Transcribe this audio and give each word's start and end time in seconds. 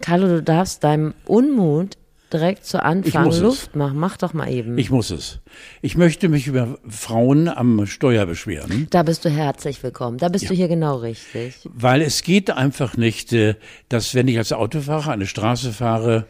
Carlo, 0.00 0.26
du 0.26 0.42
darfst 0.42 0.84
deinem 0.84 1.14
Unmut 1.26 1.96
direkt 2.32 2.64
zu 2.66 2.82
Anfang 2.82 3.24
muss 3.24 3.36
es. 3.36 3.42
Luft 3.42 3.76
machen. 3.76 3.98
Mach 3.98 4.16
doch 4.16 4.34
mal 4.34 4.50
eben. 4.50 4.76
Ich 4.76 4.90
muss 4.90 5.10
es. 5.10 5.38
Ich 5.82 5.96
möchte 5.96 6.28
mich 6.28 6.46
über 6.48 6.78
Frauen 6.88 7.48
am 7.48 7.86
Steuer 7.86 8.26
beschweren, 8.26 8.88
da 8.90 9.04
bist 9.04 9.24
du 9.24 9.30
herzlich 9.30 9.82
willkommen. 9.82 10.18
Da 10.18 10.28
bist 10.28 10.50
du 10.50 10.54
hier 10.54 10.68
genau 10.68 10.96
richtig. 10.96 11.54
weil 11.72 12.02
es 12.02 12.22
geht 12.22 12.50
einfach 12.50 12.96
nicht, 12.96 13.32
äh, 13.32 13.54
dass 13.88 14.14
wenn 14.14 14.26
ich 14.28 14.36
als 14.36 14.52
Autofahrer 14.52 15.12
eine 15.12 15.26
Straße 15.26 15.72
fahre 15.72 16.26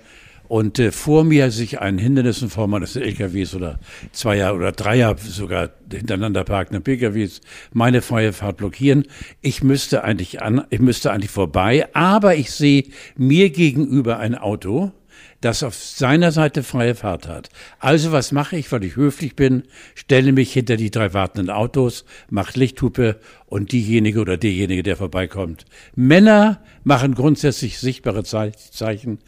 und 0.54 0.78
äh, 0.78 0.92
vor 0.92 1.24
mir 1.24 1.50
sich 1.50 1.80
ein 1.80 1.98
Hindernis 1.98 2.40
in 2.40 2.48
Form 2.48 2.74
eines 2.74 2.94
LKWs 2.94 3.56
oder 3.56 3.80
Zweier 4.12 4.54
oder 4.54 4.70
Dreier 4.70 5.16
sogar 5.18 5.70
hintereinander 5.92 6.44
parkende 6.44 6.80
PKWs 6.80 7.40
meine 7.72 8.02
freie 8.02 8.32
Fahrt 8.32 8.58
blockieren. 8.58 9.02
Ich 9.40 9.64
müsste 9.64 10.04
eigentlich 10.04 10.42
an, 10.42 10.62
ich 10.70 10.78
müsste 10.78 11.10
eigentlich 11.10 11.32
vorbei, 11.32 11.88
aber 11.92 12.36
ich 12.36 12.52
sehe 12.52 12.84
mir 13.16 13.50
gegenüber 13.50 14.20
ein 14.20 14.36
Auto, 14.36 14.92
das 15.40 15.64
auf 15.64 15.74
seiner 15.74 16.30
Seite 16.30 16.62
freie 16.62 16.94
Fahrt 16.94 17.26
hat. 17.26 17.48
Also 17.80 18.12
was 18.12 18.30
mache 18.30 18.56
ich, 18.56 18.70
weil 18.70 18.84
ich 18.84 18.94
höflich 18.94 19.34
bin, 19.34 19.64
stelle 19.96 20.30
mich 20.30 20.52
hinter 20.52 20.76
die 20.76 20.92
drei 20.92 21.12
wartenden 21.14 21.50
Autos, 21.50 22.04
mache 22.30 22.60
Lichthupe 22.60 23.18
und 23.46 23.72
diejenige 23.72 24.20
oder 24.20 24.36
derjenige, 24.36 24.84
der 24.84 24.96
vorbeikommt. 24.96 25.64
Männer 25.96 26.62
machen 26.84 27.16
grundsätzlich 27.16 27.80
sichtbare 27.80 28.22
Ze- 28.22 28.52
Zeichen. 28.70 29.18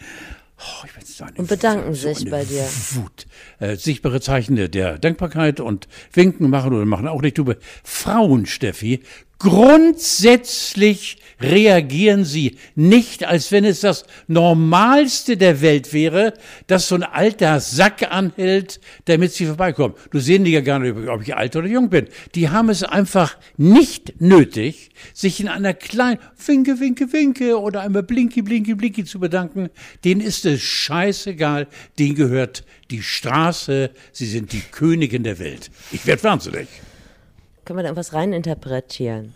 Oh, 0.58 0.86
ich 0.86 0.95
Und 1.36 1.48
bedanken 1.48 1.94
so 1.94 2.12
sich 2.12 2.30
bei 2.30 2.44
dir. 2.44 2.66
Wut. 2.92 3.26
Äh, 3.58 3.76
sichtbare 3.76 4.20
Zeichen 4.20 4.56
der, 4.56 4.68
der 4.68 4.98
Dankbarkeit 4.98 5.60
und 5.60 5.88
Winken 6.12 6.50
machen 6.50 6.72
oder 6.72 6.84
machen 6.84 7.08
auch 7.08 7.22
Lichthupe. 7.22 7.58
Frauen, 7.82 8.46
Steffi, 8.46 9.02
grundsätzlich 9.38 11.18
reagieren 11.40 12.24
sie 12.24 12.56
nicht, 12.74 13.24
als 13.24 13.52
wenn 13.52 13.64
es 13.64 13.80
das 13.80 14.04
Normalste 14.26 15.36
der 15.36 15.60
Welt 15.60 15.92
wäre, 15.92 16.34
dass 16.66 16.88
so 16.88 16.94
ein 16.94 17.02
alter 17.02 17.60
Sack 17.60 18.10
anhält, 18.10 18.80
damit 19.04 19.32
sie 19.32 19.46
vorbeikommen. 19.46 19.94
Du 20.10 20.18
sehen 20.18 20.44
die 20.44 20.52
ja 20.52 20.62
gar 20.62 20.78
nicht, 20.78 20.96
ob 21.08 21.22
ich 21.22 21.36
alt 21.36 21.54
oder 21.56 21.66
jung 21.66 21.90
bin. 21.90 22.06
Die 22.34 22.48
haben 22.48 22.70
es 22.70 22.82
einfach 22.82 23.36
nicht 23.56 24.20
nötig, 24.20 24.90
sich 25.12 25.40
in 25.40 25.48
einer 25.48 25.74
kleinen 25.74 26.18
Winke, 26.46 26.80
Winke, 26.80 27.12
Winke 27.12 27.60
oder 27.60 27.82
einmal 27.82 28.02
Blinky, 28.02 28.42
Blinky, 28.42 28.74
Blinky 28.74 29.04
zu 29.04 29.20
bedanken. 29.20 29.68
Denen 30.04 30.22
ist 30.22 30.46
es 30.46 30.62
scheißegal. 30.62 31.66
Denen 31.98 32.14
gehört 32.14 32.64
die 32.90 33.02
Straße. 33.02 33.90
Sie 34.12 34.26
sind 34.26 34.52
die 34.52 34.60
Königin 34.60 35.22
der 35.22 35.38
Welt. 35.38 35.70
Ich 35.92 36.06
werde 36.06 36.22
wahnsinnig. 36.22 36.68
Können 37.66 37.80
wir 37.80 37.82
da 37.82 37.88
irgendwas 37.88 38.12
reininterpretieren? 38.12 39.34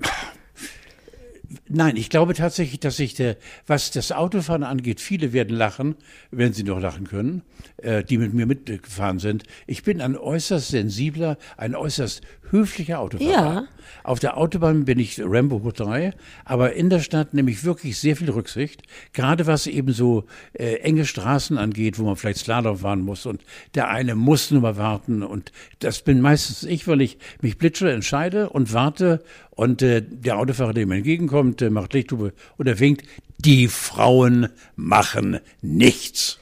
Nein, 1.74 1.96
ich 1.96 2.10
glaube 2.10 2.34
tatsächlich, 2.34 2.80
dass 2.80 2.96
sich 2.96 3.14
der, 3.14 3.36
was 3.66 3.90
das 3.90 4.12
Autofahren 4.12 4.62
angeht, 4.62 5.00
viele 5.00 5.32
werden 5.32 5.56
lachen, 5.56 5.96
wenn 6.30 6.52
sie 6.52 6.64
noch 6.64 6.78
lachen 6.78 7.06
können, 7.06 7.42
äh, 7.78 8.04
die 8.04 8.18
mit 8.18 8.34
mir 8.34 8.44
mitgefahren 8.44 9.18
sind. 9.18 9.44
Ich 9.66 9.82
bin 9.82 10.02
ein 10.02 10.16
äußerst 10.16 10.68
sensibler, 10.68 11.38
ein 11.56 11.74
äußerst 11.74 12.20
höflicher 12.50 13.00
Autofahrer. 13.00 13.30
Ja. 13.30 13.64
Auf 14.04 14.20
der 14.20 14.36
Autobahn 14.36 14.84
bin 14.84 14.98
ich 14.98 15.20
Rambo 15.20 15.62
hoch 15.62 15.72
3, 15.72 16.12
aber 16.44 16.74
in 16.74 16.90
der 16.90 17.00
Stadt 17.00 17.34
nehme 17.34 17.50
ich 17.50 17.64
wirklich 17.64 17.98
sehr 17.98 18.16
viel 18.16 18.30
Rücksicht, 18.30 18.82
gerade 19.14 19.46
was 19.46 19.66
eben 19.66 19.92
so 19.92 20.24
äh, 20.52 20.74
enge 20.76 21.06
Straßen 21.06 21.56
angeht, 21.56 21.98
wo 21.98 22.04
man 22.04 22.16
vielleicht 22.16 22.38
Slalom 22.38 22.78
fahren 22.78 23.00
muss 23.00 23.26
und 23.26 23.42
der 23.74 23.88
eine 23.88 24.14
muss 24.14 24.50
nur 24.50 24.60
mal 24.60 24.76
warten 24.76 25.22
und 25.22 25.52
das 25.78 26.02
bin 26.02 26.20
meistens 26.20 26.64
ich, 26.64 26.86
weil 26.86 27.00
ich 27.00 27.18
mich 27.40 27.56
blitzschnell 27.56 27.94
entscheide 27.94 28.50
und 28.50 28.72
warte 28.72 29.22
und 29.50 29.82
äh, 29.82 30.02
der 30.02 30.38
Autofahrer, 30.38 30.74
der 30.74 30.86
mir 30.86 30.96
entgegenkommt, 30.96 31.61
äh, 31.62 31.70
macht 31.70 31.92
Lichthupe 31.94 32.32
oder 32.58 32.78
winkt. 32.78 33.06
Die 33.38 33.68
Frauen 33.68 34.48
machen 34.76 35.40
nichts. 35.62 36.38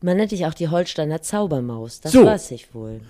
Man 0.00 0.16
nennt 0.18 0.32
dich 0.32 0.44
auch 0.46 0.54
die 0.54 0.68
Holsteiner 0.68 1.22
Zaubermaus. 1.22 2.00
Das 2.00 2.12
So. 2.12 2.24
weiß 2.26 2.50
ich 2.50 2.74
wohl. 2.74 3.00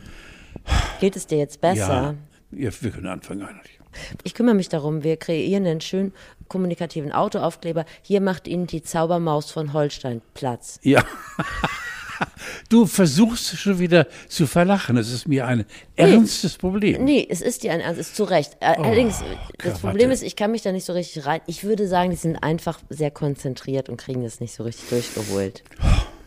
Geht 1.01 1.17
es 1.17 1.27
dir 1.27 1.39
jetzt 1.39 1.61
besser? 1.61 2.15
Ja, 2.53 2.65
ja, 2.67 2.71
wir 2.81 2.91
können 2.91 3.07
anfangen 3.09 3.43
eigentlich. 3.43 3.81
Ich 4.23 4.35
kümmere 4.35 4.55
mich 4.55 4.69
darum. 4.69 5.03
Wir 5.03 5.17
kreieren 5.17 5.67
einen 5.67 5.81
schönen 5.81 6.13
kommunikativen 6.49 7.13
Autoaufkleber. 7.13 7.85
Hier 8.03 8.21
macht 8.21 8.47
Ihnen 8.49 8.67
die 8.67 8.83
Zaubermaus 8.83 9.51
von 9.51 9.73
Holstein 9.73 10.21
Platz. 10.35 10.79
Ja. 10.83 11.03
Du 12.69 12.87
versuchst 12.87 13.57
schon 13.59 13.79
wieder 13.79 14.07
zu 14.29 14.47
verlachen. 14.47 14.97
Es 14.97 15.11
ist 15.11 15.29
mir 15.29 15.47
ein 15.47 15.65
ernstes 15.97 16.57
Problem. 16.57 17.05
Nee, 17.05 17.27
es 17.29 17.41
ist 17.41 17.63
dir 17.63 17.73
ein 17.73 17.81
Ernst, 17.81 18.01
ist 18.01 18.17
zu 18.17 18.25
Recht. 18.25 18.57
Äh, 18.61 18.77
Allerdings, 18.77 19.19
das 19.19 19.27
Krawatte. 19.59 19.81
Problem 19.81 20.11
ist, 20.11 20.23
ich 20.23 20.37
kann 20.37 20.51
mich 20.51 20.63
da 20.63 20.73
nicht 20.73 20.85
so 20.85 20.93
richtig 20.93 21.27
rein. 21.27 21.41
Ich 21.47 21.65
würde 21.65 21.87
sagen, 21.89 22.11
die 22.11 22.17
sind 22.17 22.37
einfach 22.37 22.81
sehr 22.89 23.11
konzentriert 23.11 23.89
und 23.89 23.97
kriegen 23.97 24.23
das 24.23 24.41
nicht 24.41 24.55
so 24.55 24.65
richtig 24.65 24.89
durchgeholt. 24.89 25.63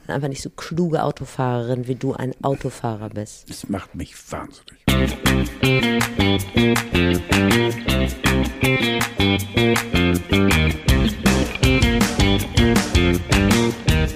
Sind 0.05 0.15
einfach 0.15 0.29
nicht 0.29 0.41
so 0.41 0.49
kluge 0.49 1.03
Autofahrerin, 1.03 1.87
wie 1.87 1.95
du 1.95 2.13
ein 2.13 2.33
Autofahrer 2.41 3.09
bist. 3.09 3.49
Das 3.49 3.67
macht 3.67 3.95
mich 3.95 4.13
wahnsinnig. 4.31 4.77
Äh, 13.87 14.06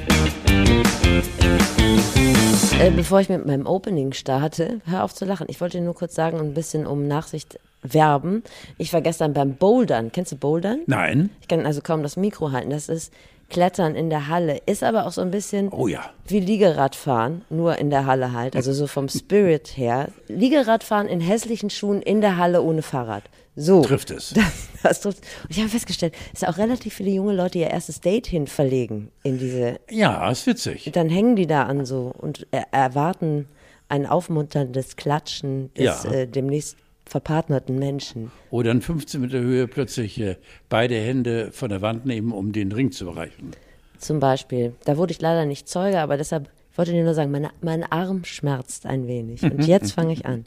bevor 2.95 3.19
ich 3.19 3.29
mit 3.29 3.45
meinem 3.45 3.65
Opening 3.65 4.13
starte, 4.13 4.79
hör 4.85 5.03
auf 5.03 5.13
zu 5.13 5.25
lachen. 5.25 5.47
Ich 5.49 5.59
wollte 5.59 5.81
nur 5.81 5.95
kurz 5.95 6.15
sagen 6.15 6.39
und 6.39 6.47
ein 6.47 6.53
bisschen 6.53 6.85
um 6.85 7.07
Nachsicht 7.07 7.59
werben. 7.83 8.43
Ich 8.77 8.93
war 8.93 9.01
gestern 9.01 9.33
beim 9.33 9.55
Bouldern. 9.55 10.11
Kennst 10.11 10.31
du 10.31 10.35
Bouldern? 10.35 10.81
Nein. 10.85 11.29
Ich 11.41 11.47
kann 11.47 11.65
also 11.65 11.81
kaum 11.81 12.03
das 12.03 12.15
Mikro 12.15 12.51
halten. 12.51 12.69
Das 12.69 12.89
ist 12.89 13.11
Klettern 13.49 13.95
in 13.95 14.09
der 14.09 14.27
Halle. 14.27 14.61
Ist 14.65 14.83
aber 14.83 15.05
auch 15.07 15.11
so 15.11 15.21
ein 15.21 15.31
bisschen 15.31 15.69
Oh 15.73 15.87
ja. 15.87 16.01
wie 16.27 16.39
Liegeradfahren, 16.39 17.41
nur 17.49 17.77
in 17.79 17.89
der 17.89 18.05
Halle 18.05 18.33
halt. 18.33 18.55
Also 18.55 18.71
so 18.71 18.87
vom 18.87 19.09
Spirit 19.09 19.75
her. 19.75 20.07
Liegeradfahren 20.27 21.07
in 21.07 21.19
hässlichen 21.19 21.69
Schuhen 21.69 22.01
in 22.01 22.21
der 22.21 22.37
Halle 22.37 22.61
ohne 22.61 22.81
Fahrrad. 22.81 23.23
So. 23.55 23.81
Trifft 23.83 24.11
es. 24.11 24.33
Das, 24.43 24.69
das 24.83 25.01
trifft. 25.01 25.19
Und 25.43 25.51
ich 25.51 25.59
habe 25.59 25.69
festgestellt, 25.69 26.15
es 26.33 26.39
sind 26.39 26.49
auch 26.49 26.57
relativ 26.57 26.95
viele 26.95 27.11
junge 27.11 27.33
Leute, 27.35 27.59
ihr 27.59 27.69
erstes 27.69 28.01
Date 28.01 28.25
hin 28.27 28.47
verlegen 28.47 29.11
in 29.23 29.37
diese 29.37 29.79
Ja, 29.91 30.29
ist 30.31 30.47
witzig. 30.47 30.89
dann 30.93 31.07
hängen 31.09 31.35
die 31.35 31.45
da 31.45 31.63
an 31.63 31.85
so 31.85 32.11
und 32.17 32.47
er 32.49 32.65
erwarten 32.71 33.47
ein 33.89 34.07
aufmunterndes 34.07 34.95
Klatschen 34.95 35.71
des 35.75 36.03
Ja. 36.03 36.11
äh, 36.11 36.27
demnächst 36.27 36.77
verpartnerten 37.05 37.77
Menschen. 37.77 38.31
Oder 38.49 38.71
in 38.71 38.81
15 38.81 39.21
Meter 39.21 39.39
Höhe 39.39 39.67
plötzlich 39.67 40.19
äh, 40.19 40.37
beide 40.69 40.95
Hände 40.95 41.51
von 41.51 41.69
der 41.69 41.81
Wand 41.81 42.05
nehmen, 42.05 42.31
um 42.31 42.53
den 42.53 42.71
Ring 42.71 42.91
zu 42.91 43.07
erreichen. 43.09 43.51
Zum 43.99 44.19
Beispiel. 44.19 44.73
Da 44.85 44.97
wurde 44.97 45.11
ich 45.11 45.21
leider 45.21 45.45
nicht 45.45 45.67
Zeuge, 45.67 45.99
aber 45.99 46.17
deshalb 46.17 46.49
ich 46.71 46.77
wollte 46.77 46.93
dir 46.93 47.03
nur 47.03 47.13
sagen, 47.13 47.31
meine, 47.31 47.51
mein 47.61 47.83
Arm 47.83 48.23
schmerzt 48.23 48.85
ein 48.85 49.05
wenig. 49.05 49.43
Und 49.43 49.67
jetzt 49.67 49.91
fange 49.93 50.13
ich 50.13 50.25
an. 50.25 50.45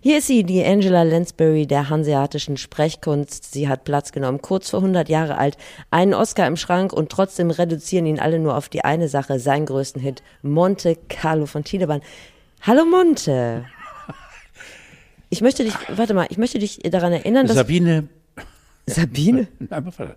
Hier 0.00 0.18
ist 0.18 0.28
sie, 0.28 0.44
die 0.44 0.64
Angela 0.64 1.02
Lansbury 1.02 1.66
der 1.66 1.90
hanseatischen 1.90 2.56
Sprechkunst. 2.56 3.52
Sie 3.52 3.68
hat 3.68 3.82
Platz 3.82 4.12
genommen, 4.12 4.40
kurz 4.40 4.70
vor 4.70 4.78
100 4.80 5.08
Jahre 5.08 5.36
alt, 5.36 5.56
einen 5.90 6.14
Oscar 6.14 6.46
im 6.46 6.56
Schrank 6.56 6.92
und 6.92 7.10
trotzdem 7.10 7.50
reduzieren 7.50 8.06
ihn 8.06 8.20
alle 8.20 8.38
nur 8.38 8.56
auf 8.56 8.68
die 8.68 8.84
eine 8.84 9.08
Sache, 9.08 9.40
seinen 9.40 9.66
größten 9.66 10.00
Hit, 10.00 10.22
Monte 10.42 10.96
Carlo 11.08 11.46
von 11.46 11.64
Tiedemann. 11.64 12.02
Hallo 12.62 12.84
Monte. 12.84 13.64
Ich 15.28 15.40
möchte 15.40 15.64
dich, 15.64 15.74
warte 15.88 16.14
mal, 16.14 16.28
ich 16.30 16.38
möchte 16.38 16.60
dich 16.60 16.78
daran 16.84 17.12
erinnern, 17.12 17.48
dass 17.48 17.56
Sabine, 17.56 18.06
Sabine, 18.86 19.48
weiter. 19.58 20.14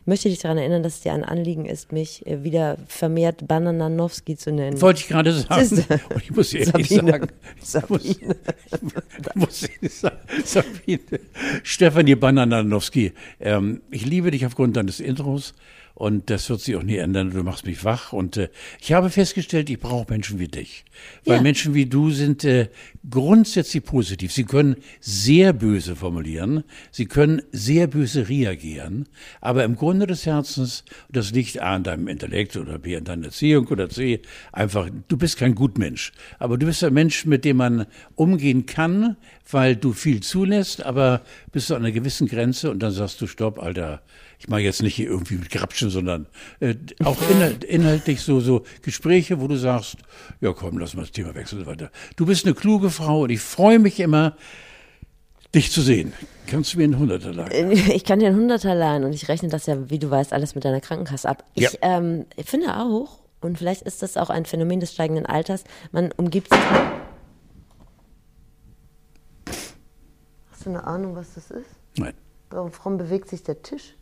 Ich 0.00 0.06
möchte 0.06 0.28
dich 0.28 0.38
daran 0.38 0.58
erinnern, 0.58 0.82
dass 0.82 0.94
es 0.96 1.00
dir 1.00 1.12
ein 1.12 1.24
Anliegen 1.24 1.64
ist, 1.64 1.92
mich 1.92 2.26
äh, 2.26 2.42
wieder 2.42 2.76
vermehrt 2.88 3.46
Banananowski 3.46 4.36
zu 4.36 4.52
nennen. 4.52 4.80
Wollte 4.80 5.00
ich 5.00 5.08
gerade 5.08 5.32
sagen. 5.32 5.84
Und 6.14 6.22
ich 6.22 6.30
muss 6.30 6.52
ehrlich 6.54 6.88
Sabine. 6.88 7.12
sagen, 7.12 7.28
ich 7.56 7.62
muss, 7.62 7.72
Sabine. 7.72 8.36
ich 8.70 9.34
muss 9.34 9.62
ehrlich 9.62 9.94
sagen, 9.94 10.16
Sabine, 10.44 11.20
Stefanie 11.62 12.14
Banananowski, 12.14 13.12
ähm, 13.40 13.82
ich 13.90 14.06
liebe 14.06 14.30
dich 14.30 14.46
aufgrund 14.46 14.76
deines 14.76 15.00
Intros 15.00 15.54
und 15.94 16.30
das 16.30 16.48
wird 16.50 16.60
sich 16.60 16.76
auch 16.76 16.82
nie 16.82 16.96
ändern. 16.96 17.30
Du 17.30 17.42
machst 17.42 17.66
mich 17.66 17.84
wach 17.84 18.12
und 18.12 18.36
äh, 18.36 18.48
ich 18.80 18.92
habe 18.92 19.10
festgestellt, 19.10 19.70
ich 19.70 19.78
brauche 19.78 20.10
Menschen 20.10 20.38
wie 20.38 20.48
dich. 20.48 20.84
Weil 21.24 21.36
Ja. 21.36 21.42
Menschen 21.42 21.74
wie 21.74 21.86
du 21.86 22.10
sind 22.10 22.44
äh, 22.44 22.68
grundsätzlich 23.08 23.84
positiv. 23.84 24.32
Sie 24.32 24.44
können 24.44 24.76
sehr 25.00 25.52
böse 25.52 25.96
formulieren, 25.96 26.64
sie 26.90 27.06
können 27.06 27.42
sehr 27.52 27.86
böse 27.86 28.28
reagieren, 28.28 29.08
aber 29.40 29.64
im 29.64 29.76
Grunde 29.76 30.06
des 30.06 30.26
Herzens, 30.26 30.84
und 31.08 31.16
das 31.16 31.32
liegt 31.32 31.60
A 31.60 31.74
an 31.74 31.84
deinem 31.84 32.08
Intellekt 32.08 32.56
oder 32.56 32.78
B 32.78 32.96
an 32.96 33.04
deiner 33.04 33.26
Erziehung 33.26 33.66
oder 33.68 33.88
C, 33.88 34.20
einfach, 34.52 34.88
du 35.08 35.16
bist 35.16 35.36
kein 35.38 35.54
Gutmensch. 35.54 36.12
Aber 36.38 36.58
du 36.58 36.66
bist 36.66 36.82
ein 36.84 36.94
Mensch, 36.94 37.26
mit 37.26 37.44
dem 37.44 37.58
man 37.58 37.86
umgehen 38.14 38.66
kann, 38.66 39.16
weil 39.50 39.76
du 39.76 39.92
viel 39.92 40.20
zulässt, 40.20 40.84
aber 40.84 41.22
bis 41.52 41.66
zu 41.66 41.74
einer 41.74 41.92
gewissen 41.92 42.26
Grenze 42.26 42.70
und 42.70 42.80
dann 42.80 42.92
sagst 42.92 43.20
du, 43.20 43.26
stopp, 43.26 43.58
Alter, 43.58 44.02
ich 44.42 44.48
mache 44.48 44.62
jetzt 44.62 44.82
nicht 44.82 44.96
hier 44.96 45.06
irgendwie 45.06 45.36
mit 45.36 45.50
Grapschen, 45.50 45.88
sondern 45.88 46.26
äh, 46.58 46.74
auch 47.04 47.16
inhalt, 47.30 47.62
inhaltlich 47.62 48.22
so, 48.22 48.40
so 48.40 48.64
Gespräche, 48.82 49.40
wo 49.40 49.46
du 49.46 49.56
sagst, 49.56 49.98
ja 50.40 50.52
komm, 50.52 50.78
lass 50.78 50.94
mal 50.94 51.02
das 51.02 51.12
Thema 51.12 51.32
wechseln 51.36 51.60
und 51.60 51.64
so 51.66 51.70
weiter. 51.70 51.92
Du 52.16 52.26
bist 52.26 52.44
eine 52.44 52.52
kluge 52.52 52.90
Frau 52.90 53.20
und 53.20 53.30
ich 53.30 53.40
freue 53.40 53.78
mich 53.78 54.00
immer, 54.00 54.36
dich 55.54 55.70
zu 55.70 55.80
sehen. 55.80 56.12
Kannst 56.48 56.74
du 56.74 56.78
mir 56.78 56.84
einen 56.84 56.98
Hunderter 56.98 57.32
leihen? 57.32 57.70
Ich 57.94 58.02
kann 58.02 58.18
dir 58.18 58.26
einen 58.26 58.36
Hunderter 58.36 58.74
leihen 58.74 59.04
und 59.04 59.12
ich 59.12 59.28
rechne 59.28 59.48
das 59.48 59.66
ja, 59.66 59.88
wie 59.90 60.00
du 60.00 60.10
weißt, 60.10 60.32
alles 60.32 60.56
mit 60.56 60.64
deiner 60.64 60.80
Krankenkasse 60.80 61.28
ab. 61.28 61.44
Ich, 61.54 61.62
Ja. 61.62 61.70
ähm, 61.82 62.26
ich 62.34 62.46
finde 62.50 62.76
auch, 62.78 63.20
und 63.42 63.58
vielleicht 63.58 63.82
ist 63.82 64.02
das 64.02 64.16
auch 64.16 64.28
ein 64.28 64.44
Phänomen 64.44 64.80
des 64.80 64.92
steigenden 64.92 65.24
Alters, 65.24 65.62
man 65.92 66.10
umgibt 66.16 66.52
sich. 66.52 66.58
Hast 70.50 70.66
du 70.66 70.70
eine 70.70 70.82
Ahnung, 70.84 71.14
was 71.14 71.34
das 71.34 71.52
ist? 71.52 71.70
Nein, 71.96 72.14
warum 72.50 72.98
bewegt 72.98 73.28
sich 73.28 73.44
der 73.44 73.62
Tisch? 73.62 73.94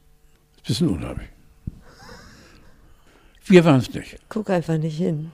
Ist 0.63 0.81
ein 0.81 0.87
bisschen 0.87 0.89
unheimlich. 0.89 1.29
Wir 3.47 3.65
waren 3.65 3.81
es 3.81 3.93
nicht. 3.93 4.17
Guck 4.29 4.51
einfach 4.51 4.79
nicht 4.79 4.97
hin. 4.97 5.33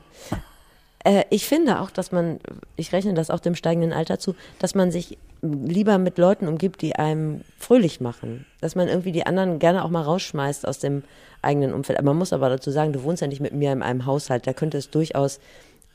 Äh, 1.04 1.24
ich 1.30 1.46
finde 1.46 1.80
auch, 1.80 1.90
dass 1.90 2.12
man, 2.12 2.40
ich 2.76 2.92
rechne 2.92 3.14
das 3.14 3.30
auch 3.30 3.40
dem 3.40 3.54
steigenden 3.54 3.92
Alter 3.92 4.18
zu, 4.18 4.34
dass 4.58 4.74
man 4.74 4.90
sich 4.90 5.18
lieber 5.42 5.98
mit 5.98 6.18
Leuten 6.18 6.48
umgibt, 6.48 6.82
die 6.82 6.96
einem 6.96 7.42
fröhlich 7.58 8.00
machen. 8.00 8.46
Dass 8.60 8.74
man 8.74 8.88
irgendwie 8.88 9.12
die 9.12 9.26
anderen 9.26 9.58
gerne 9.58 9.84
auch 9.84 9.90
mal 9.90 10.02
rausschmeißt 10.02 10.66
aus 10.66 10.78
dem 10.78 11.02
eigenen 11.42 11.72
Umfeld. 11.72 12.02
Man 12.02 12.16
muss 12.16 12.32
aber 12.32 12.48
dazu 12.48 12.70
sagen, 12.70 12.92
du 12.92 13.02
wohnst 13.02 13.22
ja 13.22 13.28
nicht 13.28 13.40
mit 13.40 13.52
mir 13.52 13.72
in 13.72 13.82
einem 13.82 14.06
Haushalt. 14.06 14.46
Da 14.46 14.52
könnte 14.52 14.78
es 14.78 14.90
durchaus, 14.90 15.38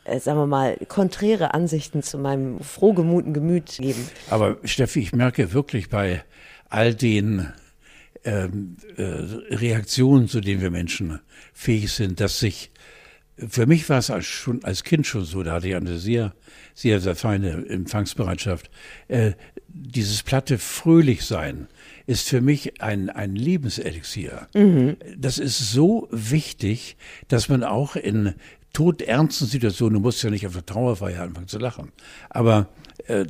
äh, 0.06 0.20
sagen 0.20 0.40
wir 0.40 0.48
mal, 0.48 0.78
konträre 0.88 1.54
Ansichten 1.54 2.04
zu 2.04 2.18
meinem 2.18 2.60
frohgemuten 2.62 3.34
Gemüt 3.34 3.78
geben. 3.80 4.08
Aber 4.30 4.58
Steffi, 4.64 5.00
ich 5.02 5.14
merke 5.14 5.54
wirklich 5.54 5.90
bei 5.90 6.24
all 6.70 6.94
den 6.94 7.52
ähm, 8.24 8.78
äh, 8.98 9.04
Reaktionen, 9.04 10.28
zu 10.28 10.42
denen 10.42 10.62
wir 10.62 10.72
Menschen 10.72 11.20
fähig 11.54 11.92
sind, 11.92 12.20
dass 12.20 12.40
sich 12.40 12.72
für 13.48 13.66
mich 13.66 13.90
war 13.90 14.00
es 14.00 14.10
als, 14.10 14.26
schon 14.26 14.64
als 14.64 14.84
Kind 14.84 15.08
schon 15.08 15.26
so, 15.26 15.42
da 15.44 15.54
hatte 15.54 15.68
ich 15.68 15.76
eine 15.76 15.98
sehr, 15.98 16.34
sehr, 16.74 17.00
sehr 17.00 17.16
feine 17.16 17.66
Empfangsbereitschaft. 17.68 18.70
Äh, 19.08 19.32
dieses 19.68 20.22
platte 20.24 20.58
Fröhlichsein 20.58 21.68
ist 22.06 22.30
für 22.30 22.42
mich 22.42 22.82
ein, 22.82 23.10
ein 23.10 23.36
Lebenselixier. 23.36 24.48
Das 25.18 25.38
ist 25.38 25.72
so 25.72 26.08
wichtig, 26.12 26.98
dass 27.30 27.50
man 27.50 27.64
auch 27.64 27.96
in 27.96 28.36
todernsten 28.74 29.48
Situationen, 29.48 29.96
du 29.96 30.00
musst 30.02 30.24
ja 30.24 30.30
nicht 30.30 30.48
auf 30.48 30.54
der 30.54 30.66
Trauerfeier 30.66 31.24
anfangen 31.24 31.48
zu 31.48 31.60
lachen, 31.60 31.92
aber 32.30 32.70
äh, 33.08 33.26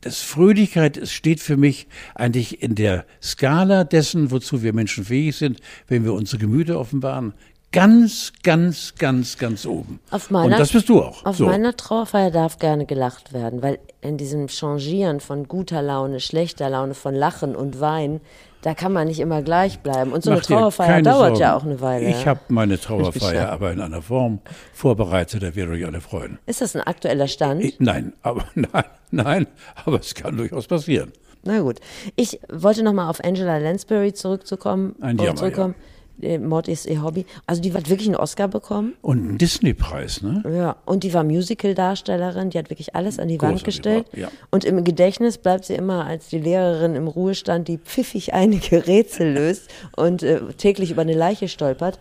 das 0.00 0.20
Fröhlichkeit 0.20 0.96
es 0.96 1.12
steht 1.12 1.40
für 1.40 1.56
mich 1.56 1.88
eigentlich 2.14 2.62
in 2.62 2.74
der 2.74 3.04
Skala 3.22 3.84
dessen, 3.84 4.30
wozu 4.30 4.62
wir 4.62 4.72
Menschen 4.72 5.04
fähig 5.04 5.36
sind, 5.36 5.60
wenn 5.88 6.04
wir 6.04 6.12
unsere 6.12 6.38
Gemüter 6.38 6.78
offenbaren, 6.78 7.34
ganz, 7.72 8.32
ganz, 8.42 8.94
ganz, 8.96 9.36
ganz 9.36 9.66
oben. 9.66 10.00
Auf 10.10 10.30
meiner, 10.30 10.46
Und 10.46 10.58
das 10.58 10.72
bist 10.72 10.88
du 10.88 11.02
auch. 11.02 11.24
Auf 11.24 11.36
so. 11.36 11.46
meiner 11.46 11.76
Trauerfeier 11.76 12.30
darf 12.30 12.58
gerne 12.58 12.86
gelacht 12.86 13.32
werden, 13.32 13.62
weil 13.62 13.78
in 14.00 14.16
diesem 14.16 14.48
Changieren 14.48 15.20
von 15.20 15.48
guter 15.48 15.82
Laune, 15.82 16.20
schlechter 16.20 16.70
Laune, 16.70 16.94
von 16.94 17.14
Lachen 17.14 17.54
und 17.54 17.80
Weinen, 17.80 18.20
da 18.66 18.74
kann 18.74 18.92
man 18.92 19.06
nicht 19.06 19.20
immer 19.20 19.42
gleich 19.42 19.78
bleiben. 19.78 20.10
Und 20.12 20.24
so 20.24 20.30
eine 20.30 20.40
Mach 20.40 20.46
dir 20.46 20.56
Trauerfeier 20.56 21.00
dauert 21.00 21.18
Sorgen. 21.18 21.36
ja 21.40 21.56
auch 21.56 21.62
eine 21.62 21.80
Weile. 21.80 22.08
Ich 22.08 22.26
habe 22.26 22.40
meine 22.48 22.80
Trauerfeier 22.80 23.32
Ja. 23.44 23.48
aber 23.50 23.70
in 23.70 23.80
einer 23.80 24.02
Form 24.02 24.40
vorbereitet, 24.72 25.44
da 25.44 25.54
werdet 25.54 25.72
euch 25.76 25.86
alle 25.86 26.00
freuen. 26.00 26.40
Ist 26.46 26.62
das 26.62 26.74
ein 26.74 26.82
aktueller 26.82 27.28
Stand? 27.28 27.62
Ich, 27.62 27.78
nein, 27.78 28.12
aber 28.22 28.44
nein, 28.56 28.84
nein, 29.12 29.46
aber 29.84 30.00
es 30.00 30.16
kann 30.16 30.36
durchaus 30.36 30.66
passieren. 30.66 31.12
Na 31.44 31.60
gut. 31.60 31.78
Ich 32.16 32.40
wollte 32.52 32.82
nochmal 32.82 33.08
auf 33.08 33.22
Angela 33.22 33.58
Lansbury 33.58 34.12
zurückzukommen. 34.14 34.96
Ein 35.00 35.16
Jammer, 35.16 35.36
zurückkommen. 35.36 35.74
Äh, 35.74 35.95
Mord 36.18 36.68
ist 36.68 36.86
ihr 36.86 37.02
Hobby. 37.02 37.26
Also 37.46 37.60
die 37.60 37.72
hat 37.72 37.88
wirklich 37.90 38.08
einen 38.08 38.16
Oscar 38.16 38.48
bekommen. 38.48 38.94
Und 39.02 39.18
einen 39.18 39.38
Disney-Preis, 39.38 40.22
ne? 40.22 40.42
Ja, 40.50 40.76
und 40.84 41.04
die 41.04 41.12
war 41.12 41.24
Musical-Darstellerin, 41.24 42.50
die 42.50 42.58
hat 42.58 42.70
wirklich 42.70 42.94
alles 42.94 43.18
an 43.18 43.28
die 43.28 43.34
Wand 43.34 43.52
Großartig 43.52 43.64
gestellt. 43.64 44.06
war, 44.12 44.20
ja. 44.20 44.28
Und 44.50 44.64
im 44.64 44.82
Gedächtnis 44.84 45.38
bleibt 45.38 45.66
sie 45.66 45.74
immer 45.74 46.06
als 46.06 46.28
die 46.28 46.38
Lehrerin 46.38 46.94
im 46.94 47.08
Ruhestand, 47.08 47.68
die 47.68 47.78
pfiffig 47.78 48.34
einige 48.34 48.86
Rätsel 48.86 49.32
löst 49.32 49.70
und 49.96 50.22
äh, 50.22 50.40
täglich 50.56 50.90
über 50.90 51.02
eine 51.02 51.14
Leiche 51.14 51.48
stolpert. 51.48 51.98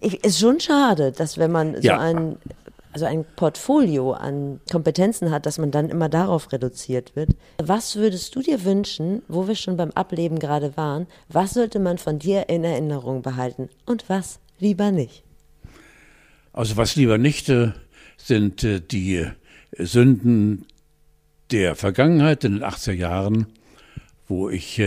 Ich, 0.00 0.22
ist 0.24 0.38
schon 0.38 0.60
schade, 0.60 1.12
dass 1.12 1.38
wenn 1.38 1.50
man 1.50 1.76
so 1.76 1.80
Ja. 1.80 1.98
Also 2.94 3.06
ein 3.06 3.24
Portfolio 3.36 4.12
an 4.12 4.60
Kompetenzen 4.70 5.32
hat, 5.32 5.46
dass 5.46 5.58
man 5.58 5.72
dann 5.72 5.90
immer 5.90 6.08
darauf 6.08 6.52
reduziert 6.52 7.16
wird. 7.16 7.30
Was 7.60 7.96
würdest 7.96 8.34
du 8.36 8.40
dir 8.40 8.64
wünschen, 8.64 9.22
wo 9.26 9.48
wir 9.48 9.56
schon 9.56 9.76
beim 9.76 9.90
Ableben 9.90 10.38
gerade 10.38 10.76
waren, 10.76 11.08
was 11.28 11.54
sollte 11.54 11.80
man 11.80 11.98
von 11.98 12.20
dir 12.20 12.48
in 12.48 12.62
Erinnerung 12.62 13.22
behalten 13.22 13.68
und 13.84 14.08
was 14.08 14.38
lieber 14.60 14.92
nicht? 14.92 15.24
Also 16.52 16.76
was 16.76 16.94
lieber 16.94 17.18
nicht 17.18 17.48
äh, 17.48 17.72
sind 18.16 18.62
äh, 18.62 18.80
die 18.80 19.16
äh, 19.16 19.32
Sünden 19.76 20.66
der 21.50 21.74
Vergangenheit 21.74 22.44
in 22.44 22.54
den 22.54 22.64
80er 22.64 22.92
Jahren, 22.92 23.46
wo 24.28 24.48
ich 24.48 24.80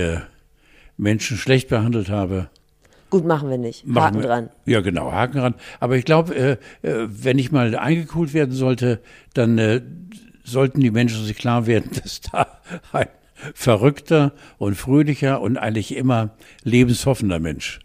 Menschen 0.98 1.38
schlecht 1.38 1.70
behandelt 1.70 2.10
habe. 2.10 2.50
Gut, 3.10 3.26
machen 3.26 3.50
wir 3.50 3.58
nicht. 3.58 3.86
Machen 3.88 4.04
Haken 4.04 4.18
wir- 4.18 4.28
dran. 4.28 4.50
Ja, 4.66 4.82
genau, 4.82 5.12
Haken 5.12 5.38
dran. 5.40 5.54
Aber 5.80 5.96
ich 5.96 6.04
glaube, 6.06 6.36
äh, 6.36 6.52
äh, 6.88 7.08
wenn 7.08 7.40
ich 7.40 7.52
mal 7.52 7.76
eingekühlt 7.76 8.34
werden 8.34 8.54
sollte, 8.54 9.00
dann 9.34 9.58
äh, 9.58 9.82
sollten 10.44 10.82
die 10.82 10.92
Menschen 10.92 11.24
sich 11.24 11.38
klar 11.38 11.68
werden, 11.68 11.90
dass 12.04 12.22
da 12.22 12.48
ein 12.92 13.08
verrückter 13.54 14.34
und 14.58 14.76
fröhlicher 14.76 15.42
und 15.42 15.58
eigentlich 15.58 15.96
immer 15.96 16.32
lebenshoffender 16.64 17.40
Mensch 17.40 17.80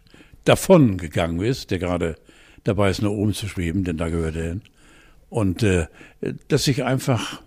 davon 0.44 0.96
gegangen 0.96 1.40
ist, 1.40 1.70
der 1.70 1.78
gerade 1.78 2.16
dabei 2.64 2.90
ist, 2.90 3.02
nach 3.02 3.10
oben 3.10 3.32
zu 3.34 3.46
schweben, 3.48 3.84
denn 3.84 3.96
da 3.96 4.08
gehört 4.08 4.34
er 4.36 4.44
hin. 4.44 4.62
Und 5.28 5.62
äh, 5.62 5.86
dass 6.48 6.66
ich 6.68 6.84
einfach 6.84 7.42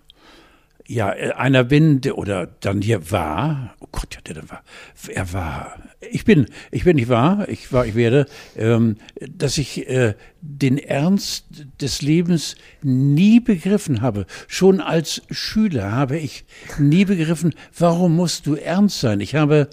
ja, 0.86 1.12
äh, 1.12 1.32
einer 1.32 1.64
bin, 1.64 2.00
der, 2.00 2.18
oder 2.18 2.46
dann 2.46 2.80
hier 2.80 3.10
war, 3.10 3.74
oh 3.80 3.88
Gott, 3.90 4.14
ja, 4.14 4.20
der 4.20 4.34
dann 4.34 4.50
war, 4.50 4.62
er 5.08 5.32
war, 5.32 5.78
ich 6.10 6.24
bin, 6.24 6.46
ich 6.70 6.84
bin 6.84 6.96
nicht 6.96 7.08
wahr, 7.08 7.48
ich 7.48 7.72
war, 7.72 7.86
ich 7.86 7.94
werde, 7.94 8.26
ähm, 8.56 8.96
dass 9.28 9.58
ich 9.58 9.88
äh, 9.88 10.14
den 10.40 10.78
Ernst 10.78 11.46
des 11.80 12.02
Lebens 12.02 12.54
nie 12.82 13.40
begriffen 13.40 14.00
habe. 14.00 14.26
Schon 14.46 14.80
als 14.80 15.22
Schüler 15.30 15.92
habe 15.92 16.18
ich 16.18 16.44
nie 16.78 17.04
begriffen, 17.04 17.54
warum 17.76 18.14
musst 18.14 18.46
du 18.46 18.54
ernst 18.54 19.00
sein? 19.00 19.20
Ich 19.20 19.34
habe 19.34 19.68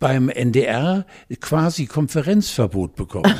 beim 0.00 0.28
NDR 0.28 1.06
quasi 1.40 1.86
Konferenzverbot 1.86 2.96
bekommen. 2.96 3.32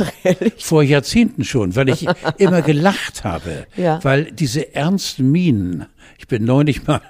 Vor 0.58 0.82
Jahrzehnten 0.82 1.44
schon, 1.44 1.74
weil 1.74 1.88
ich 1.88 2.06
immer 2.38 2.62
gelacht 2.62 3.24
habe. 3.24 3.66
Ja. 3.76 4.02
Weil 4.04 4.30
diese 4.30 4.74
ernsten 4.74 5.30
Minen, 5.32 5.86
ich 6.18 6.28
bin 6.28 6.44
neulich 6.44 6.86
mal 6.86 7.00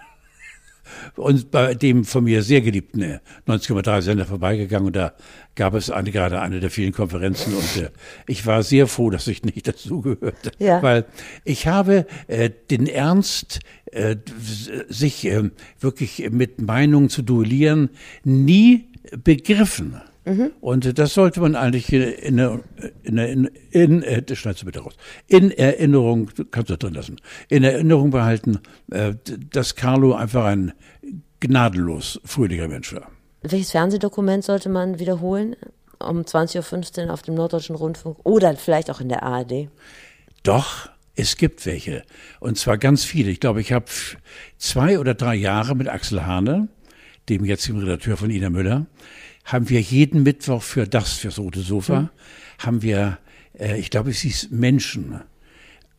und 1.17 1.51
bei 1.51 1.75
dem 1.75 2.05
von 2.05 2.25
mir 2.25 2.43
sehr 2.43 2.61
geliebten 2.61 3.03
äh, 3.03 3.19
90,3 3.47 4.03
Sender 4.03 4.25
vorbeigegangen. 4.27 4.87
Und 4.89 4.97
da 4.97 5.13
gab 5.55 5.75
es 5.75 5.91
eine, 5.91 6.11
gerade 6.13 6.41
eine 6.41 6.61
der 6.61 6.71
vielen 6.71 6.93
Konferenzen. 6.93 7.55
Und 7.55 7.83
äh, 7.83 7.91
ich 8.27 8.47
war 8.47 8.63
sehr 8.63 8.87
froh, 8.87 9.11
dass 9.11 9.27
ich 9.27 9.43
nicht 9.45 9.67
dazugehörte, 9.67 10.53
Ja. 10.59 10.83
weil 10.83 11.05
ich 11.45 11.67
habe 11.67 12.07
äh, 12.29 12.51
den 12.71 12.87
Ernst, 12.87 13.61
äh, 13.93 14.17
sich 14.89 15.27
äh, 15.27 15.51
wirklich 15.81 16.29
mit 16.31 16.61
Meinungen 16.61 17.09
zu 17.09 17.23
duellieren, 17.23 17.91
nie 18.25 18.89
begriffen. 19.25 19.97
Und 20.61 20.85
äh, 20.85 20.93
das 20.93 21.15
sollte 21.15 21.41
man 21.41 21.55
eigentlich 21.55 21.93
in, 21.93 22.03
in, 22.03 22.61
in, 23.05 23.17
in, 23.17 23.51
in 23.71 24.03
äh, 24.03 24.23
das 24.23 24.39
schneidest 24.39 24.63
du 24.63 24.67
bitte 24.67 24.81
raus, 24.81 24.95
in 25.29 25.53
Erinnerung, 25.53 26.31
kannst 26.51 26.69
du 26.71 26.77
drin 26.77 26.95
lassen, 26.95 27.17
in 27.49 27.63
Erinnerung 27.63 28.11
behalten, 28.11 28.59
äh, 28.91 29.15
dass 29.53 29.77
Carlo 29.77 30.15
einfach 30.15 30.47
ein 30.47 30.73
gnadenlos 31.41 32.21
fröhlicher 32.25 32.69
Mensch 32.69 32.93
war. 32.95 33.11
Welches 33.43 33.71
Fernsehdokument 33.71 34.45
sollte 34.45 34.69
man 34.69 34.99
wiederholen? 34.99 35.57
Um 35.99 36.23
20.15 36.23 37.07
Uhr 37.07 37.13
auf 37.13 37.23
dem 37.23 37.35
Norddeutschen 37.35 37.77
Rundfunk 37.77 38.19
oder 38.25 38.55
vielleicht 38.57 38.91
auch 38.91 39.01
in 39.01 39.09
der 39.09 39.23
ARD? 39.23 39.69
Doch, 40.43 40.91
es 41.15 41.37
gibt 41.37 41.65
welche. 41.65 42.05
Und 42.41 42.59
zwar 42.59 42.77
ganz 42.77 43.05
viele. 43.05 43.31
Ich 43.31 43.41
glaube, 43.41 43.61
ich 43.61 43.73
habe 43.73 43.87
zwei 44.59 44.99
oder 44.99 45.15
drei 45.15 45.35
Jahre 45.35 45.75
mit 45.75 45.89
Axel 45.89 46.27
Hane, 46.27 46.69
dem 47.29 47.45
jetzigen 47.45 47.81
Redakteur 47.81 48.17
von 48.17 48.31
Ina 48.31 48.51
Müller, 48.51 48.87
haben 49.45 49.69
wir 49.69 49.81
jeden 49.81 50.23
Mittwoch 50.23 50.63
für 50.63 50.87
das, 50.87 51.15
fürs 51.15 51.39
Rote 51.39 51.61
Sofa, 51.61 52.11
haben 52.59 52.83
wir, 52.83 53.19
äh, 53.59 53.79
ich 53.79 53.91
glaube, 53.91 54.11
es 54.11 54.19
hieß 54.19 54.49
Menschen, 54.51 55.21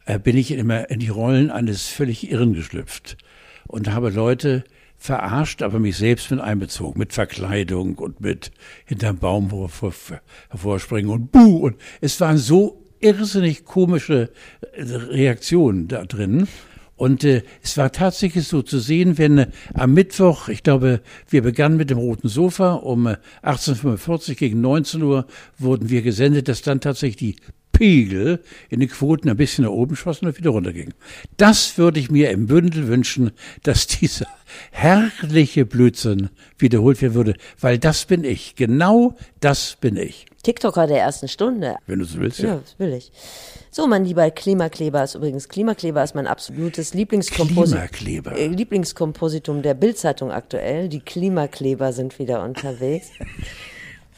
äh, 0.06 0.20
bin 0.20 0.38
ich 0.38 0.51
immer 0.51 0.89
in 0.89 1.00
die 1.00 1.10
Rollen 1.10 1.50
eines 1.50 1.88
völlig 1.88 2.29
Irren 2.29 2.53
geschlüpft 2.53 3.17
und 3.67 3.91
habe 3.91 4.10
Leute 4.10 4.63
verarscht, 4.98 5.62
aber 5.62 5.80
mich 5.80 5.98
selbst 5.98 6.32
mit 6.32 6.39
einbezogen, 6.39 7.00
mit 7.00 7.13
Verkleidung 7.13 7.96
und 7.96 8.20
mit 8.20 8.51
hinterm 8.86 9.18
Baum 9.18 9.51
hervor, 9.51 9.94
hervorspringen 10.50 11.12
und 11.12 11.32
buh. 11.32 11.58
Und 11.58 11.77
es 12.01 12.20
waren 12.20 12.38
so 12.38 12.84
irrsinnig 13.00 13.66
komische 13.66 14.32
äh, 14.74 14.84
Reaktionen 14.84 15.88
da 15.88 16.04
drin. 16.04 16.48
Und 16.96 17.24
äh, 17.24 17.44
es 17.62 17.77
war 17.77 17.92
tatsächlich 17.92 18.48
so 18.48 18.63
zu 18.63 18.80
sehen, 18.80 19.20
wenn 19.20 19.38
äh, 19.38 19.48
am 19.75 19.94
Mittwoch, 19.94 20.50
ich 20.50 20.63
glaube, 20.63 21.01
wir 21.30 21.44
begannen 21.44 21.77
mit 21.77 21.92
dem 21.92 22.00
roten 22.00 22.27
Sofa 22.27 22.74
um 22.74 23.06
äh, 23.06 23.18
18.45 23.44 24.34
gegen 24.36 24.62
19 24.62 25.04
Uhr 25.04 25.27
wurden 25.60 25.89
wir 25.92 26.01
gesendet, 26.01 26.48
dass 26.48 26.63
dann 26.63 26.82
tatsächlich 26.82 27.36
die 27.36 27.36
Pegel 27.72 28.42
in 28.70 28.80
den 28.80 28.89
Quoten 28.89 29.30
ein 29.30 29.38
bisschen 29.38 29.66
nach 29.66 29.72
oben 29.72 29.96
schossen 29.96 30.27
und 30.27 30.39
wieder 30.39 30.50
runtergingen. 30.50 30.96
Das 31.38 31.77
würde 31.77 32.00
ich 32.00 32.10
mir 32.10 32.32
im 32.32 32.48
Bündel 32.48 32.88
wünschen, 32.88 33.30
dass 33.62 33.86
dieser 34.00 34.25
herrliche 34.72 35.66
Blödsinn 35.66 36.30
wiederholt 36.58 37.02
werden 37.02 37.14
würde, 37.16 37.34
weil 37.60 37.78
das 37.78 38.06
bin 38.06 38.24
ich. 38.24 38.56
Genau 38.56 39.16
das 39.40 39.78
bin 39.80 39.96
ich. 39.98 40.26
TikToker 40.44 40.88
der 40.88 41.00
ersten 41.00 41.28
Stunde. 41.28 41.76
Wenn 41.88 42.00
du 42.00 42.06
so 42.06 42.20
willst, 42.20 42.40
Ja, 42.40 42.48
ja. 42.50 42.56
das 42.64 42.80
will 42.80 42.94
ich. 42.94 43.12
So, 43.72 43.86
mein 43.86 44.06
lieber 44.06 44.30
Klimakleber 44.32 45.04
ist 45.04 45.16
übrigens, 45.16 45.50
Klimakleber 45.50 46.04
ist 46.04 46.16
mein 46.16 46.26
absolutes 46.26 46.94
Lieblingskomposit 46.94 47.92
Klimakleber. 47.92 48.38
äh, 48.38 48.48
Lieblingskompositum 48.48 49.62
der 49.62 49.74
Bildzeitung 49.74 50.32
aktuell. 50.32 50.88
Die 50.90 51.02
Klimakleber 51.02 51.92
sind 51.94 52.18
wieder 52.18 52.44
unterwegs. 52.44 53.08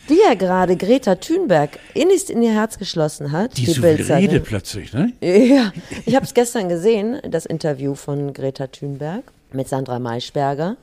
Die 0.08 0.18
ja 0.28 0.34
gerade 0.34 0.76
Greta 0.76 1.16
Thunberg 1.16 1.78
innigst 1.94 2.30
in 2.30 2.42
ihr 2.42 2.54
Herz 2.54 2.78
geschlossen 2.80 3.32
hat. 3.32 3.58
Die, 3.58 3.66
Bild-Zeitung. 3.66 4.16
Rede 4.30 4.40
plötzlich, 4.40 4.92
ne? 4.94 5.14
Ja, 5.22 5.72
ich 6.06 6.16
habe 6.16 6.26
es 6.26 6.34
gestern 6.34 6.68
gesehen, 6.70 7.20
das 7.30 7.46
Interview 7.46 7.94
von 7.96 8.34
Greta 8.34 8.68
Thunberg 8.68 9.24
mit 9.54 9.68
Sandra 9.68 10.00
Maischberger. 10.00 10.78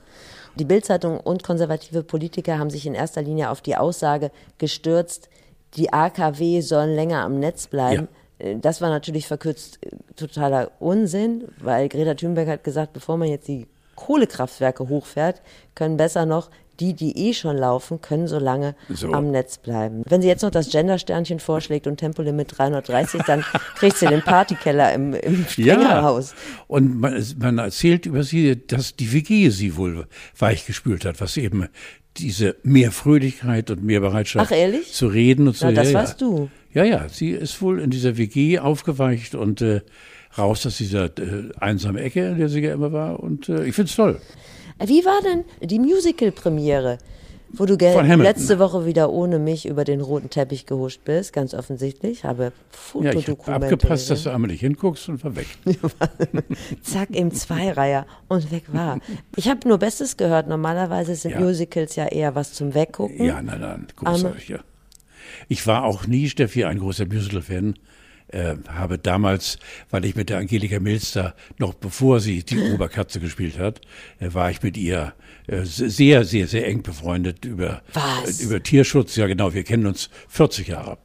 Die 0.55 0.65
Bildzeitung 0.65 1.19
und 1.19 1.43
konservative 1.43 2.03
Politiker 2.03 2.57
haben 2.57 2.69
sich 2.69 2.85
in 2.85 2.95
erster 2.95 3.21
Linie 3.21 3.49
auf 3.51 3.61
die 3.61 3.75
Aussage 3.75 4.31
gestürzt, 4.57 5.29
die 5.75 5.93
AKW 5.93 6.61
sollen 6.61 6.95
länger 6.95 7.23
am 7.23 7.39
Netz 7.39 7.67
bleiben. 7.67 8.07
Äh, 8.39 8.55
Das 8.55 8.81
war 8.81 8.89
natürlich 8.89 9.27
verkürzt 9.27 9.79
äh, 9.85 9.89
totaler 10.15 10.71
Unsinn, 10.79 11.45
weil 11.59 11.89
Greta 11.89 12.15
Thunberg 12.15 12.47
hat 12.47 12.63
gesagt, 12.63 12.93
bevor 12.93 13.17
man 13.17 13.27
jetzt 13.27 13.47
die 13.47 13.67
Kohlekraftwerke 13.95 14.87
hochfährt, 14.89 15.41
können 15.75 15.97
besser 15.97 16.25
noch 16.25 16.49
die, 16.79 16.93
die 16.93 17.29
eh 17.29 17.33
schon 17.33 17.57
laufen, 17.57 18.01
können 18.01 18.27
so 18.27 18.39
lange 18.39 18.75
So. 18.89 19.11
am 19.11 19.31
Netz 19.31 19.57
bleiben. 19.57 20.03
Wenn 20.07 20.21
sie 20.21 20.27
jetzt 20.27 20.41
noch 20.43 20.51
das 20.51 20.69
Gender-Sternchen 20.69 21.39
vorschlägt 21.39 21.87
und 21.87 21.97
Tempolimit 21.97 22.57
330, 22.57 23.21
dann 23.23 23.43
kriegt 23.75 23.97
sie 23.97 24.07
den 24.07 24.21
Partykeller 24.21 24.93
im, 24.93 25.13
im 25.13 25.45
Springerhaus. 25.47 26.35
Und 26.67 26.99
man, 26.99 27.23
man 27.39 27.57
erzählt 27.57 28.05
über 28.05 28.23
sie, 28.23 28.65
dass 28.67 28.95
die 28.95 29.11
WG 29.13 29.49
sie 29.49 29.75
wohl 29.77 30.07
weichgespült 30.37 31.05
hat, 31.05 31.19
was 31.21 31.37
eben 31.37 31.67
diese 32.17 32.55
mehr 32.63 32.91
Fröhlichkeit 32.91 33.69
und 33.69 33.83
mehr 33.83 33.99
Bereitschaft 33.99 34.51
Ach, 34.51 34.91
zu 34.91 35.07
reden 35.07 35.47
und 35.47 35.55
so. 35.55 35.67
Na, 35.67 35.71
das 35.71 35.91
ja, 35.91 35.99
warst 35.99 36.21
ja. 36.21 36.27
du. 36.27 36.49
Ja, 36.73 36.83
ja, 36.83 37.09
sie 37.09 37.31
ist 37.31 37.61
wohl 37.61 37.79
in 37.79 37.89
dieser 37.89 38.17
WG 38.17 38.59
aufgeweicht 38.59 39.35
und 39.35 39.61
äh, 39.61 39.81
raus 40.37 40.65
aus 40.65 40.77
dieser 40.77 41.05
äh, 41.05 41.49
einsamen 41.59 42.01
Ecke, 42.01 42.27
in 42.29 42.37
der 42.37 42.49
sie 42.49 42.61
ja 42.61 42.73
immer 42.73 42.91
war. 42.91 43.19
Und 43.19 43.49
äh, 43.49 43.65
ich 43.65 43.75
find's 43.75 43.95
toll. 43.95 44.19
Wie 44.85 45.03
war 45.05 45.19
denn 45.21 45.43
die 45.67 45.79
Musical-Premiere, 45.79 46.97
wo 47.53 47.65
du 47.65 47.75
letzte 47.75 48.59
Woche 48.59 48.85
wieder 48.85 49.09
ohne 49.11 49.39
mich 49.39 49.65
über 49.65 49.83
den 49.85 50.01
roten 50.01 50.29
Teppich 50.29 50.65
gehuscht 50.65 51.01
bist? 51.05 51.33
Ganz 51.33 51.53
offensichtlich. 51.53 52.23
Habe 52.25 52.43
Ja, 52.43 52.49
ich 52.49 53.05
habe 53.07 53.15
Fotodokumente. 53.15 53.65
abgepasst, 53.67 54.09
dass 54.09 54.19
gesehen. 54.19 54.23
du 54.31 54.35
einmal 54.35 54.51
nicht 54.51 54.59
hinguckst 54.59 55.09
und 55.09 55.23
war 55.23 55.35
weg. 55.35 55.47
Zack, 56.83 57.09
im 57.11 57.31
Zweireiher 57.33 58.05
und 58.27 58.51
weg 58.51 58.63
war. 58.73 58.99
Ich 59.35 59.47
habe 59.49 59.67
nur 59.67 59.77
Bestes 59.77 60.17
gehört. 60.17 60.47
Normalerweise 60.47 61.15
sind 61.15 61.31
Ja. 61.31 61.39
Musicals 61.39 61.95
ja 61.95 62.05
eher 62.07 62.35
was 62.35 62.53
zum 62.53 62.73
Weggucken. 62.73 63.23
Ja, 63.25 63.41
nein, 63.41 63.61
nein, 63.61 63.87
großartig, 63.95 64.49
ja. 64.49 64.59
Ich 65.47 65.65
war 65.67 65.83
auch 65.85 66.05
nie, 66.07 66.29
Steffi, 66.29 66.65
ein 66.65 66.79
großer 66.79 67.05
Musical-Fan. 67.05 67.75
Äh, 68.29 68.55
habe 68.67 68.97
damals, 68.97 69.57
weil 69.89 70.03
ich 70.03 70.15
mit 70.15 70.29
der 70.29 70.39
Angelika 70.39 70.81
Milster, 70.81 71.33
noch 71.59 71.73
bevor 71.73 72.19
sie 72.19 72.43
die 72.43 72.59
Oberkatze 72.73 73.21
gespielt 73.21 73.57
hat, 73.57 73.79
äh, 74.19 74.33
war 74.33 74.51
ich 74.51 74.61
mit 74.61 74.75
ihr 74.75 75.13
äh, 75.47 75.63
sehr, 75.63 76.25
sehr, 76.25 76.47
sehr 76.47 76.67
eng 76.67 76.83
befreundet 76.83 77.45
über, 77.45 77.81
Was? 77.93 78.41
äh, 78.41 78.43
über 78.43 78.61
Tierschutz. 78.61 79.15
Ja, 79.15 79.27
genau, 79.27 79.53
wir 79.53 79.63
kennen 79.63 79.85
uns 79.85 80.09
40 80.27 80.67
Jahre. 80.67 80.97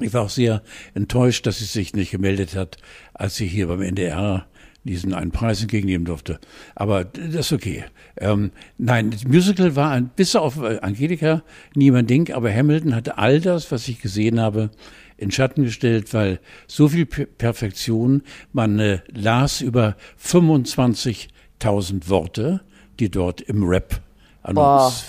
Ich 0.00 0.12
war 0.14 0.22
auch 0.22 0.30
sehr 0.30 0.62
enttäuscht, 0.94 1.46
dass 1.46 1.58
sie 1.58 1.66
sich 1.66 1.92
nicht 1.94 2.10
gemeldet 2.10 2.56
hat, 2.56 2.78
als 3.12 3.36
sie 3.36 3.46
hier 3.46 3.68
beim 3.68 3.82
NDR 3.82 4.46
diesen 4.84 5.14
einen 5.14 5.30
Preis 5.30 5.60
entgegennehmen 5.62 6.04
durfte. 6.04 6.38
Aber 6.74 7.04
das 7.04 7.46
ist 7.46 7.52
okay. 7.52 7.84
Ähm, 8.18 8.52
nein, 8.78 9.10
das 9.10 9.24
Musical 9.24 9.76
war 9.76 9.90
ein, 9.90 10.10
bis 10.14 10.36
auf 10.36 10.62
äh, 10.62 10.78
Angelika 10.80 11.42
nie 11.74 11.90
mein 11.90 12.06
Ding, 12.06 12.32
aber 12.32 12.52
Hamilton 12.52 12.94
hatte 12.94 13.18
all 13.18 13.40
das, 13.40 13.70
was 13.72 13.88
ich 13.88 14.00
gesehen 14.00 14.40
habe, 14.40 14.70
in 15.16 15.30
Schatten 15.30 15.64
gestellt, 15.64 16.12
weil 16.12 16.40
so 16.66 16.88
viel 16.88 17.06
Perfektion, 17.06 18.22
man 18.52 18.78
äh, 18.78 18.98
las 19.12 19.60
über 19.60 19.96
25.000 20.22 22.08
Worte, 22.08 22.60
die 22.98 23.10
dort 23.10 23.40
im 23.40 23.64
Rap 23.64 24.00
an 24.42 24.54
Boah. 24.54 24.86
uns 24.86 25.04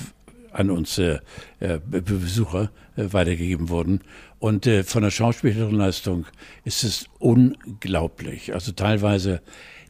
an 0.51 0.71
uns 0.71 0.97
äh, 0.97 1.19
äh, 1.59 1.79
Be- 1.85 2.01
Besucher 2.01 2.71
äh, 2.95 3.11
weitergegeben 3.11 3.67
wurden. 3.67 3.99
Und 4.39 4.65
äh, 4.67 4.83
von 4.83 5.03
der 5.03 5.11
schauspielerischen 5.11 5.77
Leistung 5.77 6.25
ist 6.63 6.85
es 6.85 7.07
unglaublich. 7.19 8.53
Also 8.53 8.71
teilweise 8.71 9.41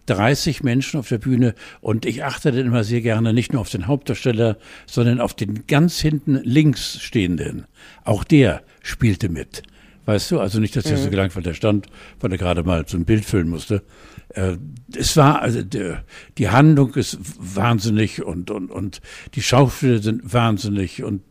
30 0.08 0.64
Menschen 0.64 1.00
auf 1.00 1.10
der 1.10 1.20
Bühne 1.20 1.54
und 1.82 2.06
ich 2.06 2.24
achte 2.24 2.52
dann 2.52 2.66
immer 2.66 2.84
sehr 2.84 3.02
gerne 3.02 3.34
nicht 3.34 3.54
nur 3.54 3.62
auf 3.62 3.70
den 3.70 3.86
Hauptdarsteller, 3.88 4.58
sondern 4.88 5.20
auf 5.22 5.36
den 5.36 5.68
ganz 5.68 6.00
hinten 6.00 6.36
links 6.44 7.00
stehenden. 7.00 7.66
Auch 8.04 8.24
der 8.24 8.64
spielte 8.82 9.30
mit. 9.30 9.64
Weißt 10.06 10.30
du, 10.32 10.40
also 10.40 10.60
nicht, 10.60 10.76
dass 10.76 10.86
er 10.86 10.98
so 10.98 11.10
gelangweilt 11.10 11.46
der 11.46 11.54
stand, 11.54 11.88
weil 12.20 12.32
er 12.32 12.38
gerade 12.38 12.64
mal 12.64 12.86
so 12.88 12.98
ein 12.98 13.06
Bild 13.06 13.26
füllen 13.26 13.50
musste. 13.50 13.82
Äh, 14.30 14.58
es 14.96 15.18
war, 15.18 15.42
also 15.42 15.64
der, 15.64 16.04
die 16.38 16.50
Handlung 16.50 16.94
ist 16.94 17.18
wahnsinnig 17.40 18.24
und, 18.24 18.52
und, 18.52 18.70
und 18.70 19.02
die 19.34 19.42
Schauspieler 19.42 20.00
sind 20.00 20.34
wahnsinnig 20.34 21.04
und 21.04 21.24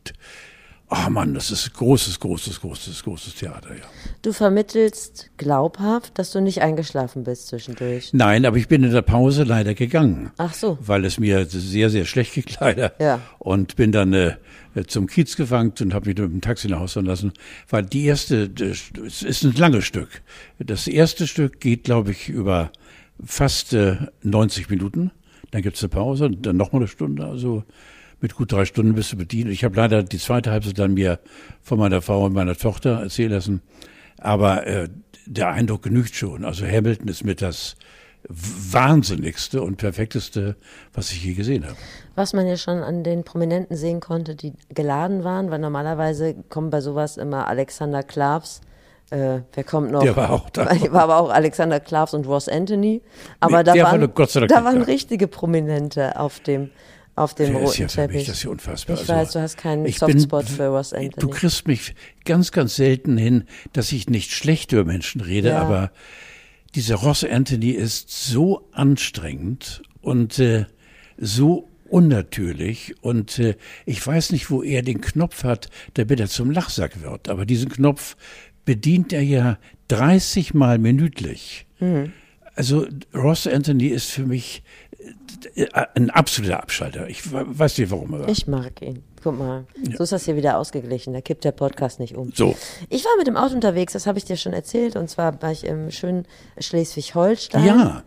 oh 0.91 1.11
Mann, 1.11 1.35
das 1.35 1.51
ist 1.51 1.73
großes, 1.75 2.21
großes, 2.21 2.61
großes, 2.61 3.03
großes 3.03 3.35
Theater, 3.37 3.71
ja. 3.71 3.85
Du 4.23 4.33
vermittelst 4.33 5.31
glaubhaft, 5.37 6.19
dass 6.19 6.31
du 6.31 6.41
nicht 6.41 6.63
eingeschlafen 6.63 7.25
bist 7.25 7.49
zwischendurch. 7.49 8.13
Nein, 8.13 8.47
aber 8.47 8.57
ich 8.57 8.69
bin 8.69 8.85
in 8.85 8.93
der 8.93 9.03
Pause 9.03 9.45
leider 9.45 9.75
gegangen. 9.75 10.31
Ach 10.37 10.55
so. 10.55 10.79
Weil 10.81 11.05
es 11.05 11.19
mir 11.19 11.47
sehr, 11.47 11.91
sehr 11.91 12.05
schlecht 12.05 12.35
ging 12.35 12.45
leider. 12.61 12.93
Ja. 13.01 13.21
Und 13.39 13.77
bin 13.77 13.93
dann 13.93 14.13
äh, 14.13 14.37
zum 14.87 15.07
Kiez 15.07 15.37
gewankt 15.37 15.81
und 15.81 15.95
habe 15.95 16.09
mich 16.09 16.19
mit 16.19 16.31
dem 16.31 16.41
Taxi 16.41 16.69
nach 16.69 16.81
Hause 16.81 17.01
lassen. 17.01 17.33
Weil 17.69 17.85
die 17.85 18.05
erste, 18.05 18.51
es 19.07 19.23
ist 19.23 19.45
ein 19.45 19.55
langes 19.55 19.85
Stück. 19.85 20.23
Das 20.59 20.89
erste 20.89 21.27
Stück 21.27 21.61
geht, 21.61 21.85
glaube 21.85 22.11
ich, 22.11 22.29
über 22.29 22.73
fast 23.25 23.73
äh, 23.73 23.97
90 24.23 24.69
Minuten. 24.71 25.11
Dann 25.53 25.63
gibt's 25.63 25.83
eine 25.83 25.91
Pause, 25.91 26.31
dann 26.31 26.57
nochmal 26.57 26.83
eine 26.83 26.89
Stunde. 26.89 27.25
Also 27.25 27.65
mit 28.21 28.35
gut 28.35 28.51
drei 28.51 28.65
Stunden 28.65 28.95
bist 28.95 29.13
du 29.13 29.17
bedient. 29.17 29.51
Ich 29.51 29.65
habe 29.65 29.77
leider 29.77 30.03
die 30.03 30.19
zweite 30.19 30.51
Halbzeit 30.51 30.79
dann 30.79 30.95
mir 30.95 31.21
von 31.63 31.79
meiner 31.79 32.03
Frau 32.03 32.25
und 32.25 32.33
meiner 32.33 32.57
Tochter 32.57 33.01
erzählen 33.01 33.33
lassen. 33.33 33.63
Aber 34.19 34.67
äh, 34.67 34.89
der 35.27 35.51
Eindruck 35.51 35.83
genügt 35.83 36.15
schon. 36.15 36.45
Also 36.45 36.67
Hamilton 36.67 37.09
ist 37.09 37.25
mit 37.25 37.41
das 37.43 37.77
wahnsinnigste 38.29 39.63
und 39.63 39.77
perfekteste, 39.77 40.57
was 40.93 41.13
ich 41.13 41.25
je 41.25 41.35
gesehen 41.35 41.65
habe. 41.65 41.77
Was 42.15 42.33
man 42.33 42.47
ja 42.47 42.57
schon 42.57 42.79
an 42.79 43.05
den 43.05 43.25
Prominenten 43.25 43.77
sehen 43.77 44.01
konnte, 44.01 44.35
die 44.35 44.53
geladen 44.71 45.25
waren, 45.25 45.51
weil 45.51 45.59
normalerweise 45.59 46.35
kommen 46.49 46.71
bei 46.71 46.81
sowas 46.81 47.17
immer 47.17 47.47
Alexander 47.49 48.03
Klavs. 48.03 48.61
Äh, 49.11 49.41
wer 49.53 49.65
kommt 49.65 49.91
noch? 49.93 50.03
Der 50.03 50.17
war 50.17 50.31
auch 50.31 50.49
da. 50.51 50.65
War 50.93 51.03
aber 51.03 51.19
auch 51.19 51.31
Alexander 51.31 51.79
Klavs 51.79 52.15
und 52.15 52.27
Ross 52.27 52.49
Anthony. 52.49 53.03
Aber 53.41 53.59
Nee, 53.59 53.65
da, 53.65 53.75
war 53.85 53.93
waren, 53.93 54.01
Dank 54.15 54.49
da 54.49 54.65
waren 54.65 54.83
richtige 54.83 55.29
Prominente 55.29 56.19
auf 56.19 56.41
dem, 56.41 56.71
auf 57.15 57.35
dem 57.35 57.53
Der 57.53 57.63
ist 57.63 57.69
roten 57.69 57.83
ja 57.83 57.89
für 57.89 58.01
mich 58.01 58.11
Teppich. 58.13 58.27
das 58.27 58.37
ist 58.39 58.43
ja 58.45 58.51
unfassbar. 58.51 58.97
Ich 59.01 59.07
weiß, 59.09 59.33
du 59.33 59.41
hast 59.43 59.59
keinen 59.59 59.85
ich 59.85 60.01
bin- 60.01 60.19
Softspot 60.19 60.45
für 60.49 60.69
Ross 60.69 60.91
Du 60.91 60.97
Anthony. 60.97 61.33
kriegst 61.33 61.69
mich 61.69 61.95
ganz, 62.25 62.51
ganz 62.51 62.77
selten 62.77 63.19
hin, 63.19 63.45
dass 63.75 63.93
ich 63.93 64.09
nicht 64.09 64.33
schlecht 64.33 64.73
über 64.73 64.85
Menschen 64.85 65.21
rede, 65.21 65.51
Ja. 65.51 65.61
aber 65.61 65.91
dieser 66.75 66.97
Ross 66.97 67.25
Anthony 67.25 67.71
ist 67.71 68.11
so 68.11 68.69
anstrengend 68.73 69.83
und 70.01 70.39
äh, 70.39 70.67
so 71.17 71.69
unnatürlich 71.89 72.95
und 73.03 73.39
äh, 73.39 73.55
ich 73.87 74.05
weiß 74.05 74.33
nicht, 74.33 74.51
wo 74.51 74.63
er 74.63 74.83
den 74.83 75.01
Knopf 75.01 75.45
hat, 75.45 75.69
damit 75.95 76.19
er 76.21 76.29
zum 76.29 76.51
Lachsack 76.51 77.03
wird. 77.03 77.29
Aber 77.29 77.47
diesen 77.47 77.69
Knopf 77.71 78.17
bedient 78.65 79.13
er 79.13 79.23
ja 79.23 79.59
30 79.89 80.55
Mal 80.55 80.79
minütlich. 80.79 81.67
Mhm. 81.81 82.13
Also 82.57 82.87
Ross 83.15 83.47
Anthony 83.47 83.87
ist 83.89 84.11
für 84.11 84.25
mich 84.27 84.63
äh, 85.55 85.67
ein 85.95 86.11
absoluter 86.11 86.63
Abschalter. 86.63 87.09
Ich 87.09 87.33
we- 87.33 87.45
weiß 87.47 87.79
nicht 87.79 87.91
warum, 87.91 88.15
aber 88.15 88.29
Ich 88.29 88.47
mag 88.47 88.81
ihn. 88.83 89.03
Guck 89.25 89.39
mal, 89.39 89.65
so 89.97 90.05
ist 90.05 90.13
das 90.13 90.27
hier 90.27 90.37
wieder 90.37 90.59
ausgeglichen. 90.59 91.15
Da 91.15 91.23
kippt 91.23 91.45
der 91.45 91.53
Podcast 91.53 91.99
nicht 91.99 92.15
um. 92.15 92.31
so. 92.35 92.55
Ich 92.91 93.07
war 93.07 93.17
mit 93.17 93.27
dem 93.27 93.39
Auto 93.39 93.55
unterwegs, 93.55 93.95
das 93.95 94.07
habe 94.07 94.19
ich 94.19 94.27
dir 94.27 94.37
schon 94.37 94.53
erzählt. 94.53 94.97
Und 94.97 95.09
zwar 95.09 95.41
war 95.41 95.51
ich 95.51 95.65
im 95.65 95.91
schönen 95.91 96.27
Schleswig-Holstein. 96.59 97.65
Ja. 97.65 98.03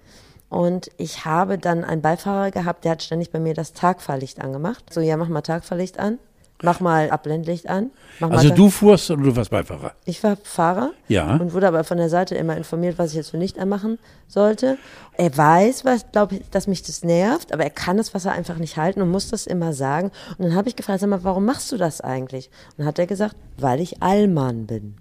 Und 0.50 0.92
ich 0.98 1.26
habe 1.26 1.58
dann 1.58 1.84
einen 1.84 2.04
Beifahrer 2.04 2.52
gehabt, 2.52 2.86
der 2.86 2.92
hat 2.92 3.02
ständig 3.02 3.32
bei 3.32 3.40
mir 3.40 3.56
das 3.56 3.74
Tagfahrlicht 3.74 4.40
angemacht. 4.40 4.94
So, 4.94 5.02
ja, 5.02 5.18
mach 5.18 5.28
mal 5.28 5.42
Tagfahrlicht 5.42 5.98
an. 5.98 6.20
Mach 6.64 6.80
mal 6.80 7.12
Abblendlicht 7.12 7.70
an. 7.70 7.92
Also 8.20 8.50
du 8.50 8.70
fuhrst 8.70 9.12
und 9.12 9.22
du 9.24 9.36
warst 9.36 9.52
Beifahrer. 9.52 9.92
ich 10.06 10.24
war 10.24 10.38
Fahrer 10.42 10.92
Ja. 11.08 11.36
und 11.36 11.54
wurde 11.54 11.68
aber 11.68 11.84
von 11.84 11.98
der 11.98 12.10
Seite 12.10 12.34
immer 12.36 12.58
informiert, 12.58 12.98
was 12.98 13.12
ich 13.12 13.16
jetzt 13.18 13.30
für 13.30 13.38
nicht 13.38 13.60
anmachen 13.60 14.00
sollte. 14.28 14.78
Er 15.18 15.38
weiß, 15.38 15.86
was, 15.86 16.12
glaube 16.12 16.36
ich, 16.38 16.50
dass 16.50 16.66
mich 16.66 16.82
das 16.82 17.04
nervt, 17.04 17.54
aber 17.54 17.64
er 17.64 17.70
kann 17.70 17.98
das 17.98 18.14
Wasser 18.16 18.32
einfach 18.32 18.58
nicht 18.58 18.76
halten 18.78 19.02
und 19.04 19.12
muss 19.12 19.30
das 19.30 19.46
immer 19.46 19.74
sagen. 19.74 20.12
Und 20.38 20.46
dann 20.46 20.56
habe 20.56 20.68
ich 20.68 20.76
gefragt, 20.76 21.00
sag 21.00 21.10
mal, 21.10 21.24
warum 21.24 21.46
machst 21.46 21.72
du 21.72 21.78
das 21.78 22.02
eigentlich? 22.02 22.50
Und 22.72 22.80
dann 22.80 22.88
hat 22.88 22.98
er 22.98 23.06
gesagt, 23.08 23.36
weil 23.58 23.80
ich 23.80 24.02
Allmann 24.02 24.66
bin. 24.66 24.96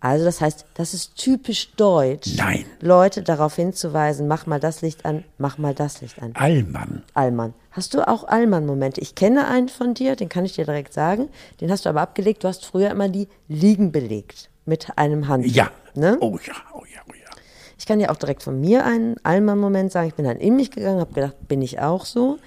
Also 0.00 0.24
das 0.24 0.40
heißt, 0.40 0.64
das 0.74 0.94
ist 0.94 1.16
typisch 1.16 1.72
deutsch. 1.74 2.36
Nein. 2.36 2.64
Leute 2.80 3.22
darauf 3.22 3.56
hinzuweisen, 3.56 4.28
mach 4.28 4.46
mal 4.46 4.60
das 4.60 4.80
Licht 4.80 5.04
an, 5.04 5.24
mach 5.38 5.58
mal 5.58 5.74
das 5.74 6.00
Licht 6.00 6.22
an. 6.22 6.32
Allmann. 6.34 7.02
Allmann. 7.14 7.54
Hast 7.72 7.94
du 7.94 8.06
auch 8.06 8.24
Allmann-Momente? 8.24 9.00
Ich 9.00 9.14
kenne 9.16 9.48
einen 9.48 9.68
von 9.68 9.94
dir, 9.94 10.14
den 10.14 10.28
kann 10.28 10.44
ich 10.44 10.54
dir 10.54 10.64
direkt 10.64 10.92
sagen. 10.92 11.28
Den 11.60 11.70
hast 11.70 11.84
du 11.84 11.88
aber 11.88 12.00
abgelegt. 12.00 12.44
Du 12.44 12.48
hast 12.48 12.64
früher 12.64 12.90
immer 12.90 13.08
die 13.08 13.28
liegen 13.48 13.90
belegt 13.90 14.50
mit 14.66 14.96
einem 14.96 15.26
Handtuch. 15.26 15.52
Ja. 15.52 15.70
Ne? 15.94 16.16
Oh 16.20 16.38
ja, 16.46 16.54
oh 16.74 16.84
ja, 16.92 17.00
oh 17.08 17.14
ja. 17.14 17.28
Ich 17.76 17.86
kann 17.86 17.98
dir 17.98 18.12
auch 18.12 18.16
direkt 18.16 18.42
von 18.42 18.60
mir 18.60 18.84
einen 18.84 19.16
Allmann-Moment 19.24 19.90
sagen. 19.90 20.08
Ich 20.08 20.14
bin 20.14 20.24
dann 20.24 20.38
in 20.38 20.54
mich 20.56 20.70
gegangen, 20.70 21.00
habe 21.00 21.14
gedacht, 21.14 21.36
bin 21.48 21.62
ich 21.62 21.80
auch 21.80 22.04
so. 22.04 22.38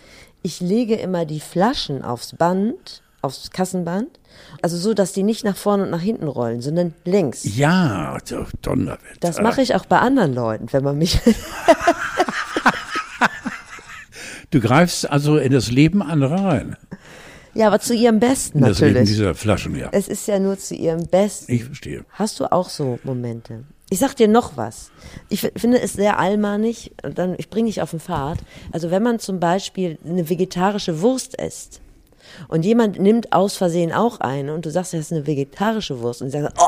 Ich 0.41 0.61
lege 0.61 0.95
immer 0.95 1.25
die 1.25 1.39
Flaschen 1.39 2.01
aufs 2.01 2.35
Band, 2.35 3.03
aufs 3.21 3.51
Kassenband. 3.51 4.19
Also 4.61 4.77
so, 4.77 4.93
dass 4.93 5.13
die 5.13 5.23
nicht 5.23 5.43
nach 5.43 5.57
vorne 5.57 5.83
und 5.83 5.89
nach 5.89 6.01
hinten 6.01 6.27
rollen, 6.27 6.61
sondern 6.61 6.93
längs. 7.05 7.43
Ja, 7.55 8.17
Donnerwetter. 8.61 8.99
Das 9.19 9.41
mache 9.41 9.61
ich 9.61 9.75
auch 9.75 9.85
bei 9.85 9.99
anderen 9.99 10.33
Leuten, 10.33 10.67
wenn 10.71 10.83
man 10.83 10.97
mich. 10.97 11.19
Du 14.51 14.59
greifst 14.59 15.09
also 15.09 15.37
in 15.37 15.53
das 15.53 15.71
Leben 15.71 16.03
anderer 16.03 16.43
rein. 16.43 16.75
ja, 17.53 17.67
aber 17.67 17.79
zu 17.79 17.93
ihrem 17.93 18.19
Besten 18.19 18.59
In 18.59 18.65
das 18.65 18.79
Leben 18.79 18.93
natürlich. 18.95 19.09
dieser 19.09 19.33
Flaschen, 19.33 19.75
ja. 19.77 19.87
Es 19.93 20.09
ist 20.09 20.27
ja 20.27 20.39
nur 20.39 20.59
zu 20.59 20.75
ihrem 20.75 21.07
Besten. 21.07 21.51
Ich 21.53 21.63
verstehe. 21.63 22.03
Hast 22.11 22.41
du 22.41 22.51
auch 22.51 22.67
so 22.67 22.99
Momente? 23.03 23.63
Ich 23.89 23.99
sag 23.99 24.13
dir 24.15 24.27
noch 24.27 24.57
was. 24.57 24.91
Ich 25.29 25.49
finde 25.55 25.81
es 25.81 25.93
sehr 25.93 26.19
allmannig, 26.19 26.91
und 27.01 27.17
dann 27.17 27.35
ich 27.37 27.49
bringe 27.49 27.67
dich 27.67 27.81
auf 27.81 27.91
den 27.91 28.01
Pfad. 28.01 28.39
Also 28.73 28.91
wenn 28.91 29.03
man 29.03 29.19
zum 29.19 29.39
Beispiel 29.39 29.97
eine 30.05 30.29
vegetarische 30.29 31.01
Wurst 31.01 31.35
isst 31.35 31.81
und 32.47 32.65
jemand 32.65 32.99
nimmt 32.99 33.33
aus 33.33 33.55
Versehen 33.57 33.91
auch 33.91 34.19
eine 34.19 34.53
und 34.53 34.65
du 34.65 34.71
sagst, 34.71 34.93
das 34.93 35.01
ist 35.01 35.11
eine 35.11 35.27
vegetarische 35.27 35.99
Wurst 35.99 36.21
und 36.21 36.29
sie 36.31 36.41
sagt, 36.41 36.57
oh, 36.59 36.67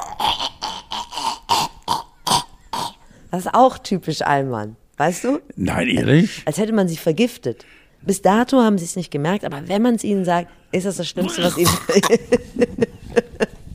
das 3.31 3.45
ist 3.45 3.53
auch 3.53 3.77
typisch 3.77 4.21
Allmann, 4.21 4.75
weißt 4.97 5.23
du? 5.23 5.39
Nein, 5.55 5.87
ehrlich? 5.87 6.43
Als 6.45 6.57
hätte 6.57 6.73
man 6.73 6.87
sie 6.87 6.97
vergiftet. 6.97 7.65
Bis 8.01 8.21
dato 8.21 8.59
haben 8.61 8.77
sie 8.77 8.85
es 8.85 8.95
nicht 8.95 9.11
gemerkt, 9.11 9.45
aber 9.45 9.67
wenn 9.67 9.81
man 9.81 9.95
es 9.95 10.03
ihnen 10.03 10.25
sagt, 10.25 10.49
ist 10.71 10.85
das 10.85 10.97
das 10.97 11.07
Schlimmste, 11.07 11.43
was 11.43 11.57
ihnen 11.57 11.69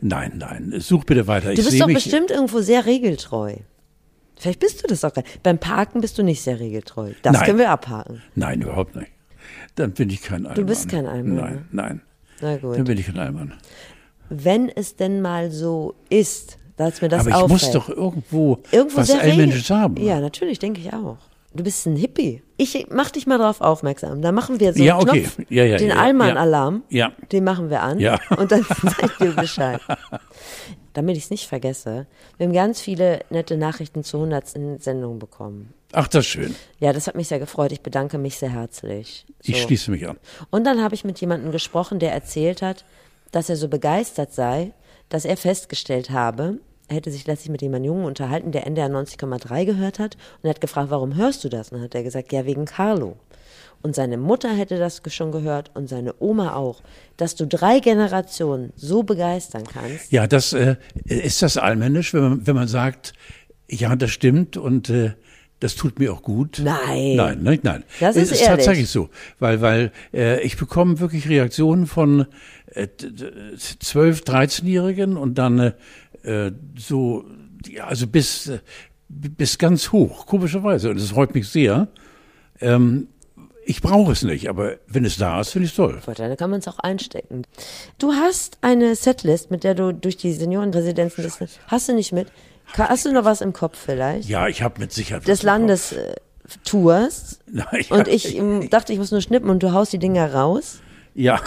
Nein, 0.00 0.34
nein. 0.36 0.74
Such 0.78 1.04
bitte 1.04 1.26
weiter. 1.26 1.54
Du 1.54 1.60
ich 1.60 1.66
bist 1.66 1.80
doch 1.80 1.86
bestimmt 1.86 2.30
irgendwo 2.30 2.60
sehr 2.60 2.86
regeltreu. 2.86 3.56
Vielleicht 4.36 4.60
bist 4.60 4.82
du 4.82 4.86
das 4.86 5.04
auch 5.04 5.12
gar 5.12 5.22
nicht. 5.22 5.42
Beim 5.42 5.58
Parken 5.58 6.00
bist 6.00 6.16
du 6.18 6.22
nicht 6.22 6.40
sehr 6.42 6.60
regeltreu. 6.60 7.12
Das 7.22 7.32
Nein. 7.32 7.44
können 7.44 7.58
wir 7.58 7.70
abhaken. 7.70 8.22
Nein, 8.36 8.62
überhaupt 8.62 8.94
nicht. 8.94 9.10
Dann 9.78 9.92
bin 9.92 10.10
ich 10.10 10.22
kein 10.22 10.46
Allmann. 10.46 10.66
bist 10.66 10.88
kein 10.88 11.06
Allmann, 11.06 11.34
ne? 11.34 11.40
Nein, 11.42 11.68
nein. 11.72 12.00
Na 12.40 12.56
gut. 12.56 12.76
Dann 12.76 12.84
bin 12.84 12.98
ich 12.98 13.06
kein 13.06 13.18
Allmann. 13.18 13.54
Wenn 14.30 14.68
es 14.68 14.96
denn 14.96 15.20
mal 15.22 15.50
so 15.50 15.94
ist, 16.10 16.58
dass 16.76 17.00
mir 17.00 17.08
das 17.08 17.20
Aber 17.22 17.28
ich 17.30 17.34
auffällt. 17.34 17.50
muss 17.50 17.70
doch 17.72 17.88
irgendwo, 17.88 18.58
irgendwo 18.70 18.98
was 18.98 19.10
Allmännisches 19.10 19.70
haben. 19.70 19.96
Ja, 19.96 20.20
natürlich, 20.20 20.58
denke 20.58 20.80
ich 20.80 20.92
auch. 20.92 21.16
Du 21.54 21.64
bist 21.64 21.86
ein 21.86 21.96
Hippie. 21.96 22.42
Ich 22.58 22.86
mach 22.90 23.10
dich 23.10 23.26
mal 23.26 23.38
drauf 23.38 23.60
aufmerksam. 23.60 24.20
Da 24.20 24.32
machen 24.32 24.60
wir 24.60 24.74
so 24.74 24.82
Ja, 24.82 24.98
einen 24.98 25.08
okay. 25.08 25.20
Knopf, 25.22 25.50
Ja, 25.50 25.64
ja, 25.64 25.76
den 25.78 25.88
ja, 25.88 25.96
Allmann-Alarm. 25.96 26.82
ja. 26.90 27.12
Den 27.32 27.44
machen 27.44 27.70
wir 27.70 27.82
an. 27.82 27.98
Ja. 27.98 28.20
Und 28.36 28.52
dann 28.52 28.64
sag 28.82 29.02
ich 29.04 29.16
dir 29.16 29.32
Bescheid. 29.32 29.80
Damit 30.98 31.16
ich 31.16 31.22
es 31.22 31.30
nicht 31.30 31.46
vergesse. 31.46 32.08
Wir 32.38 32.46
haben 32.48 32.52
ganz 32.52 32.80
viele 32.80 33.20
nette 33.30 33.56
Nachrichten 33.56 34.02
zur 34.02 34.18
100. 34.18 34.82
Sendung 34.82 35.20
bekommen. 35.20 35.72
Ach, 35.92 36.08
das 36.08 36.24
ist 36.24 36.32
schön. 36.32 36.56
Ja, 36.80 36.92
das 36.92 37.06
hat 37.06 37.14
mich 37.14 37.28
sehr 37.28 37.38
gefreut. 37.38 37.70
Ich 37.70 37.82
bedanke 37.82 38.18
mich 38.18 38.36
sehr 38.36 38.50
herzlich. 38.50 39.24
So. 39.40 39.52
Ich 39.52 39.62
schließe 39.62 39.92
mich 39.92 40.08
an. 40.08 40.18
Und 40.50 40.64
dann 40.64 40.82
habe 40.82 40.96
ich 40.96 41.04
mit 41.04 41.20
jemandem 41.20 41.52
gesprochen, 41.52 42.00
der 42.00 42.12
erzählt 42.12 42.62
hat, 42.62 42.84
dass 43.30 43.48
er 43.48 43.54
so 43.54 43.68
begeistert 43.68 44.34
sei, 44.34 44.72
dass 45.08 45.24
er 45.24 45.36
festgestellt 45.36 46.10
habe, 46.10 46.58
er 46.88 46.96
hätte 46.96 47.12
sich 47.12 47.28
letztlich 47.28 47.50
mit 47.50 47.62
jemandem 47.62 47.92
Jungen 47.92 48.04
unterhalten, 48.04 48.50
der 48.50 48.66
NDR 48.66 48.88
90,3 48.88 49.66
gehört 49.66 50.00
hat 50.00 50.16
und 50.38 50.48
er 50.48 50.50
hat 50.50 50.60
gefragt, 50.60 50.90
warum 50.90 51.14
hörst 51.14 51.44
du 51.44 51.48
das? 51.48 51.70
Und 51.70 51.76
dann 51.76 51.84
hat 51.84 51.94
er 51.94 52.02
gesagt, 52.02 52.32
ja, 52.32 52.44
wegen 52.44 52.64
Carlo. 52.64 53.16
Und 53.82 53.94
seine 53.94 54.16
Mutter 54.16 54.50
hätte 54.54 54.76
das 54.78 55.00
schon 55.08 55.30
gehört 55.32 55.70
und 55.74 55.88
seine 55.88 56.14
Oma 56.18 56.54
auch, 56.54 56.82
dass 57.16 57.36
du 57.36 57.46
drei 57.46 57.78
Generationen 57.80 58.72
so 58.76 59.02
begeistern 59.04 59.64
kannst. 59.64 60.10
Ja, 60.10 60.26
das 60.26 60.52
äh, 60.52 60.76
ist 61.04 61.42
das 61.42 61.56
allmännisch, 61.56 62.12
wenn 62.12 62.22
man, 62.22 62.46
wenn 62.46 62.54
man 62.56 62.68
sagt, 62.68 63.12
ja, 63.70 63.94
das 63.96 64.10
stimmt 64.10 64.56
und 64.56 64.90
äh, 64.90 65.12
das 65.60 65.74
tut 65.74 65.98
mir 65.98 66.12
auch 66.12 66.22
gut. 66.22 66.60
Nein. 66.62 67.16
Nein, 67.16 67.38
nein, 67.42 67.58
nein. 67.62 67.84
Das 68.00 68.16
es 68.16 68.24
ist 68.24 68.32
ist 68.32 68.40
ehrlich. 68.42 68.56
tatsächlich 68.64 68.90
so, 68.90 69.10
weil 69.38 69.60
weil 69.60 69.92
äh, 70.14 70.40
ich 70.42 70.56
bekomme 70.56 71.00
wirklich 71.00 71.28
Reaktionen 71.28 71.86
von 71.86 72.26
äh, 72.74 72.86
d- 72.86 73.10
d- 73.10 73.32
12, 73.56 74.20
13-Jährigen 74.22 75.16
und 75.16 75.36
dann 75.36 75.58
äh, 75.58 75.72
äh, 76.46 76.52
so, 76.76 77.24
ja, 77.68 77.86
also 77.86 78.06
bis 78.06 78.48
äh, 78.48 78.58
bis 79.08 79.58
ganz 79.58 79.90
hoch, 79.92 80.26
komischerweise. 80.26 80.90
Und 80.90 80.96
es 80.98 81.10
freut 81.10 81.34
mich 81.34 81.48
sehr. 81.48 81.88
Ähm, 82.60 83.08
ich 83.68 83.82
brauche 83.82 84.12
es 84.12 84.22
nicht, 84.22 84.48
aber 84.48 84.76
wenn 84.86 85.04
es 85.04 85.18
da 85.18 85.40
ist, 85.40 85.50
finde 85.50 85.66
ich 85.66 85.72
es 85.72 85.76
toll. 85.76 86.00
Vorteile 86.00 86.36
kann 86.36 86.48
man 86.48 86.60
es 86.60 86.68
auch 86.68 86.78
einstecken. 86.78 87.42
Du 87.98 88.14
hast 88.14 88.56
eine 88.62 88.96
Setlist, 88.96 89.50
mit 89.50 89.62
der 89.62 89.74
du 89.74 89.92
durch 89.92 90.16
die 90.16 90.32
Seniorenresidenzen 90.32 91.22
bist. 91.22 91.60
Hast 91.66 91.88
du 91.88 91.94
nicht 91.94 92.12
mit? 92.12 92.28
Hast 92.72 93.04
du 93.04 93.12
noch 93.12 93.26
was 93.26 93.42
im 93.42 93.52
Kopf 93.52 93.78
vielleicht? 93.78 94.26
Ja, 94.26 94.48
ich 94.48 94.62
habe 94.62 94.80
mit 94.80 94.92
Sicherheit. 94.92 95.28
Des. 95.28 95.42
Landes 95.42 95.92
äh, 95.92 96.14
Tours. 96.64 97.40
Na, 97.46 97.66
ja, 97.78 97.94
Und 97.94 98.08
ich 98.08 98.36
ähm, 98.36 98.70
dachte, 98.70 98.94
ich 98.94 98.98
muss 98.98 99.10
nur 99.10 99.20
schnippen 99.20 99.50
und 99.50 99.62
du 99.62 99.72
haust 99.72 99.92
die 99.92 99.98
Dinger 99.98 100.32
raus. 100.32 100.80
Ja. 101.14 101.38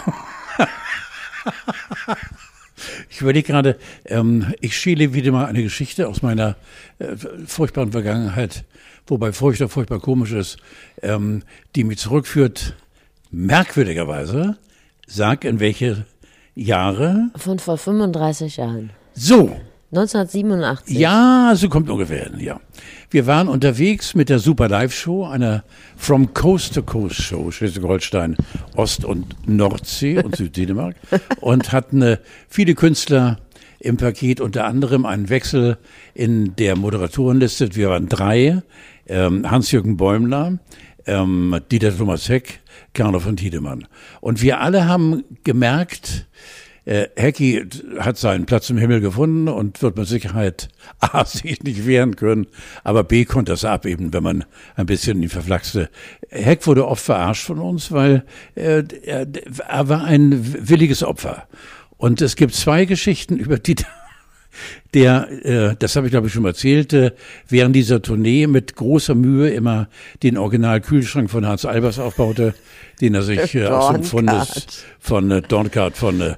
Ich 3.10 3.20
überlege 3.20 3.46
gerade, 3.46 3.78
ähm, 4.06 4.54
ich 4.60 4.76
schäle 4.76 5.14
wieder 5.14 5.30
mal 5.30 5.46
eine 5.46 5.62
Geschichte 5.62 6.08
aus 6.08 6.22
meiner 6.22 6.56
äh, 6.98 7.16
furchtbaren 7.46 7.92
Vergangenheit, 7.92 8.64
wobei 9.06 9.32
furchtbar, 9.32 9.68
furchtbar 9.68 10.00
komisch 10.00 10.32
ist, 10.32 10.56
ähm, 11.02 11.42
die 11.74 11.84
mich 11.84 11.98
zurückführt, 11.98 12.76
merkwürdigerweise, 13.30 14.56
sag 15.06 15.44
in 15.44 15.60
welche 15.60 16.06
Jahre. 16.54 17.30
Von 17.36 17.58
vor 17.58 17.78
35 17.78 18.58
Jahren. 18.58 18.90
So, 19.14 19.56
1987. 19.92 20.96
ja, 20.98 21.52
so 21.54 21.68
kommt 21.68 21.90
ungefähr 21.90 22.24
hin, 22.24 22.40
ja. 22.40 22.60
Wir 23.10 23.26
waren 23.26 23.48
unterwegs 23.48 24.14
mit 24.14 24.30
der 24.30 24.38
Super 24.38 24.66
Live 24.66 24.94
Show, 24.94 25.26
einer 25.26 25.64
From 25.98 26.32
Coast 26.32 26.74
to 26.74 26.82
Coast 26.82 27.16
Show, 27.16 27.50
Schleswig-Holstein, 27.50 28.38
Ost- 28.74 29.04
und 29.04 29.26
Nordsee 29.46 30.22
und 30.22 30.34
Süddänemark 30.36 30.96
und 31.42 31.72
hatten 31.72 32.00
äh, 32.00 32.16
viele 32.48 32.74
Künstler 32.74 33.38
im 33.80 33.98
Paket, 33.98 34.40
unter 34.40 34.64
anderem 34.64 35.04
einen 35.04 35.28
Wechsel 35.28 35.76
in 36.14 36.56
der 36.56 36.74
Moderatorenliste. 36.76 37.74
Wir 37.74 37.90
waren 37.90 38.08
drei, 38.08 38.62
ähm, 39.06 39.50
Hans-Jürgen 39.50 39.96
Bäumler, 39.96 40.58
ähm, 41.06 41.58
Dieter 41.70 41.96
Thomas 41.96 42.28
Heck, 42.28 42.60
Carlo 42.94 43.20
von 43.20 43.36
Tiedemann. 43.36 43.86
Und 44.20 44.42
wir 44.42 44.60
alle 44.60 44.86
haben 44.86 45.24
gemerkt, 45.44 46.26
äh, 46.84 47.08
Hecki 47.14 47.64
hat 47.98 48.18
seinen 48.18 48.46
Platz 48.46 48.68
im 48.70 48.76
Himmel 48.76 49.00
gefunden 49.00 49.48
und 49.48 49.80
wird 49.82 49.96
mit 49.96 50.08
Sicherheit 50.08 50.68
A, 50.98 51.24
sich 51.24 51.62
nicht 51.62 51.86
wehren 51.86 52.16
können, 52.16 52.46
aber 52.82 53.04
B, 53.04 53.24
konnte 53.24 53.52
das 53.52 53.64
abeben, 53.64 54.12
wenn 54.12 54.22
man 54.22 54.44
ein 54.74 54.86
bisschen 54.86 55.22
ihn 55.22 55.28
verflaxte. 55.28 55.90
Heck 56.28 56.66
wurde 56.66 56.86
oft 56.86 57.04
verarscht 57.04 57.44
von 57.44 57.58
uns, 57.58 57.92
weil 57.92 58.24
äh, 58.56 58.82
er, 59.04 59.26
er 59.68 59.88
war 59.88 60.04
ein 60.04 60.68
williges 60.68 61.02
Opfer. 61.02 61.46
Und 61.98 62.20
es 62.20 62.34
gibt 62.34 62.54
zwei 62.54 62.84
Geschichten 62.84 63.36
über 63.36 63.58
die 63.58 63.76
der, 64.94 65.28
äh, 65.44 65.76
das 65.78 65.96
habe 65.96 66.06
ich 66.06 66.10
glaube 66.10 66.26
ich 66.26 66.32
schon 66.32 66.42
mal 66.42 66.50
erzählt, 66.50 66.92
äh, 66.92 67.12
während 67.48 67.74
dieser 67.76 68.02
Tournee 68.02 68.46
mit 68.46 68.76
großer 68.76 69.14
Mühe 69.14 69.50
immer 69.50 69.88
den 70.22 70.36
Original-Kühlschrank 70.38 71.30
von 71.30 71.46
Hans 71.46 71.64
Albers 71.64 71.98
aufbaute, 71.98 72.54
den 73.00 73.14
er 73.14 73.22
sich 73.22 73.54
äh, 73.54 73.66
aus 73.66 73.92
dem 73.92 74.04
Fundes 74.04 74.84
von 74.98 75.30
äh, 75.30 75.42
Dornkart 75.42 75.96
von 75.96 76.20
äh, 76.20 76.34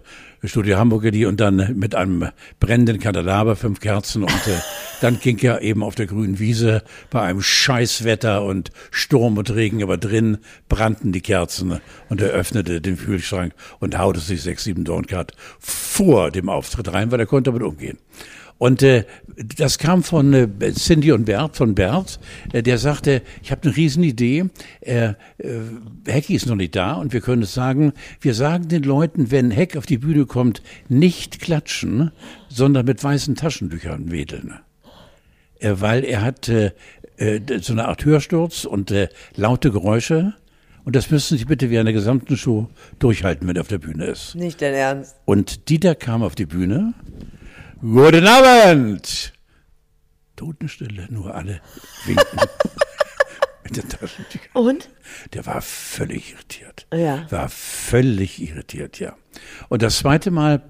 Studio 0.49 0.79
Hamburg 0.79 1.03
gelieh 1.03 1.27
und 1.27 1.41
dann 1.41 1.75
mit 1.77 1.95
einem 1.95 2.29
brennenden 2.61 2.99
Kandelaber, 2.99 3.57
fünf 3.57 3.81
Kerzen 3.81 4.23
und 4.23 4.47
äh, 4.47 4.61
dann 5.01 5.19
ging 5.21 5.39
er 5.39 5.63
eben 5.63 5.83
auf 5.83 5.95
der 5.95 6.07
grünen 6.07 6.39
Wiese 6.39 6.83
bei 7.11 7.23
einem 7.23 7.43
Scheißwetter 7.43 8.43
und 8.43 8.71
Sturm 8.91 9.39
und 9.39 9.55
Regen, 9.55 9.83
aber 9.83 9.97
drin 9.97 10.39
brannten 10.69 11.13
die 11.13 11.21
Kerzen 11.21 11.81
und 12.09 12.21
er 12.21 12.31
öffnete 12.31 12.81
den 12.81 12.97
Kühlschrank 12.97 13.55
und 13.81 13.99
haute 13.99 14.21
sich 14.21 14.43
sechs, 14.43 14.65
sieben 14.65 14.85
Dornkart 14.85 15.33
vor 15.59 16.31
dem 16.31 16.49
Auftritt 16.49 16.93
rein, 16.93 17.11
weil 17.11 17.21
er 17.21 17.27
konnte 17.27 17.51
damit 17.51 17.63
umgehen. 17.63 17.99
Und 18.59 18.83
äh, 18.83 19.05
das 19.57 19.79
kam 19.79 20.03
von 20.03 20.33
äh, 20.33 20.49
Cindy 20.73 21.13
und 21.13 21.25
Bert, 21.25 21.57
von 21.57 21.75
Bert, 21.75 22.21
äh, 22.53 22.63
der 22.63 22.79
sagte, 22.79 23.23
ich 23.43 23.51
habe 23.51 23.63
eine 23.65 23.77
Riesenidee, 23.77 24.45
äh, 24.81 25.09
äh, 25.09 25.15
Hecki 26.07 26.35
ist 26.35 26.47
noch 26.47 26.55
nicht 26.55 26.77
da 26.77 26.95
und 26.95 27.13
wir 27.13 27.21
können 27.21 27.43
es 27.43 27.53
sagen, 27.53 27.93
wir 28.21 28.35
sagen 28.35 28.69
den 28.69 28.85
Leuten, 28.85 29.31
wenn 29.31 29.51
Heck 29.51 29.77
auf 29.77 29.87
die 29.87 29.99
Bühne 29.99 30.27
kommt, 30.27 30.63
nicht 30.89 31.41
klatschen, 31.41 32.13
sondern 32.49 32.87
mit 32.87 33.03
weißen 33.03 33.35
Taschentüchern 33.35 34.11
wedeln. 34.13 34.55
Äh, 35.59 35.75
weil 35.79 36.05
er 36.05 36.23
hat 36.23 36.49
äh, 36.49 36.73
äh, 37.17 37.41
so 37.61 37.73
eine 37.73 37.89
Art 37.89 38.05
Hörsturz 38.05 38.65
und 38.65 38.91
äh, 38.93 39.09
laute 39.35 39.73
Geräusche 39.73 40.35
und 40.85 40.97
das 40.97 41.11
müssen 41.11 41.39
Sie 41.39 41.47
bitte 41.47 41.71
während 41.71 41.87
der 41.87 41.95
gesamten 41.95 42.37
Show 42.37 42.69
durchhalten, 42.99 43.49
wenn 43.49 43.57
er 43.57 43.63
auf 43.63 43.69
der 43.69 43.79
Bühne 43.79 44.05
ist. 44.05 44.35
Nicht 44.35 44.61
dein 44.61 44.75
Ernst. 44.75 45.17
Und 45.25 45.71
Dieter 45.71 45.95
kam 45.95 46.23
auf 46.23 46.35
die 46.35 46.45
Bühne, 46.45 46.93
Guten 47.81 48.27
Abend! 48.27 49.33
Totenstille, 50.37 51.07
nur 51.11 51.35
alle 51.35 51.61
winken. 52.07 52.39
mit 53.65 53.77
den 53.77 53.89
Taschentüchern. 53.89 54.51
Und? 54.53 54.91
Der 55.33 55.47
war 55.47 55.61
völlig 55.63 56.33
irritiert. 56.33 56.87
Ja. 56.93 57.31
War 57.31 57.49
völlig 57.49 58.41
irritiert, 58.41 59.01
ja. 59.01 59.17
Und 59.69 59.83
das 59.83 59.99
zweite 59.99 60.31
Mal 60.31 60.63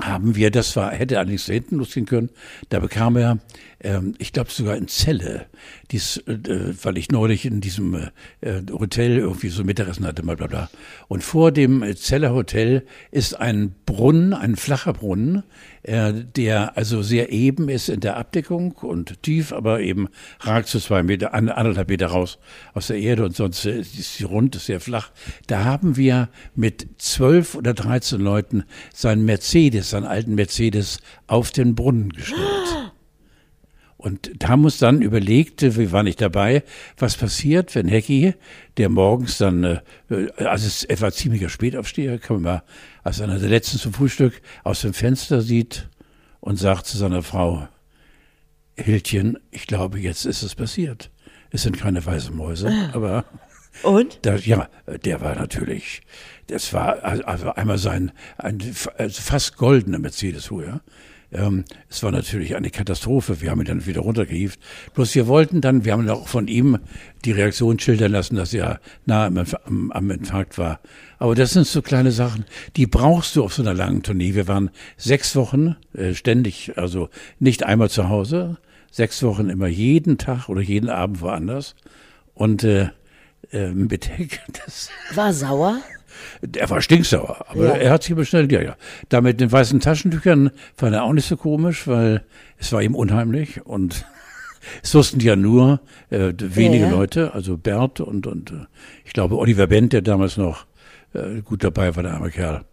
haben 0.00 0.36
wir, 0.36 0.50
das 0.50 0.76
war, 0.76 0.92
hätte 0.92 1.18
allerdings 1.18 1.46
da 1.46 1.54
hinten 1.54 1.76
losgehen 1.76 2.06
können, 2.06 2.30
da 2.68 2.80
bekam 2.80 3.16
er, 3.16 3.38
ähm, 3.80 4.14
ich 4.18 4.32
glaube 4.32 4.50
sogar 4.50 4.76
in 4.76 4.88
Celle, 4.88 5.46
dies, 5.90 6.18
äh, 6.26 6.74
weil 6.82 6.96
ich 6.96 7.10
neulich 7.10 7.44
in 7.44 7.60
diesem 7.60 7.94
äh, 8.40 8.62
Hotel 8.70 9.18
irgendwie 9.18 9.48
so 9.48 9.64
Mittagessen 9.64 10.06
hatte, 10.06 10.24
mal 10.24 10.36
bla 10.36 10.46
bla. 10.46 10.70
Und 11.08 11.22
vor 11.22 11.52
dem 11.52 11.84
Zeller 11.96 12.32
Hotel 12.32 12.86
ist 13.10 13.38
ein 13.38 13.74
Brunnen, 13.84 14.32
ein 14.32 14.56
flacher 14.56 14.94
Brunnen, 14.94 15.42
äh, 15.82 16.12
der 16.12 16.76
also 16.76 17.02
sehr 17.02 17.30
eben 17.32 17.68
ist 17.68 17.88
in 17.88 18.00
der 18.00 18.16
Abdeckung 18.16 18.72
und 18.72 19.22
tief, 19.22 19.52
aber 19.52 19.80
eben 19.80 20.08
ragt 20.40 20.68
so 20.68 20.80
zwei 20.80 21.02
Meter, 21.02 21.34
anderthalb 21.34 21.88
Meter 21.88 22.06
raus 22.06 22.38
aus 22.72 22.86
der 22.86 22.98
Erde 22.98 23.24
und 23.24 23.36
sonst 23.36 23.64
ist 23.66 24.16
sie 24.16 24.24
rund, 24.24 24.56
ist 24.56 24.66
sehr 24.66 24.80
flach. 24.80 25.10
Da 25.46 25.64
haben 25.64 25.96
wir 25.96 26.28
mit 26.54 26.88
zwölf 26.98 27.54
oder 27.54 27.74
dreizehn 27.74 28.20
Leuten 28.20 28.64
seinen 28.94 29.24
Mercedes, 29.24 29.90
seinen 29.90 30.06
alten 30.06 30.34
Mercedes 30.34 30.98
auf 31.26 31.50
den 31.50 31.74
Brunnen 31.74 32.10
gestellt. 32.10 32.40
Und 34.06 34.30
da 34.38 34.50
haben 34.50 34.64
uns 34.64 34.78
dann 34.78 35.02
überlegt, 35.02 35.62
wir 35.62 35.90
waren 35.90 36.04
nicht 36.04 36.20
dabei, 36.20 36.62
was 36.96 37.16
passiert, 37.16 37.74
wenn 37.74 37.88
Hecki, 37.88 38.34
der 38.76 38.88
morgens 38.88 39.38
dann, 39.38 39.64
äh, 39.64 39.80
also 40.36 40.68
es 40.68 40.84
ist 40.84 40.90
etwa 40.90 41.10
ziemlicher 41.10 41.48
Spätaufsteher, 41.48 42.20
kann 42.20 42.36
man 42.36 42.42
mal 42.44 42.62
als 43.02 43.20
einer 43.20 43.40
der 43.40 43.48
letzten 43.48 43.78
zum 43.78 43.92
Frühstück 43.92 44.40
aus 44.62 44.82
dem 44.82 44.94
Fenster 44.94 45.42
sieht 45.42 45.88
und 46.38 46.56
sagt 46.56 46.86
zu 46.86 46.96
seiner 46.96 47.24
Frau, 47.24 47.66
Hildchen, 48.76 49.38
ich 49.50 49.66
glaube, 49.66 49.98
jetzt 49.98 50.24
ist 50.24 50.44
es 50.44 50.54
passiert. 50.54 51.10
Es 51.50 51.64
sind 51.64 51.76
keine 51.76 52.06
weißen 52.06 52.32
Mäuse, 52.32 52.70
aber 52.92 53.24
und? 53.82 54.20
Das, 54.22 54.46
ja, 54.46 54.68
der 55.04 55.20
war 55.20 55.34
natürlich, 55.34 56.02
das 56.46 56.72
war 56.72 57.02
also 57.02 57.54
einmal 57.54 57.78
sein 57.78 58.12
ein 58.38 58.62
also 58.98 59.20
fast 59.20 59.56
goldener 59.56 59.98
Mercedes 59.98 60.44
früher. 60.46 60.80
Ähm, 61.32 61.64
es 61.88 62.02
war 62.02 62.12
natürlich 62.12 62.56
eine 62.56 62.70
Katastrophe. 62.70 63.40
Wir 63.40 63.50
haben 63.50 63.60
ihn 63.60 63.66
dann 63.66 63.86
wieder 63.86 64.02
runtergehievt. 64.02 64.60
Bloß 64.94 65.14
wir 65.14 65.26
wollten 65.26 65.60
dann, 65.60 65.84
wir 65.84 65.92
haben 65.92 66.08
auch 66.08 66.28
von 66.28 66.48
ihm 66.48 66.78
die 67.24 67.32
Reaktion 67.32 67.78
schildern 67.78 68.12
lassen, 68.12 68.36
dass 68.36 68.54
er 68.54 68.80
nah 69.04 69.26
am, 69.26 69.38
am, 69.38 69.92
am 69.92 70.10
Infarkt 70.10 70.58
war. 70.58 70.80
Aber 71.18 71.34
das 71.34 71.52
sind 71.52 71.66
so 71.66 71.82
kleine 71.82 72.12
Sachen, 72.12 72.44
die 72.76 72.86
brauchst 72.86 73.36
du 73.36 73.44
auf 73.44 73.54
so 73.54 73.62
einer 73.62 73.74
langen 73.74 74.02
Tournee. 74.02 74.34
Wir 74.34 74.48
waren 74.48 74.70
sechs 74.96 75.34
Wochen 75.34 75.76
äh, 75.94 76.14
ständig, 76.14 76.72
also 76.76 77.08
nicht 77.38 77.64
einmal 77.64 77.90
zu 77.90 78.08
Hause, 78.08 78.58
sechs 78.90 79.22
Wochen 79.22 79.48
immer 79.48 79.66
jeden 79.66 80.18
Tag 80.18 80.48
oder 80.48 80.60
jeden 80.60 80.90
Abend 80.90 81.20
woanders. 81.20 81.74
Und 82.34 82.64
äh, 82.64 82.90
äh, 83.50 83.72
Heck, 84.08 84.40
das 84.64 84.90
War 85.14 85.32
sauer? 85.32 85.80
Er 86.56 86.70
war 86.70 86.80
stinksauer, 86.80 87.44
aber 87.48 87.64
Ja. 87.66 87.72
er 87.76 87.90
hat 87.92 88.02
sich 88.02 88.14
bestellt, 88.14 88.52
ja, 88.52 88.62
ja. 88.62 88.76
Da 89.08 89.20
mit 89.20 89.40
den 89.40 89.50
weißen 89.52 89.80
Taschentüchern 89.80 90.50
fand 90.76 90.94
er 90.94 91.04
auch 91.04 91.12
nicht 91.12 91.26
so 91.28 91.36
komisch, 91.36 91.86
weil 91.86 92.24
es 92.58 92.72
war 92.72 92.82
ihm 92.82 92.94
unheimlich 92.94 93.64
und 93.66 94.04
es 94.82 94.94
wussten 94.94 95.20
ja 95.20 95.36
nur 95.36 95.80
äh, 96.10 96.32
wenige 96.38 96.84
Ja. 96.86 96.90
Leute, 96.90 97.32
also 97.34 97.56
Bert 97.56 98.00
und, 98.00 98.26
und 98.26 98.50
äh, 98.50 98.66
ich 99.04 99.12
glaube 99.12 99.36
Oliver 99.38 99.66
Bent, 99.66 99.92
der 99.92 100.02
damals 100.02 100.36
noch 100.36 100.66
äh, 101.14 101.40
gut 101.42 101.62
dabei 101.64 101.94
war, 101.96 102.02
der 102.02 102.14
arme 102.14 102.30
Kerl. 102.30 102.64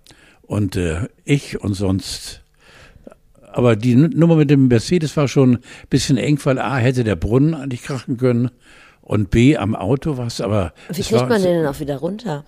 Und 0.41 0.75
äh, 0.75 1.07
ich 1.23 1.61
und 1.61 1.73
sonst. 1.73 2.41
Aber 3.51 3.75
die 3.75 3.95
Nummer 3.95 4.35
mit 4.35 4.49
dem 4.49 4.67
Mercedes 4.67 5.15
war 5.15 5.27
schon 5.27 5.55
ein 5.57 5.59
bisschen 5.89 6.17
eng, 6.17 6.39
weil 6.43 6.57
A 6.59 6.77
hätte 6.77 7.03
der 7.03 7.15
Brunnen 7.15 7.53
eigentlich 7.53 7.83
krachen 7.83 8.17
können 8.17 8.49
und 9.01 9.29
B 9.29 9.57
am 9.57 9.75
Auto 9.75 10.17
war 10.17 10.25
es, 10.27 10.41
aber 10.41 10.73
Wie 10.91 11.01
kriegt 11.03 11.29
man 11.29 11.41
den 11.41 11.59
denn 11.59 11.65
auch 11.67 11.79
wieder 11.79 11.97
runter? 11.97 12.45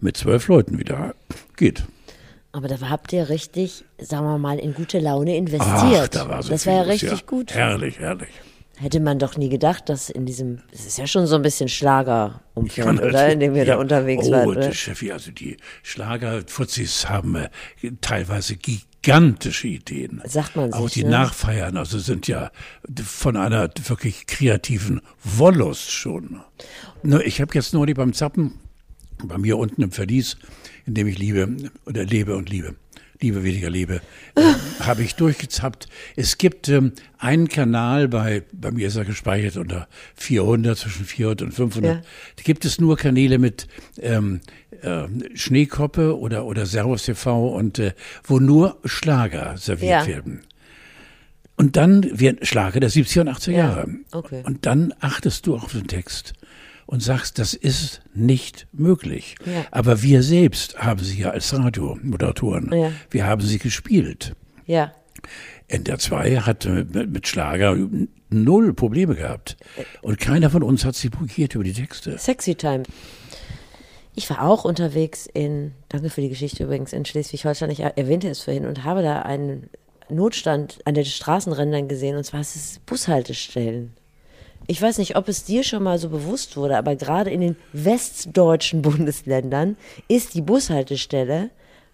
Mit 0.00 0.16
zwölf 0.16 0.48
Leuten 0.48 0.78
wieder. 0.78 1.14
Geht. 1.56 1.84
Aber 2.52 2.68
da 2.68 2.78
habt 2.88 3.12
ihr 3.12 3.28
richtig, 3.28 3.84
sagen 3.98 4.26
wir 4.26 4.38
mal, 4.38 4.58
in 4.58 4.74
gute 4.74 5.00
Laune 5.00 5.32
Ach, 5.32 5.36
investiert. 5.38 6.14
da 6.14 6.28
war 6.28 6.42
so 6.42 6.50
das 6.50 6.66
war 6.66 6.74
ja 6.74 6.82
richtig 6.82 7.26
gut. 7.26 7.52
Herrlich, 7.52 7.98
herrlich. 7.98 8.28
Hätte 8.76 8.98
man 9.00 9.18
doch 9.20 9.36
nie 9.36 9.48
gedacht, 9.48 9.88
dass 9.88 10.10
in 10.10 10.26
diesem, 10.26 10.60
es 10.72 10.84
ist 10.84 10.98
ja 10.98 11.06
schon 11.06 11.26
so 11.26 11.36
ein 11.36 11.42
bisschen 11.42 11.68
Schlagerumfeld, 11.68 12.86
oder? 12.86 13.10
natürlich. 13.12 13.32
In 13.32 13.40
dem 13.40 13.54
da 13.54 13.62
Ja. 13.62 13.76
unterwegs 13.76 14.26
oh, 14.26 14.32
wart, 14.32 14.46
oder? 14.48 14.60
der 14.62 14.72
Chefie, 14.72 15.12
also 15.12 15.30
die 15.30 15.56
Schlagerfuzis 15.84 17.08
haben 17.08 17.36
äh, 17.36 17.48
teilweise 18.00 18.56
gigantische 18.56 19.68
Ideen. 19.68 20.22
Sagt 20.24 20.56
man 20.56 20.72
Auch 20.72 20.84
sich, 20.88 20.94
die 20.94 21.04
ne? 21.04 21.10
Nachfeiern, 21.10 21.76
also 21.76 21.98
sind 22.00 22.26
ja 22.26 22.50
von 23.04 23.36
einer 23.36 23.68
wirklich 23.86 24.26
kreativen 24.26 25.00
Wollust 25.22 25.90
schon. 25.92 26.40
Nur 27.02 27.24
ich 27.24 27.40
habe 27.40 27.54
jetzt 27.54 27.74
neulich 27.74 27.94
beim 27.96 28.12
Zappen, 28.12 28.58
bei 29.22 29.38
mir 29.38 29.58
unten 29.58 29.82
im 29.82 29.92
Verlies, 29.92 30.36
in 30.86 30.94
dem 30.94 31.06
ich 31.06 31.18
liebe 31.18 31.48
oder 31.86 32.04
lebe 32.04 32.36
und 32.36 32.50
liebe, 32.50 32.74
liebe 33.20 33.42
weniger 33.44 33.70
lebe, 33.70 34.00
äh, 34.34 34.40
habe 34.80 35.02
ich 35.02 35.14
durchgezappt. 35.14 35.86
Es 36.16 36.36
gibt 36.38 36.68
ähm, 36.68 36.92
einen 37.18 37.48
Kanal 37.48 38.08
bei, 38.08 38.42
bei 38.52 38.70
mir 38.70 38.88
ist 38.88 38.96
er 38.96 39.04
gespeichert 39.04 39.56
unter 39.56 39.88
400, 40.16 40.76
zwischen 40.78 41.04
400 41.04 41.42
und 41.42 41.52
500. 41.52 41.96
Ja. 41.96 42.02
Da 42.36 42.42
gibt 42.42 42.64
es 42.64 42.80
nur 42.80 42.96
Kanäle 42.96 43.38
mit 43.38 43.66
ähm, 44.00 44.40
ähm, 44.82 45.22
Schneekoppe 45.34 46.18
oder, 46.18 46.44
oder 46.44 46.66
Servus 46.66 47.04
TV 47.04 47.48
und 47.48 47.78
äh, 47.78 47.92
wo 48.24 48.38
nur 48.40 48.78
Schlager 48.84 49.56
serviert 49.56 50.02
Ja. 50.02 50.06
werden. 50.06 50.40
Und 51.56 51.76
dann 51.76 52.18
wird 52.18 52.46
Schlager 52.48 52.80
der 52.80 52.90
70er 52.90 53.20
und 53.20 53.28
80er 53.28 53.50
Ja, 53.52 53.58
Jahre. 53.58 53.88
okay. 54.10 54.42
Und 54.44 54.66
dann 54.66 54.92
achtest 54.98 55.46
du 55.46 55.54
auf 55.54 55.70
den 55.70 55.86
Text 55.86 56.32
und 56.86 57.02
sagst, 57.02 57.38
das 57.38 57.54
ist 57.54 58.02
nicht 58.14 58.66
möglich. 58.72 59.36
Ja. 59.44 59.64
Aber 59.70 60.02
wir 60.02 60.22
selbst 60.22 60.78
haben 60.78 61.02
sie 61.02 61.20
ja 61.20 61.30
als 61.30 61.52
Radiomoderatoren, 61.56 62.70
Ja. 62.72 62.92
wir 63.10 63.26
haben 63.26 63.42
sie 63.42 63.58
gespielt. 63.58 64.34
Ja. 64.66 64.92
NDR 65.68 65.98
2 65.98 66.36
hat 66.40 66.66
äh, 66.66 66.84
mit, 66.84 67.26
Schlager 67.26 67.76
null 68.30 68.74
Probleme 68.74 69.14
gehabt. 69.14 69.56
Und 70.02 70.18
keiner 70.18 70.50
von 70.50 70.62
uns 70.62 70.84
hat 70.84 70.94
sie 70.94 71.08
blockiert 71.08 71.54
über 71.54 71.64
die 71.64 71.72
Texte. 71.72 72.18
Sexy 72.18 72.54
Time. 72.54 72.82
Ich 74.14 74.28
war 74.30 74.42
auch 74.42 74.64
unterwegs 74.64 75.26
in, 75.32 75.72
danke 75.88 76.10
für 76.10 76.20
die 76.20 76.28
Geschichte 76.28 76.64
übrigens, 76.64 76.92
in 76.92 77.04
Schleswig-Holstein. 77.04 77.70
Ich 77.70 77.80
erwähnte 77.80 78.28
es 78.28 78.42
vorhin 78.42 78.66
und 78.66 78.84
habe 78.84 79.02
da 79.02 79.22
einen 79.22 79.70
Notstand 80.08 80.78
an 80.84 80.94
den 80.94 81.04
Straßenrändern 81.04 81.88
gesehen 81.88 82.16
und 82.16 82.24
zwar 82.24 82.40
ist 82.40 82.54
es 82.54 82.80
Bushaltestellen. 82.86 83.94
Ich 84.66 84.80
weiß 84.80 84.98
nicht, 84.98 85.16
ob 85.16 85.28
es 85.28 85.44
dir 85.44 85.62
schon 85.62 85.82
mal 85.82 85.98
so 85.98 86.08
bewusst 86.08 86.56
wurde, 86.56 86.76
aber 86.78 86.96
gerade 86.96 87.30
in 87.30 87.40
den 87.40 87.56
westdeutschen 87.72 88.82
Bundesländern 88.82 89.76
ist 90.08 90.34
die 90.34 90.40
Bushaltestelle 90.42 91.50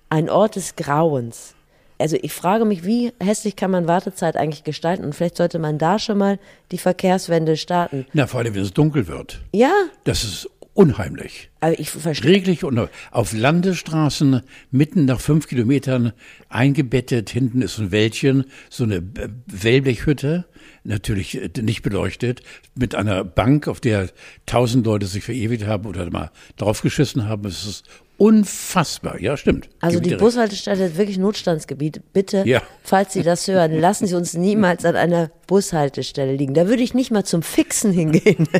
ein 0.08 0.28
Ort 0.28 0.56
des 0.56 0.76
Grauens. 0.76 1.54
Also 1.98 2.16
ich 2.20 2.32
frage 2.32 2.64
mich, 2.64 2.84
wie 2.86 3.12
hässlich 3.20 3.56
kann 3.56 3.70
man 3.70 3.86
Wartezeit 3.86 4.36
eigentlich 4.36 4.64
gestalten? 4.64 5.04
Und 5.04 5.14
vielleicht 5.14 5.36
sollte 5.36 5.58
man 5.58 5.76
da 5.76 5.98
schon 5.98 6.16
mal 6.16 6.38
die 6.72 6.78
Verkehrswende 6.78 7.56
starten. 7.58 8.06
Na, 8.14 8.26
vor 8.26 8.40
allem, 8.40 8.54
wenn 8.54 8.62
es 8.62 8.72
dunkel 8.72 9.06
wird. 9.06 9.42
Ja, 9.52 9.72
Das 10.04 10.24
ist 10.24 10.48
unheimlich. 10.74 11.50
aber 11.60 11.78
ich 11.78 11.90
verstehe. 11.90 12.30
Reglich 12.30 12.64
und 12.64 12.88
auf 13.10 13.32
Landesstraßen 13.32 14.42
mitten 14.70 15.04
nach 15.04 15.20
fünf 15.20 15.46
Kilometern 15.48 16.12
eingebettet. 16.48 17.30
Hinten 17.30 17.62
ist 17.62 17.78
ein 17.78 17.90
Wäldchen, 17.92 18.44
so 18.68 18.84
eine 18.84 19.02
Wellblechhütte, 19.46 20.46
natürlich 20.84 21.36
äh, 21.40 21.50
nicht 21.62 21.82
beleuchtet, 21.82 22.42
mit 22.74 22.94
einer 22.94 23.24
Bank, 23.24 23.68
auf 23.68 23.80
der 23.80 24.08
tausend 24.46 24.86
Leute 24.86 25.06
sich 25.06 25.24
verewigt 25.24 25.66
haben 25.66 25.86
oder 25.86 26.08
mal 26.10 26.30
draufgeschissen 26.56 27.28
haben. 27.28 27.46
Es 27.46 27.66
ist 27.66 27.84
unfassbar. 28.16 29.18
Ja, 29.20 29.36
stimmt. 29.36 29.68
Also 29.80 29.98
Gebe 30.00 30.10
die. 30.16 30.20
Bushaltestelle 30.22 30.86
ist 30.86 30.98
wirklich 30.98 31.16
Notstandsgebiet. 31.18 32.02
Bitte, 32.12 32.42
Ja. 32.46 32.62
falls 32.82 33.12
Sie 33.14 33.22
das 33.22 33.48
hören, 33.48 33.72
lassen 33.80 34.06
Sie 34.06 34.14
uns 34.14 34.34
niemals 34.34 34.84
an 34.84 34.96
einer 34.96 35.30
Bushaltestelle 35.46 36.34
liegen. 36.34 36.54
Da 36.54 36.68
würde 36.68 36.82
ich 36.82 36.92
nicht 36.94 37.10
mal 37.10 37.24
zum 37.24 37.42
Fixen 37.42 37.92
hingehen. 37.92 38.46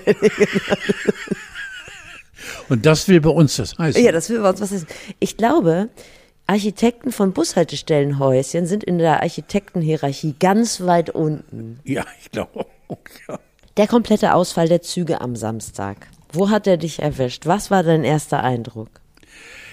Und 2.68 2.86
das 2.86 3.08
will 3.08 3.20
bei 3.20 3.30
uns 3.30 3.56
das 3.56 3.78
heißen. 3.78 4.02
ja, 4.04 4.12
das 4.12 4.28
will 4.30 4.40
bei 4.40 4.50
uns 4.50 4.60
was 4.60 4.72
ist. 4.72 4.86
Ich 5.18 5.36
glaube, 5.36 5.88
Architekten 6.46 7.12
von 7.12 7.32
Bushaltestellenhäuschen 7.32 8.66
sind 8.66 8.82
in 8.84 8.98
der 8.98 9.22
Architektenhierarchie 9.22 10.34
ganz 10.38 10.80
weit 10.80 11.10
unten. 11.10 11.80
Ja, 11.84 12.04
ich 12.20 12.30
glaube. 12.30 12.66
auch, 12.88 12.98
Ja. 13.28 13.38
Der 13.76 13.86
komplette 13.86 14.34
Ausfall 14.34 14.68
der 14.68 14.82
Züge 14.82 15.20
am 15.20 15.36
Samstag. 15.36 16.08
Wo 16.32 16.50
hat 16.50 16.66
er 16.66 16.76
dich 16.76 17.00
erwischt? 17.00 17.46
Was 17.46 17.70
war 17.70 17.82
dein 17.82 18.04
erster 18.04 18.42
Eindruck? 18.42 18.88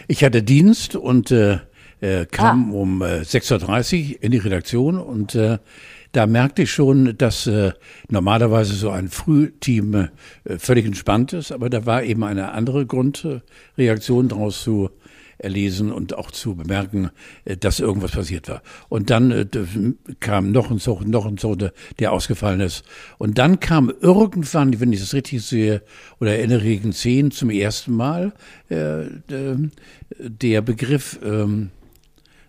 Ich 0.07 0.23
hatte 0.23 0.43
Dienst 0.43 0.95
und 0.95 1.31
äh, 1.31 1.59
äh, 1.99 2.25
kam 2.27 2.71
Ah. 2.71 2.77
um 2.77 3.01
äh, 3.01 3.21
6.30 3.21 4.11
Uhr 4.17 4.23
in 4.23 4.31
die 4.31 4.37
Redaktion 4.37 4.99
und 4.99 5.33
äh, 5.35 5.57
da 6.17 6.25
merkte 6.25 6.63
ich 6.63 6.71
schon, 6.71 7.15
dass 7.15 7.45
äh, 7.45 7.73
normalerweise 8.09 8.73
so 8.73 8.89
ein 8.89 9.07
Frühteam 9.07 9.93
äh, 10.45 10.57
völlig 10.57 10.87
entspannt 10.87 11.31
ist, 11.31 11.51
aber 11.51 11.69
da 11.69 11.85
war 11.85 12.01
eben 12.01 12.23
eine 12.23 12.53
andere 12.53 12.87
Grundreaktion 12.87 14.27
daraus 14.27 14.63
zu 14.63 14.89
erlesen 15.37 15.91
und 15.91 16.15
auch 16.15 16.31
zu 16.31 16.55
bemerken, 16.55 17.11
äh, 17.45 17.55
dass 17.55 17.79
irgendwas 17.79 18.13
passiert 18.13 18.49
war. 18.49 18.63
Und 18.89 19.11
dann 19.11 19.29
äh, 19.29 19.45
kam 20.19 20.51
noch 20.51 20.71
ein 20.71 20.79
Zug, 20.79 21.05
noch 21.05 21.27
ein 21.27 21.37
Zug, 21.37 21.59
der 21.99 22.11
ausgefallen 22.11 22.61
ist. 22.61 22.83
Und 23.19 23.37
dann 23.37 23.59
kam 23.59 23.93
irgendwann, 24.01 24.79
wenn 24.79 24.91
ich 24.91 25.01
das 25.01 25.13
richtig 25.13 25.43
sehe 25.43 25.83
oder 26.19 26.35
erinnere, 26.35 26.63
gegen 26.63 26.93
zehn 26.93 27.29
zum 27.29 27.51
ersten 27.51 27.91
Mal 27.93 28.33
äh, 28.69 29.03
der 30.17 30.61
Begriff 30.63 31.19
ähm, 31.23 31.69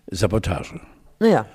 Sabotage. 0.09 0.79
Naja. 1.19 1.45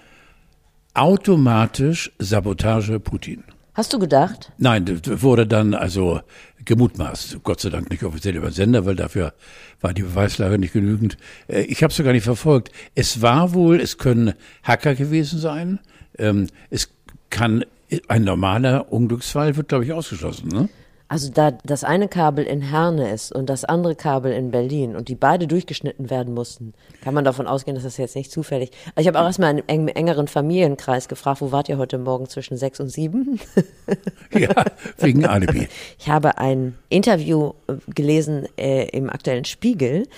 Automatisch 0.96 2.12
Sabotage 2.20 3.00
Putin. 3.00 3.42
Hast 3.74 3.92
du 3.92 3.98
gedacht? 3.98 4.52
Nein, 4.58 4.84
das 4.84 5.22
wurde 5.22 5.44
dann 5.44 5.74
also 5.74 6.20
gemutmaßt. 6.64 7.40
Gott 7.42 7.60
sei 7.60 7.70
Dank 7.70 7.90
nicht 7.90 8.04
offiziell 8.04 8.36
über 8.36 8.52
Sender, 8.52 8.86
weil 8.86 8.94
dafür 8.94 9.34
war 9.80 9.92
die 9.92 10.02
Beweislage 10.02 10.56
nicht 10.56 10.72
genügend. 10.72 11.16
Äh, 11.48 11.62
ich 11.62 11.82
habe 11.82 11.90
es 11.90 11.96
sogar 11.96 12.12
nicht 12.12 12.22
verfolgt. 12.22 12.70
Es 12.94 13.20
war 13.20 13.54
wohl, 13.54 13.80
es 13.80 13.98
können 13.98 14.34
Hacker 14.62 14.94
gewesen 14.94 15.40
sein. 15.40 15.80
Ähm, 16.16 16.46
es 16.70 16.90
kann 17.28 17.64
ein 18.06 18.22
normaler 18.22 18.92
Unglücksfall 18.92 19.56
wird, 19.56 19.70
glaube 19.70 19.84
ich, 19.84 19.92
ausgeschlossen. 19.92 20.48
Ne? 20.48 20.68
Also 21.14 21.30
da 21.30 21.52
das 21.64 21.84
eine 21.84 22.08
Kabel 22.08 22.44
in 22.44 22.60
Herne 22.60 23.12
ist 23.12 23.30
und 23.30 23.48
das 23.48 23.64
andere 23.64 23.94
Kabel 23.94 24.32
in 24.32 24.50
Berlin 24.50 24.96
und 24.96 25.06
die 25.06 25.14
beide 25.14 25.46
durchgeschnitten 25.46 26.10
werden 26.10 26.34
mussten, 26.34 26.74
kann 27.02 27.14
man 27.14 27.24
davon 27.24 27.46
ausgehen, 27.46 27.76
dass 27.76 27.84
das 27.84 27.98
jetzt 27.98 28.16
nicht 28.16 28.32
zufällig. 28.32 28.72
Also 28.96 29.02
ich 29.02 29.06
habe 29.06 29.20
auch 29.20 29.26
erstmal 29.26 29.62
einen 29.68 29.86
engeren 29.88 30.26
Familienkreis 30.26 31.06
gefragt, 31.06 31.40
wo 31.40 31.52
wart 31.52 31.68
ihr 31.68 31.78
heute 31.78 31.98
Morgen 31.98 32.28
zwischen 32.28 32.56
sechs 32.56 32.80
und 32.80 32.88
sieben? 32.88 33.38
ja, 34.32 34.64
wegen 34.98 35.24
Alibi. 35.24 35.68
Ich 36.00 36.08
habe 36.08 36.38
ein 36.38 36.76
Interview 36.88 37.52
äh, 37.68 37.74
gelesen 37.94 38.48
äh, 38.58 38.88
im 38.88 39.08
aktuellen 39.08 39.44
Spiegel 39.44 40.08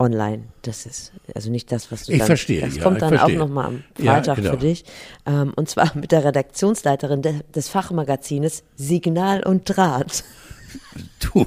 online. 0.00 0.44
Das 0.62 0.86
ist 0.86 1.12
also 1.34 1.50
nicht 1.50 1.70
das, 1.70 1.92
was 1.92 2.06
du 2.06 2.12
ich 2.12 2.18
dann, 2.18 2.26
verstehe. 2.26 2.62
Das 2.62 2.76
ja, 2.76 2.82
kommt 2.82 3.02
dann 3.02 3.10
verstehe. 3.10 3.36
auch 3.36 3.46
nochmal 3.46 3.66
am 3.66 3.82
Freitag 3.94 4.26
ja, 4.26 4.34
genau. 4.34 4.50
für 4.52 4.56
dich. 4.56 4.84
Ähm, 5.26 5.52
und 5.54 5.68
zwar 5.68 5.94
mit 5.96 6.10
der 6.10 6.24
Redaktionsleiterin 6.24 7.22
de, 7.22 7.34
des 7.54 7.68
Fachmagazines 7.68 8.64
Signal 8.74 9.42
und 9.44 9.64
Draht. 9.64 10.24
Du, 11.18 11.44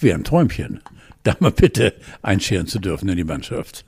wie 0.00 0.12
ein 0.12 0.24
Träumchen, 0.24 0.80
da 1.22 1.36
mal 1.38 1.52
bitte 1.52 1.94
einscheren 2.22 2.66
zu 2.66 2.80
dürfen 2.80 3.08
in 3.08 3.16
die 3.16 3.22
Mannschaft. 3.22 3.84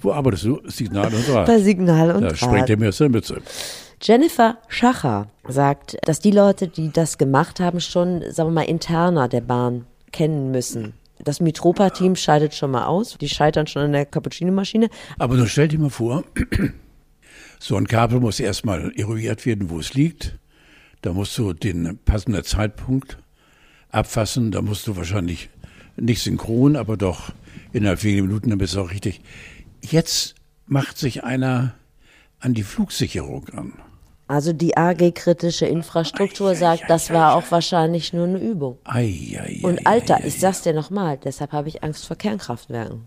Wo 0.00 0.12
arbeitest 0.12 0.44
du? 0.44 0.62
Signal 0.66 1.12
und 1.12 1.28
Draht. 1.28 1.46
Bei 1.46 1.58
Signal 1.58 2.12
und 2.12 2.22
da 2.22 2.28
Draht. 2.28 2.38
springt 2.38 2.70
er 2.70 2.78
mir 2.78 2.88
aus 2.88 2.96
der 2.96 3.10
Mütze. 3.10 3.42
Jennifer 4.00 4.56
Schacher 4.68 5.28
sagt, 5.46 5.98
dass 6.04 6.20
die 6.20 6.30
Leute, 6.30 6.68
die 6.68 6.90
das 6.90 7.18
gemacht 7.18 7.60
haben, 7.60 7.80
schon, 7.80 8.22
sagen 8.30 8.48
wir 8.48 8.54
mal, 8.54 8.62
interner 8.62 9.28
der 9.28 9.42
Bahn 9.42 9.84
kennen 10.10 10.50
müssen. 10.50 10.94
Das 11.24 11.40
Mitropa-Team 11.40 12.16
scheidet 12.16 12.54
schon 12.54 12.70
mal 12.70 12.86
aus. 12.86 13.16
Die 13.18 13.28
scheitern 13.28 13.66
schon 13.66 13.82
in 13.86 13.92
der 13.92 14.06
Cappuccino-Maschine. 14.06 14.88
Aber 15.18 15.36
nun 15.36 15.48
stell 15.48 15.68
dir 15.68 15.78
mal 15.78 15.90
vor, 15.90 16.24
so 17.58 17.76
ein 17.76 17.86
Kabel 17.86 18.20
muss 18.20 18.40
erstmal 18.40 18.92
eruiert 18.96 19.44
werden, 19.46 19.70
wo 19.70 19.78
es 19.78 19.94
liegt. 19.94 20.38
Da 21.02 21.12
musst 21.12 21.36
du 21.38 21.52
den 21.52 21.98
passenden 22.04 22.44
Zeitpunkt 22.44 23.18
abfassen. 23.90 24.50
Da 24.50 24.62
musst 24.62 24.86
du 24.86 24.96
wahrscheinlich 24.96 25.50
nicht 25.96 26.22
synchron, 26.22 26.76
aber 26.76 26.96
doch 26.96 27.32
innerhalb 27.72 28.02
weniger 28.02 28.22
Minuten, 28.22 28.50
dann 28.50 28.58
bist 28.58 28.74
du 28.74 28.80
auch 28.80 28.90
richtig. 28.90 29.20
Jetzt 29.82 30.34
macht 30.66 30.98
sich 30.98 31.24
einer 31.24 31.74
an 32.40 32.54
die 32.54 32.62
Flugsicherung 32.62 33.48
an. 33.50 33.72
Also 34.28 34.52
die 34.52 34.76
AG 34.76 35.12
kritische 35.14 35.66
Infrastruktur 35.66 36.50
Ei, 36.50 36.54
sagt, 36.54 36.82
ei, 36.84 36.86
das 36.88 37.10
ei, 37.10 37.14
war 37.14 37.34
auch 37.34 37.50
wahrscheinlich 37.50 38.12
nur 38.12 38.26
eine 38.26 38.38
Übung. 38.38 38.78
Ei, 38.84 39.38
ei, 39.40 39.60
Und 39.62 39.86
Alter, 39.86 40.24
ich 40.24 40.38
sag's 40.38 40.62
dir 40.62 40.74
nochmal, 40.74 41.18
deshalb 41.18 41.52
habe 41.52 41.68
ich 41.68 41.82
Angst 41.82 42.06
vor 42.06 42.16
Kernkraftwerken. 42.16 43.06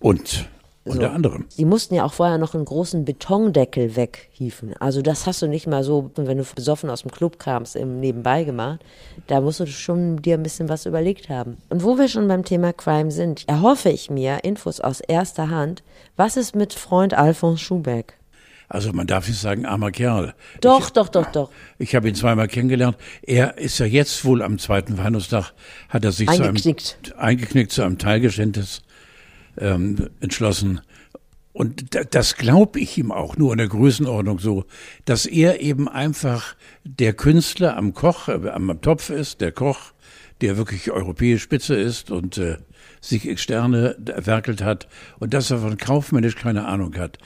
Und 0.00 0.48
unter 0.88 1.12
anderem. 1.12 1.46
Die 1.56 1.64
mussten 1.64 1.94
ja 1.94 2.04
auch 2.04 2.12
vorher 2.12 2.38
noch 2.38 2.54
einen 2.54 2.64
großen 2.64 3.04
Betondeckel 3.04 3.94
weghieven. 3.94 4.74
Also 4.78 5.02
das 5.02 5.26
hast 5.26 5.42
du 5.42 5.46
nicht 5.46 5.66
mal 5.66 5.84
so, 5.84 6.10
wenn 6.16 6.38
du 6.38 6.44
besoffen 6.54 6.90
aus 6.90 7.02
dem 7.02 7.10
Club 7.10 7.38
kamst, 7.38 7.76
im 7.76 8.00
Nebenbei 8.00 8.44
gemacht. 8.44 8.80
Da 9.26 9.40
musst 9.40 9.60
du 9.60 9.66
schon 9.66 10.22
dir 10.22 10.34
ein 10.34 10.42
bisschen 10.42 10.68
was 10.68 10.86
überlegt 10.86 11.28
haben. 11.28 11.58
Und 11.68 11.84
wo 11.84 11.98
wir 11.98 12.08
schon 12.08 12.28
beim 12.28 12.44
Thema 12.44 12.72
Crime 12.72 13.10
sind, 13.10 13.46
erhoffe 13.48 13.90
ich 13.90 14.10
mir 14.10 14.44
Infos 14.44 14.80
aus 14.80 15.00
erster 15.00 15.50
Hand. 15.50 15.82
Was 16.16 16.36
ist 16.36 16.56
mit 16.56 16.72
Freund 16.72 17.14
Alfons 17.14 17.60
Schubeck? 17.60 18.14
Also 18.68 18.92
man 18.92 19.06
darf 19.06 19.26
nicht 19.28 19.40
sagen, 19.40 19.64
armer 19.64 19.90
Kerl. 19.90 20.34
Doch, 20.60 20.90
doch, 20.90 21.08
doch, 21.08 21.26
doch. 21.32 21.50
Ich 21.78 21.94
habe 21.94 22.08
ihn 22.08 22.14
zweimal 22.14 22.48
kennengelernt. 22.48 22.98
Er 23.22 23.56
ist 23.56 23.78
ja 23.78 23.86
jetzt 23.86 24.24
wohl 24.24 24.42
am 24.42 24.58
zweiten 24.58 24.98
Weihnachtstag, 24.98 25.52
hat 25.88 26.04
er 26.04 26.12
sich 26.12 26.28
Eingeknickt. 26.28 26.98
zu 27.02 27.14
einem, 27.14 27.24
eingeknickt 27.24 27.72
zu 27.72 27.82
einem 27.82 27.96
Teilgeständnis 27.96 28.82
ähm, 29.56 30.10
entschlossen. 30.20 30.82
Und 31.54 31.94
da, 31.94 32.04
das 32.04 32.36
glaube 32.36 32.78
ich 32.78 32.98
ihm 32.98 33.10
auch 33.10 33.36
nur 33.38 33.52
in 33.52 33.58
der 33.58 33.68
Größenordnung 33.68 34.38
so, 34.38 34.64
dass 35.06 35.24
er 35.24 35.60
eben 35.60 35.88
einfach 35.88 36.54
der 36.84 37.14
Künstler 37.14 37.76
am 37.76 37.94
Koch, 37.94 38.28
äh, 38.28 38.50
am 38.50 38.80
Topf 38.82 39.08
ist, 39.08 39.40
der 39.40 39.52
Koch, 39.52 39.92
der 40.42 40.58
wirklich 40.58 40.90
europäisch 40.90 41.42
Spitze 41.42 41.74
ist 41.74 42.10
und 42.10 42.36
äh, 42.36 42.58
sich 43.00 43.40
Sterne 43.40 43.96
erwerkelt 44.06 44.62
hat 44.62 44.88
und 45.18 45.32
dass 45.34 45.50
er 45.50 45.58
von 45.58 45.78
kaufmännisch 45.78 46.36
keine 46.36 46.66
Ahnung 46.66 46.96
hat. 46.96 47.18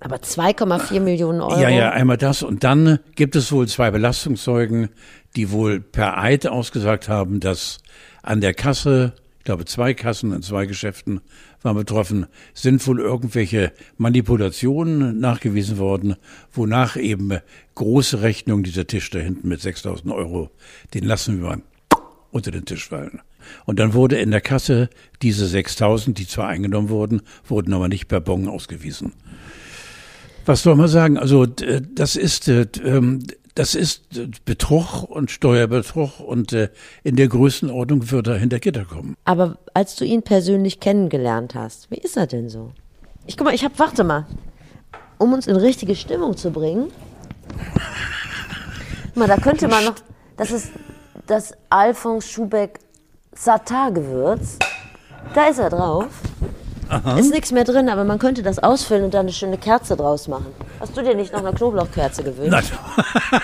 Aber 0.00 0.16
2,4 0.16 1.00
Millionen 1.00 1.40
Euro. 1.40 1.60
Ja, 1.60 1.68
ja, 1.68 1.90
einmal 1.90 2.16
das. 2.16 2.42
Und 2.42 2.62
dann 2.62 3.00
gibt 3.16 3.34
es 3.34 3.50
wohl 3.50 3.66
zwei 3.66 3.90
Belastungszeugen, 3.90 4.90
die 5.34 5.50
wohl 5.50 5.80
per 5.80 6.18
Eid 6.18 6.46
ausgesagt 6.46 7.08
haben, 7.08 7.40
dass 7.40 7.78
an 8.22 8.40
der 8.40 8.54
Kasse, 8.54 9.14
ich 9.38 9.44
glaube 9.44 9.64
zwei 9.64 9.94
Kassen 9.94 10.32
in 10.32 10.42
zwei 10.42 10.66
Geschäften 10.66 11.20
waren 11.62 11.76
betroffen, 11.76 12.26
sind 12.54 12.86
wohl 12.86 13.00
irgendwelche 13.00 13.72
Manipulationen 13.96 15.18
nachgewiesen 15.18 15.78
worden, 15.78 16.14
wonach 16.52 16.96
eben 16.96 17.38
große 17.74 18.22
Rechnungen, 18.22 18.62
dieser 18.62 18.86
Tisch 18.86 19.10
da 19.10 19.18
hinten 19.18 19.48
mit 19.48 19.60
6000 19.60 20.12
Euro, 20.12 20.50
den 20.94 21.04
lassen 21.04 21.40
wir 21.40 21.48
mal 21.48 21.62
unter 22.30 22.50
den 22.50 22.64
Tisch 22.64 22.88
fallen. 22.88 23.20
Und 23.64 23.78
dann 23.78 23.94
wurde 23.94 24.16
in 24.18 24.30
der 24.30 24.40
Kasse 24.40 24.90
diese 25.22 25.46
6000, 25.46 26.18
die 26.18 26.26
zwar 26.26 26.48
eingenommen 26.48 26.90
wurden, 26.90 27.22
wurden 27.46 27.72
aber 27.72 27.88
nicht 27.88 28.08
per 28.08 28.20
Bon 28.20 28.48
ausgewiesen. 28.48 29.12
Was 30.48 30.62
soll 30.62 30.76
man 30.76 30.88
sagen? 30.88 31.18
Also 31.18 31.44
das 31.44 32.16
ist 32.16 32.48
äh, 32.48 32.66
ähm, 32.82 33.22
das 33.54 33.74
ist 33.74 34.16
äh, 34.16 34.28
Betrug 34.46 35.02
und 35.02 35.30
Steuerbetrug 35.30 36.20
und 36.20 36.54
äh, 36.54 36.70
in 37.04 37.16
der 37.16 37.28
Größenordnung 37.28 38.10
wird 38.10 38.28
er 38.28 38.38
hinter 38.38 38.58
Gitter 38.58 38.86
kommen. 38.86 39.14
Aber 39.26 39.58
als 39.74 39.96
du 39.96 40.06
ihn 40.06 40.22
persönlich 40.22 40.80
kennengelernt 40.80 41.54
hast, 41.54 41.90
wie 41.90 41.96
ist 41.96 42.16
er 42.16 42.26
denn 42.26 42.48
so? 42.48 42.70
Ich 43.26 43.36
guck 43.36 43.46
mal, 43.46 43.54
ich 43.54 43.62
hab, 43.62 43.78
warte 43.78 44.04
mal, 44.04 44.24
um 45.18 45.34
uns 45.34 45.46
in 45.46 45.56
richtige 45.56 45.94
Stimmung 45.94 46.34
zu 46.34 46.50
bringen. 46.50 46.90
Mal, 49.14 49.28
da 49.28 49.36
könnte 49.36 49.68
man 49.68 49.84
noch, 49.84 49.96
das 50.38 50.50
ist 50.50 50.70
das 51.26 51.52
Alfons 51.68 52.26
Schubeck 52.26 52.78
Satar-Gewürz. 53.34 54.58
Da 55.34 55.48
ist 55.48 55.58
er 55.58 55.68
drauf. 55.68 56.06
Ist 57.18 57.32
nichts 57.32 57.52
mehr 57.52 57.64
drin, 57.64 57.88
aber 57.88 58.04
man 58.04 58.18
könnte 58.18 58.42
das 58.42 58.58
ausfüllen 58.58 59.04
und 59.04 59.14
da 59.14 59.20
eine 59.20 59.32
schöne 59.32 59.58
Kerze 59.58 59.96
draus 59.96 60.28
machen. 60.28 60.46
Hast 60.80 60.96
du 60.96 61.02
dir 61.02 61.14
nicht 61.14 61.32
noch 61.32 61.44
eine 61.44 61.52
Knoblauchkerze 61.52 62.22
gewünscht? 62.22 62.50
Nein, 62.50 62.64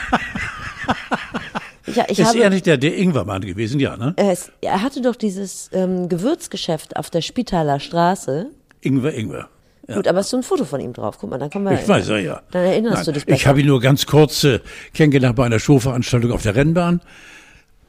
Ich, 1.87 1.99
ich 1.99 2.19
ist 2.19 2.27
habe, 2.27 2.39
er 2.41 2.51
nicht 2.51 2.67
der, 2.67 2.79
der 2.79 2.97
Ingwermann 2.97 3.43
gewesen? 3.43 3.79
Ja, 3.79 3.97
ne? 3.97 4.15
er, 4.17 4.37
er 4.63 4.83
hatte 4.83 5.01
doch 5.03 5.17
dieses 5.17 5.71
ähm, 5.73 6.09
Gewürzgeschäft 6.09 6.97
auf 6.97 7.11
der 7.11 7.21
Spitaler 7.21 7.79
Straße. 7.79 8.51
Ingwer, 8.81 9.15
Ingwer. 9.15 9.49
Gut, 9.93 10.09
aber 10.09 10.21
es 10.21 10.27
ist 10.27 10.31
so 10.31 10.39
ein 10.39 10.43
Foto 10.43 10.65
von 10.65 10.81
ihm 10.81 10.95
drauf. 10.95 11.19
Guck 11.21 11.29
mal, 11.31 11.39
dann 11.39 11.51
können 11.51 11.67
wir. 11.67 11.73
Ich 11.73 11.87
weiß 11.87 12.09
ja, 12.09 12.17
ja. 12.17 12.43
Dann 12.53 12.65
erinnerst 12.65 12.97
Nein, 12.97 13.05
du 13.05 13.13
dich 13.13 13.27
besser. 13.27 13.37
Ich 13.37 13.47
habe 13.47 13.61
ihn 13.61 13.67
nur 13.67 13.81
ganz 13.81 14.07
kurz 14.07 14.43
äh, 14.45 14.61
kennengelernt 14.95 15.37
bei 15.37 15.45
einer 15.45 15.59
Showveranstaltung 15.59 16.33
auf 16.33 16.43
der 16.43 16.55
Rennbahn. 16.55 17.03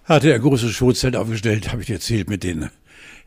Hatte 0.04 0.30
er 0.30 0.36
ein 0.36 0.42
großes 0.42 0.72
Showzelt 0.72 1.16
aufgestellt, 1.16 1.72
habe 1.72 1.82
ich 1.82 1.88
dir 1.88 1.94
erzählt, 1.94 2.30
mit 2.30 2.44
den 2.44 2.70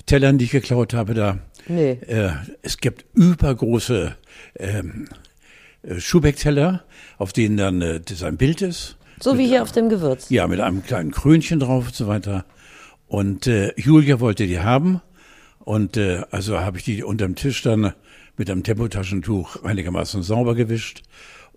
Tellern, 0.05 0.37
die 0.37 0.45
ich 0.45 0.51
geklaut 0.51 0.93
habe 0.93 1.15
da. 1.15 1.39
Nee. 1.69 1.93
Äh, 2.07 2.31
es 2.63 2.79
gibt 2.79 3.05
übergroße 3.15 4.17
ähm, 4.59 5.09
äh, 5.83 6.01
Schubeck-Teller, 6.01 6.83
auf 7.19 7.33
denen 7.33 7.57
dann 7.57 7.83
äh, 7.83 8.01
sein 8.13 8.37
Bild 8.37 8.63
ist. 8.63 8.97
So 9.21 9.37
wie 9.39 9.47
hier 9.47 9.63
auf 9.63 9.73
dem 9.73 9.89
Gewürz. 9.89 10.31
Ja, 10.31 10.47
mit 10.47 10.61
einem 10.61 10.83
kleinen 10.83 11.11
Krönchen 11.11 11.61
drauf 11.61 11.87
und 11.87 11.95
so 11.95 12.07
weiter. 12.07 12.45
Und 13.07 13.47
äh, 13.47 13.73
Julia 13.77 14.21
wollte 14.21 14.47
die 14.47 14.61
haben. 14.61 15.01
Und 15.61 15.97
äh, 15.97 16.23
also 16.31 16.61
habe 16.61 16.79
ich 16.79 16.85
die 16.85 17.03
unterm 17.03 17.35
Tisch 17.35 17.63
dann 17.63 17.93
mit 18.37 18.49
einem 18.51 18.63
Tempotaschentuch 18.63 19.63
einigermaßen 19.65 20.23
sauber 20.23 20.55
gewischt 20.55 21.03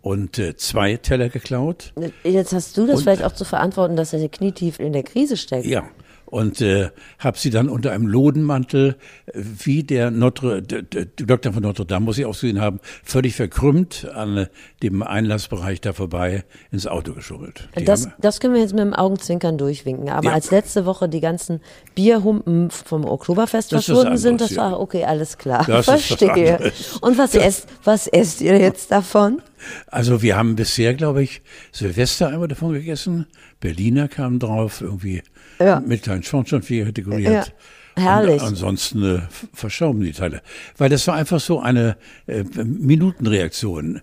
und 0.02 0.40
äh, 0.40 0.56
zwei 0.58 0.98
Teller 0.98 1.30
geklaut. 1.30 1.94
Jetzt 2.24 2.54
hast 2.54 2.76
du 2.78 2.88
das 2.88 2.98
Und- 2.98 3.04
vielleicht 3.04 3.24
auch 3.24 3.34
zu 3.34 3.46
verantworten, 3.46 3.96
dass 3.96 4.12
er 4.14 4.28
knietief 4.30 4.80
in 4.80 4.92
der 4.94 5.04
Krise 5.04 5.38
steckt. 5.38 5.66
Ja. 5.68 5.84
Und 6.32 6.60
äh, 6.62 6.90
habe 7.20 7.38
sie 7.38 7.52
dann 7.52 7.70
unter 7.70 7.92
einem 7.92 8.08
Lodenmantel, 8.08 8.96
äh, 9.28 9.32
wie 9.36 9.84
der 9.84 10.10
Notre, 10.10 10.64
der, 10.64 10.82
der 10.82 11.06
Doktor 11.06 11.54
von 11.54 11.62
Notre 11.62 11.86
Dame, 11.86 12.06
muss 12.06 12.18
ich 12.18 12.26
ausgesehen 12.26 12.60
haben, 12.60 12.80
völlig 13.04 13.36
verkrümmt 13.36 14.08
an 14.16 14.38
äh, 14.38 14.48
dem 14.82 15.04
Einlassbereich 15.04 15.82
da 15.82 15.94
vorbei 15.94 16.44
ins 16.72 16.88
Auto 16.88 17.14
geschummelt. 17.14 17.70
Die 17.78 17.86
Das, 17.86 18.06
haben- 18.06 18.14
das 18.20 18.40
können 18.40 18.54
wir 18.56 18.62
jetzt 18.62 18.72
mit 18.74 18.80
dem 18.82 18.94
Augenzwinkern 18.96 19.58
durchwinken. 19.60 20.10
Aber 20.10 20.30
Ja. 20.30 20.34
als 20.34 20.50
letzte 20.50 20.86
Woche 20.86 21.08
die 21.08 21.20
ganzen 21.20 21.60
Bierhumpen 21.96 22.72
vom 22.72 23.06
Oktoberfest 23.06 23.72
Das 23.74 23.86
verschwunden 23.86 24.18
sind, 24.18 24.42
das 24.42 24.52
ja. 24.52 24.72
war 24.72 24.80
okay, 24.80 25.04
alles 25.04 25.38
klar. 25.38 25.66
Das 25.68 25.86
Verstehe. 25.86 26.72
Und 27.02 27.18
was 27.18 27.36
esst, 27.36 27.68
was 27.84 28.08
esst 28.08 28.42
ihr 28.42 28.58
jetzt 28.58 28.92
davon? 28.92 29.42
Also 29.88 30.22
wir 30.22 30.38
haben 30.38 30.56
bisher, 30.56 30.94
glaube 30.94 31.24
ich, 31.24 31.42
Silvester 31.72 32.30
einmal 32.30 32.48
davon 32.48 32.74
gegessen. 32.74 33.28
Berliner 33.60 34.08
kamen 34.08 34.40
drauf, 34.40 34.82
irgendwie 34.82 35.22
Ja. 35.60 35.80
mit 35.80 36.04
kleinen 36.04 36.24
Schornsteinfeger 36.24 36.92
dekoriert. 36.92 37.54
Ja, 37.98 38.04
herrlich. 38.04 38.42
Und 38.42 38.48
ansonsten 38.48 39.04
äh, 39.04 39.22
verschauben 39.54 40.02
die 40.02 40.14
Teile. 40.14 40.42
Weil 40.78 40.90
das 40.90 41.06
war 41.08 41.16
einfach 41.16 41.40
so 41.40 41.60
eine 41.60 41.98
äh, 42.28 42.44
Minutenreaktion. 42.64 44.02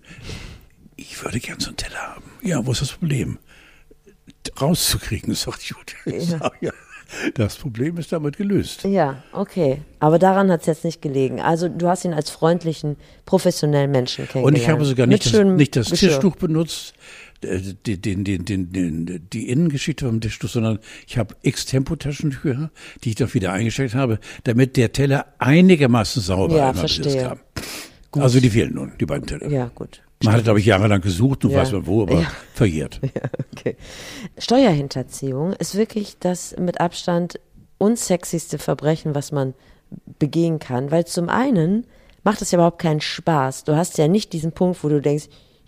Ich 0.95 1.23
würde 1.23 1.39
gern 1.39 1.59
so 1.59 1.67
einen 1.69 1.77
Teller 1.77 1.99
haben. 2.15 2.23
Ja, 2.43 2.65
wo 2.65 2.71
ist 2.71 2.81
das 2.81 2.91
Problem? 2.91 3.39
Rauszukriegen, 4.59 5.31
ist 5.31 5.47
doch 5.47 5.57
gut. 5.57 5.95
Ich 6.05 6.25
sag, 6.29 6.53
ja. 6.61 6.71
Das 7.33 7.55
Problem 7.57 7.97
ist 7.97 8.11
damit 8.11 8.37
gelöst. 8.37 8.83
Ja, 8.83 9.23
okay. 9.33 9.81
Aber 9.99 10.19
daran 10.19 10.51
hat 10.51 10.61
es 10.61 10.67
jetzt 10.67 10.85
nicht 10.85 11.01
gelegen. 11.01 11.41
Also 11.41 11.67
du 11.67 11.87
hast 11.87 12.05
ihn 12.05 12.13
als 12.13 12.29
freundlichen, 12.29 12.97
professionellen 13.25 13.91
Menschen 13.91 14.27
kennengelernt. 14.27 14.57
Und 14.57 14.61
ich 14.61 14.69
habe 14.69 14.85
sogar 14.85 15.07
Mit 15.07 15.25
nicht 15.25 15.33
das, 15.33 15.45
nicht 15.45 15.75
das. 15.75 15.89
Tischtuch 15.89 16.35
benutzt, 16.35 16.93
äh, 17.41 17.59
die, 17.85 17.99
den, 17.99 18.23
den, 18.23 18.45
den, 18.45 18.71
den, 18.71 19.27
die 19.33 19.49
Innengeschichte 19.49 20.05
vom 20.05 20.21
Tischtuch, 20.21 20.49
sondern 20.49 20.79
ich 21.07 21.17
habe 21.17 21.35
X-Tempo-Taschentücher, 21.41 22.69
die 23.03 23.09
ich 23.09 23.15
doch 23.15 23.33
wieder 23.33 23.51
eingesteckt 23.53 23.95
habe, 23.95 24.19
damit 24.43 24.77
der 24.77 24.91
Teller 24.91 25.25
einigermaßen 25.39 26.21
sauber 26.21 26.57
Ja, 26.57 26.71
es 26.71 26.79
verstehe. 26.79 27.23
kam. 27.23 27.39
Also 28.11 28.39
die 28.39 28.49
fehlen 28.49 28.73
nun, 28.73 28.91
die 28.99 29.05
beiden 29.05 29.27
Teller. 29.27 29.49
Ja, 29.49 29.71
gut. 29.73 30.01
Man 30.23 30.33
hat, 30.35 30.43
glaube 30.43 30.59
ich, 30.59 30.65
jahrelang 30.65 31.01
gesucht, 31.01 31.43
nun 31.43 31.53
Ja. 31.53 31.59
weiß 31.59 31.71
man 31.71 31.87
wo, 31.87 32.03
aber 32.03 32.21
Ja. 32.21 32.31
verjährt. 32.53 32.99
Ja, 33.15 33.21
okay. 33.55 33.75
Steuerhinterziehung 34.37 35.53
ist 35.53 35.75
wirklich 35.75 36.17
das 36.19 36.55
mit 36.57 36.81
Abstand 36.81 37.39
unsexyste 37.77 38.57
Verbrechen, 38.57 39.15
was 39.15 39.31
man 39.31 39.53
begehen 40.19 40.59
kann, 40.59 40.91
weil 40.91 41.05
zum 41.05 41.29
einen 41.29 41.85
macht 42.23 42.41
es 42.41 42.51
ja 42.51 42.57
überhaupt 42.57 42.79
keinen 42.81 42.99
Spaß. 43.01 43.63
Du 43.63 43.75
hast 43.75 43.97
ja 43.97 44.07
nicht 44.07 44.33
diesen 44.33 44.51
Punkt, 44.51 44.83
wo 44.83 44.89
du 44.89 45.01
denkst, 45.01 45.27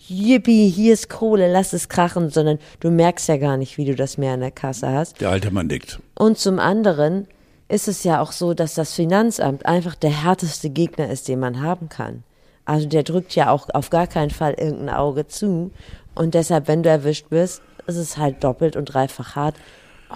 yippie, 0.10 0.68
hier 0.70 0.94
ist 0.94 1.10
Kohle, 1.10 1.52
lass 1.52 1.74
es 1.74 1.88
krachen, 1.88 2.30
sondern 2.30 2.60
du 2.82 2.92
merkst 2.92 3.28
ja 3.30 3.38
gar 3.38 3.56
nicht, 3.58 3.78
wie 3.78 3.86
du 3.86 3.96
das 3.96 4.18
mehr 4.18 4.34
in 4.34 4.42
der 4.42 4.52
Kasse 4.52 4.90
hast. 4.92 5.22
Der 5.22 5.30
alte 5.30 5.52
Mann 5.52 5.68
nickt. 5.68 6.00
Und 6.16 6.38
zum 6.38 6.60
anderen 6.60 7.28
ist 7.70 7.88
es 7.88 8.04
ja 8.04 8.20
auch 8.22 8.32
so, 8.34 8.54
dass 8.54 8.74
das 8.74 8.94
Finanzamt 8.94 9.66
einfach 9.66 9.96
der 9.96 10.24
härteste 10.24 10.70
Gegner 10.70 11.10
ist, 11.10 11.28
den 11.30 11.40
man 11.40 11.62
haben 11.62 11.88
kann. 11.88 12.24
Also 12.66 12.88
der 12.88 13.04
drückt 13.04 13.36
ja 13.36 13.50
auch 13.50 13.70
auf 13.74 13.90
gar 13.90 14.08
keinen 14.08 14.32
Fall 14.32 14.54
irgendein 14.54 14.96
Auge 14.96 15.28
zu. 15.28 15.72
Und 16.16 16.34
deshalb, 16.34 16.68
wenn 16.68 16.84
du 16.84 16.90
erwischt 16.90 17.26
wirst, 17.30 17.62
ist 17.88 17.98
es 17.98 18.18
halt 18.18 18.44
doppelt 18.44 18.76
und 18.76 18.86
dreifach 18.86 19.36
hart. 19.36 19.56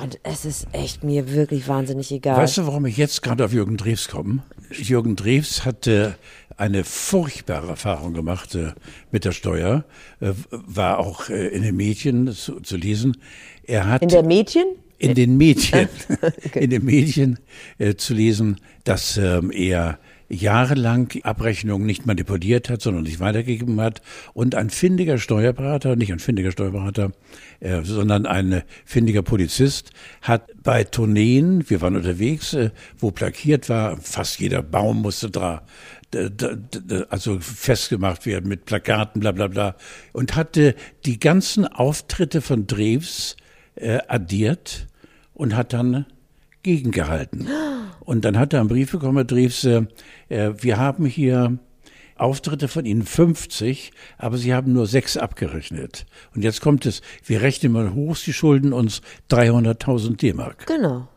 Und 0.02 0.20
es 0.24 0.44
ist 0.44 0.68
echt 0.74 1.04
mir 1.04 1.32
wirklich 1.32 1.68
wahnsinnig 1.68 2.12
egal. 2.12 2.38
Weißt 2.38 2.58
du, 2.58 2.68
warum 2.68 2.86
ich 2.86 2.98
jetzt 2.98 3.22
gerade 3.22 3.46
auf 3.46 3.54
Jürgen 3.54 3.78
Drews 3.78 4.10
komme? 4.10 4.44
Jürgen 4.72 5.16
Drews 5.16 5.64
hatte 5.64 6.16
eine 6.58 6.84
furchtbare 6.84 7.68
Erfahrung 7.68 8.14
gemacht 8.14 8.56
äh, 8.56 8.74
mit 9.12 9.26
der 9.26 9.32
Steuer, 9.32 9.86
äh, 10.20 10.32
war 10.52 11.00
auch 11.00 11.30
äh, 11.30 11.48
in 11.48 11.64
den 11.64 11.76
Medien 11.76 12.32
zu, 12.34 12.60
zu 12.62 12.78
lesen. 12.78 13.18
Er 13.64 13.88
hat 13.88 14.02
In 14.02 14.10
der 14.10 14.24
Mädchen? 14.24 14.66
in 14.98 15.14
den 15.14 15.36
Medien, 15.36 15.90
in 16.54 16.70
den 16.70 16.86
Medien 16.86 17.38
zu 17.98 18.14
lesen, 18.14 18.62
dass 18.86 19.18
ähm, 19.18 19.52
er 19.52 20.00
jahrelang 20.30 21.12
Abrechnungen 21.24 21.86
nicht 21.86 22.06
manipuliert 22.06 22.70
hat, 22.70 22.82
sondern 22.82 23.04
nicht 23.04 23.20
weitergegeben 23.20 23.80
hat 23.80 24.02
und 24.34 24.56
ein 24.56 24.70
findiger 24.70 25.18
Steuerberater, 25.18 25.96
nicht 25.96 26.12
ein 26.12 26.20
findiger 26.20 26.52
Steuerberater, 26.52 27.12
äh, 27.60 27.82
sondern 27.84 28.26
ein 28.26 28.64
findiger 28.86 29.22
Polizist 29.22 29.92
hat 30.22 30.50
bei 30.64 30.84
Tourneen, 30.84 31.70
wir 31.70 31.82
waren 31.82 31.96
unterwegs, 31.96 32.54
äh, 32.54 32.72
wo 32.98 33.12
plakiert 33.12 33.70
war, 33.70 33.98
fast 33.98 34.40
jeder 34.40 34.64
Baum 34.64 35.02
musste 35.02 35.30
da 35.30 35.64
d- 36.14 36.30
d- 36.30 36.56
d- 36.74 37.06
also 37.10 37.40
festgemacht 37.40 38.26
werden 38.26 38.48
mit 38.50 38.66
Plakaten, 38.66 39.20
bla 39.20 39.32
bla 39.32 39.48
bla, 39.48 39.76
und 40.14 40.36
hatte 40.36 40.76
die 41.06 41.20
ganzen 41.20 41.68
Auftritte 41.68 42.42
von 42.42 42.68
Drews 42.68 43.36
äh, 43.76 44.00
addiert 44.08 44.88
und 45.34 45.56
hat 45.56 45.74
dann 45.74 46.06
gegengehalten. 46.66 47.48
Und 48.02 48.26
dann 48.26 48.38
hat 48.38 48.52
er 48.54 48.60
einen 48.60 48.70
Brief 48.70 48.92
bekommen, 48.92 49.18
Herr 49.18 49.24
Drews, 49.24 49.64
äh, 49.64 49.84
wir 50.30 50.78
haben 50.78 51.06
hier 51.06 51.58
Auftritte 52.18 52.68
von 52.68 52.86
Ihnen 52.86 53.04
50, 53.04 53.92
aber 54.18 54.38
Sie 54.38 54.54
haben 54.54 54.74
nur 54.74 54.88
sechs 54.88 55.16
abgerechnet. 55.16 56.06
Und 56.34 56.44
jetzt 56.44 56.62
kommt 56.62 56.86
es, 56.86 57.02
wir 57.24 57.42
rechnen 57.42 57.72
mal 57.72 57.94
hoch, 57.94 58.16
Sie 58.16 58.34
schulden 58.34 58.74
uns 58.74 59.02
300.000 59.30 60.18
D-Mark 60.18 60.66
Genau. 60.66 61.08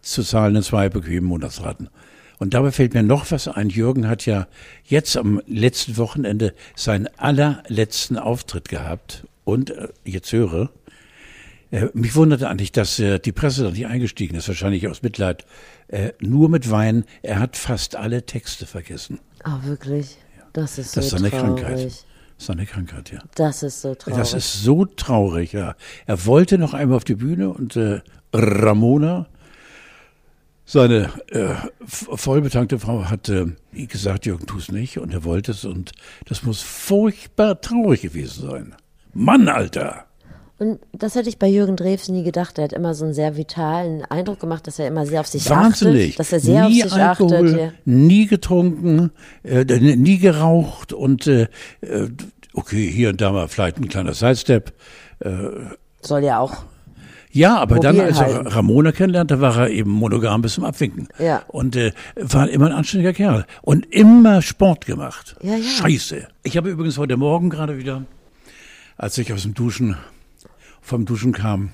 zu 0.00 0.22
zahlen 0.22 0.56
in 0.56 0.62
zwei 0.62 0.88
bequemen 0.88 1.28
Monatsraten. 1.28 1.88
Und 2.38 2.54
dabei 2.54 2.72
fällt 2.72 2.94
mir 2.94 3.02
noch 3.02 3.30
was 3.30 3.48
ein. 3.48 3.68
Jürgen 3.68 4.08
hat 4.08 4.24
ja 4.24 4.46
jetzt 4.84 5.16
am 5.18 5.42
letzten 5.46 5.98
Wochenende 5.98 6.54
seinen 6.74 7.06
allerletzten 7.18 8.16
Auftritt 8.16 8.70
gehabt. 8.70 9.26
Und 9.44 9.70
äh, 9.70 9.88
jetzt 10.04 10.32
höre, 10.32 10.70
mich 11.94 12.16
wunderte 12.16 12.48
eigentlich, 12.48 12.72
dass 12.72 12.98
äh, 12.98 13.18
die 13.18 13.32
Presse 13.32 13.64
da 13.64 13.70
nicht 13.70 13.86
eingestiegen 13.86 14.34
ist, 14.36 14.48
wahrscheinlich 14.48 14.88
aus 14.88 15.02
Mitleid. 15.02 15.44
Äh, 15.88 16.12
nur 16.20 16.48
mit 16.48 16.70
Wein. 16.70 17.04
Er 17.22 17.38
hat 17.38 17.56
fast 17.56 17.96
alle 17.96 18.26
Texte 18.26 18.66
vergessen. 18.66 19.20
Ah, 19.44 19.60
wirklich? 19.64 20.18
Das 20.52 20.78
ist 20.78 20.92
so 20.92 21.00
Das 21.00 21.06
ist 21.06 21.18
seine 21.18 21.30
traurig. 21.30 21.62
Krankheit. 21.62 22.04
Seine 22.38 22.66
Krankheit, 22.66 23.12
ja. 23.12 23.22
Das 23.34 23.62
ist 23.62 23.82
so 23.82 23.94
traurig. 23.94 24.18
Das 24.18 24.34
ist 24.34 24.62
so 24.62 24.84
traurig, 24.84 25.52
ja. 25.52 25.76
Er 26.06 26.26
wollte 26.26 26.58
noch 26.58 26.74
einmal 26.74 26.96
auf 26.96 27.04
die 27.04 27.14
Bühne 27.14 27.50
und 27.50 27.76
äh, 27.76 28.00
Ramona, 28.32 29.26
seine 30.64 31.10
äh, 31.28 31.54
vollbetankte 31.84 32.78
Frau, 32.78 33.04
hat 33.10 33.28
äh, 33.28 33.46
gesagt, 33.72 34.26
Jürgen, 34.26 34.46
tu 34.46 34.58
es 34.58 34.72
nicht. 34.72 34.98
Und 34.98 35.12
er 35.12 35.24
wollte 35.24 35.52
es 35.52 35.64
und 35.64 35.92
das 36.26 36.42
muss 36.42 36.62
furchtbar 36.62 37.60
traurig 37.60 38.02
gewesen 38.02 38.48
sein. 38.48 38.74
Mann, 39.12 39.48
Alter! 39.48 40.06
Und 40.60 40.78
das 40.92 41.14
hätte 41.14 41.30
ich 41.30 41.38
bei 41.38 41.48
Jürgen 41.48 41.74
Drews 41.74 42.10
nie 42.10 42.22
gedacht. 42.22 42.58
Er 42.58 42.64
hat 42.64 42.74
immer 42.74 42.92
so 42.92 43.06
einen 43.06 43.14
sehr 43.14 43.38
vitalen 43.38 44.04
Eindruck 44.04 44.40
gemacht, 44.40 44.66
dass 44.66 44.78
er 44.78 44.88
immer 44.88 45.06
sehr 45.06 45.20
auf 45.20 45.26
sich 45.26 45.48
Wahnsinnig. 45.48 46.10
achtet. 46.10 46.20
Dass 46.20 46.32
er 46.34 46.40
sehr 46.40 46.68
nie 46.68 46.84
auf 46.84 46.90
sich 46.90 47.02
Alkohol, 47.02 47.46
achtet. 47.46 47.60
Ja. 47.60 47.72
nie 47.86 48.26
getrunken, 48.26 49.10
äh, 49.42 49.64
nie 49.64 50.18
geraucht 50.18 50.92
und 50.92 51.26
äh, 51.26 51.48
äh, 51.80 52.08
okay, 52.52 52.90
hier 52.90 53.08
und 53.08 53.22
da 53.22 53.32
mal 53.32 53.48
vielleicht 53.48 53.78
ein 53.78 53.88
kleiner 53.88 54.12
Sidestep. 54.12 54.74
Soll 56.02 56.24
ja 56.24 56.40
auch. 56.40 56.64
Ja, 57.32 57.56
aber 57.56 57.78
dann, 57.78 57.98
als 57.98 58.20
er. 58.20 58.44
Ramona 58.54 58.92
kennenlernte, 58.92 59.40
war 59.40 59.56
er 59.56 59.70
eben 59.70 59.90
monogam 59.90 60.42
bis 60.42 60.54
zum 60.54 60.64
Abwinken. 60.64 61.08
Ja. 61.18 61.42
Und 61.48 61.76
äh, 61.76 61.92
war 62.16 62.50
immer 62.50 62.66
ein 62.66 62.72
anständiger 62.72 63.12
Kerl. 63.12 63.46
Und 63.62 63.86
immer 63.86 64.42
Sport 64.42 64.84
gemacht. 64.84 65.36
Ja, 65.42 65.56
ja. 65.56 65.62
Scheiße. 65.62 66.26
Ich 66.42 66.56
habe 66.56 66.68
übrigens 66.68 66.98
heute 66.98 67.16
Morgen 67.16 67.48
gerade 67.48 67.78
wieder, 67.78 68.04
als 68.98 69.16
ich 69.16 69.32
aus 69.32 69.42
dem 69.42 69.54
Duschen, 69.54 69.96
vom 70.90 71.04
Duschen 71.04 71.32
kam, 71.32 71.70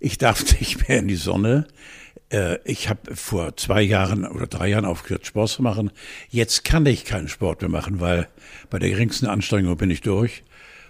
ich 0.00 0.16
darf 0.18 0.44
nicht 0.60 0.88
mehr 0.88 0.98
in 1.00 1.08
die 1.08 1.16
Sonne. 1.16 1.66
Äh, 2.30 2.58
Ich 2.64 2.88
habe 2.88 3.14
vor 3.16 3.56
zwei 3.56 3.82
Jahren 3.82 4.24
oder 4.26 4.46
drei 4.46 4.68
Jahren 4.68 4.84
aufgehört, 4.84 5.26
Sport 5.26 5.50
zu 5.50 5.62
machen. 5.62 5.90
Jetzt 6.30 6.64
kann 6.64 6.86
ich 6.86 7.04
keinen 7.04 7.26
Sport 7.28 7.60
mehr 7.62 7.70
machen, 7.70 8.00
weil 8.00 8.28
bei 8.70 8.78
der 8.78 8.90
geringsten 8.90 9.26
Anstrengung 9.26 9.76
bin 9.76 9.90
ich 9.90 10.00
durch. 10.02 10.44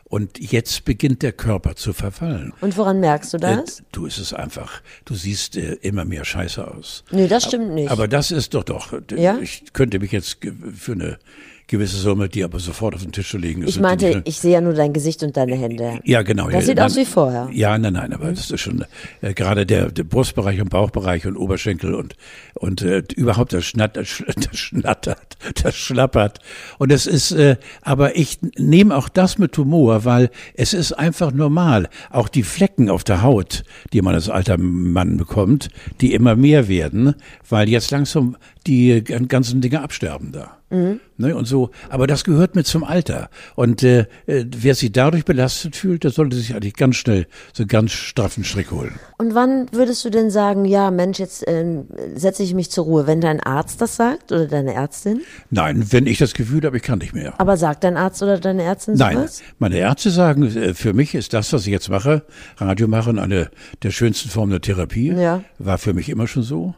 Und 0.04 0.38
jetzt 0.38 0.84
beginnt 0.84 1.22
der 1.22 1.32
Körper 1.32 1.74
zu 1.76 1.94
verfallen. 1.94 2.52
Und 2.60 2.76
woran 2.76 3.00
merkst 3.00 3.32
du 3.32 3.38
das? 3.38 3.80
Äh, 3.80 3.82
Du, 3.90 4.06
es 4.06 4.18
ist 4.18 4.34
einfach, 4.34 4.82
du 5.06 5.14
siehst 5.14 5.56
äh, 5.56 5.74
immer 5.80 6.04
mehr 6.04 6.26
Scheiße 6.26 6.68
aus. 6.68 7.02
nee, 7.10 7.26
das 7.26 7.44
stimmt 7.44 7.70
nicht. 7.74 7.90
Aber 7.90 8.06
das 8.06 8.30
ist 8.30 8.52
doch 8.52 8.64
doch. 8.64 8.92
Ja? 9.16 9.38
Ich 9.38 9.72
könnte 9.72 9.98
mich 10.00 10.12
jetzt 10.12 10.38
für 10.76 10.92
eine 10.92 11.18
gewisse 11.66 11.96
Summe, 11.96 12.28
die 12.28 12.44
aber 12.44 12.58
sofort 12.58 12.94
auf 12.94 13.02
den 13.02 13.12
Tisch 13.12 13.30
zu 13.30 13.38
legen 13.38 13.62
ist. 13.62 13.70
ich 13.70 13.80
meinte, 13.80 14.22
die- 14.22 14.28
ich 14.28 14.38
sehe 14.38 14.52
ja 14.52 14.60
nur 14.60 14.74
dein 14.74 14.92
Gesicht 14.92 15.22
und 15.22 15.36
deine 15.36 15.56
Hände. 15.56 16.00
ja, 16.04 16.22
genau. 16.22 16.44
Das 16.46 16.54
ja, 16.54 16.60
sieht 16.62 16.76
nein, 16.76 16.86
aus 16.86 16.96
wie 16.96 17.04
vorher. 17.06 17.48
Ja, 17.52 17.78
nein, 17.78 17.94
nein, 17.94 18.12
aber 18.12 18.30
das 18.30 18.50
ist 18.50 18.60
schon 18.60 18.84
äh, 19.22 19.32
gerade 19.34 19.64
der, 19.66 19.90
der 19.90 20.04
Brustbereich 20.04 20.60
und 20.60 20.70
Bauchbereich 20.70 21.26
und 21.26 21.36
Oberschenkel 21.36 21.94
und 21.94 22.16
und 22.54 22.82
äh, 22.82 23.02
überhaupt 23.16 23.52
das, 23.52 23.64
schnatt, 23.64 23.96
das, 23.96 24.06
sch- 24.08 24.24
das 24.50 24.58
schnattert, 24.58 25.36
das 25.62 25.74
schlappert. 25.74 26.38
Und 26.78 26.92
es 26.92 27.06
ist, 27.06 27.32
äh, 27.32 27.56
aber 27.82 28.16
ich 28.16 28.38
nehme 28.58 28.96
auch 28.96 29.08
das 29.08 29.38
mit 29.38 29.56
Humor, 29.58 30.04
weil 30.04 30.30
es 30.54 30.72
ist 30.74 30.92
einfach 30.92 31.32
normal. 31.32 31.88
Auch 32.10 32.28
die 32.28 32.42
Flecken 32.42 32.88
auf 32.90 33.04
der 33.04 33.22
Haut, 33.22 33.64
die 33.92 34.02
man 34.02 34.14
als 34.14 34.28
alter 34.28 34.56
Mann 34.58 35.16
bekommt, 35.16 35.68
die 36.00 36.14
immer 36.14 36.36
mehr 36.36 36.68
werden, 36.68 37.14
weil 37.48 37.68
jetzt 37.68 37.90
langsam 37.90 38.36
die 38.66 39.02
ganzen 39.02 39.60
Dinge 39.60 39.82
absterben 39.82 40.32
da. 40.32 40.58
Mhm. 40.70 41.00
Ne, 41.16 41.36
und 41.36 41.46
so, 41.46 41.70
aber 41.88 42.08
das 42.08 42.24
gehört 42.24 42.56
mit 42.56 42.66
zum 42.66 42.82
Alter. 42.82 43.28
Und 43.54 43.84
äh, 43.84 44.06
äh, 44.26 44.44
wer 44.56 44.74
sich 44.74 44.90
dadurch 44.90 45.24
belastet 45.24 45.76
fühlt, 45.76 46.02
der 46.02 46.10
sollte 46.10 46.36
sich 46.36 46.54
eigentlich 46.54 46.74
ganz 46.74 46.96
schnell 46.96 47.26
so 47.52 47.62
einen 47.62 47.68
ganz 47.68 47.92
straffen 47.92 48.42
Strick 48.42 48.72
holen. 48.72 48.94
Und 49.18 49.34
wann 49.34 49.68
würdest 49.70 50.04
du 50.04 50.10
denn 50.10 50.30
sagen, 50.30 50.64
ja, 50.64 50.90
Mensch, 50.90 51.20
jetzt 51.20 51.46
äh, 51.46 51.84
setze 52.16 52.42
ich 52.42 52.54
mich 52.54 52.70
zur 52.70 52.84
Ruhe, 52.84 53.06
wenn 53.06 53.20
dein 53.20 53.38
Arzt 53.40 53.80
das 53.80 53.94
sagt 53.94 54.32
oder 54.32 54.48
deine 54.48 54.74
Ärztin? 54.74 55.20
Nein, 55.50 55.84
wenn 55.90 56.08
ich 56.08 56.18
das 56.18 56.34
Gefühl 56.34 56.64
habe, 56.64 56.78
ich 56.78 56.82
kann 56.82 56.98
nicht 56.98 57.14
mehr. 57.14 57.34
Aber 57.38 57.56
sagt 57.56 57.84
dein 57.84 57.96
Arzt 57.96 58.22
oder 58.22 58.40
deine 58.40 58.64
Ärztin 58.64 58.96
sowas? 58.96 59.14
Nein, 59.14 59.54
meine 59.58 59.76
Ärzte 59.76 60.10
sagen, 60.10 60.44
äh, 60.44 60.74
für 60.74 60.94
mich 60.94 61.14
ist 61.14 61.34
das, 61.34 61.52
was 61.52 61.62
ich 61.66 61.72
jetzt 61.72 61.90
mache, 61.90 62.22
Radio 62.56 62.88
machen, 62.88 63.20
eine 63.20 63.50
der 63.84 63.92
schönsten 63.92 64.28
Formen 64.28 64.50
der 64.50 64.60
Therapie. 64.60 65.12
Ja. 65.12 65.44
War 65.58 65.78
für 65.78 65.92
mich 65.92 66.08
immer 66.08 66.26
schon 66.26 66.42
so. 66.42 66.74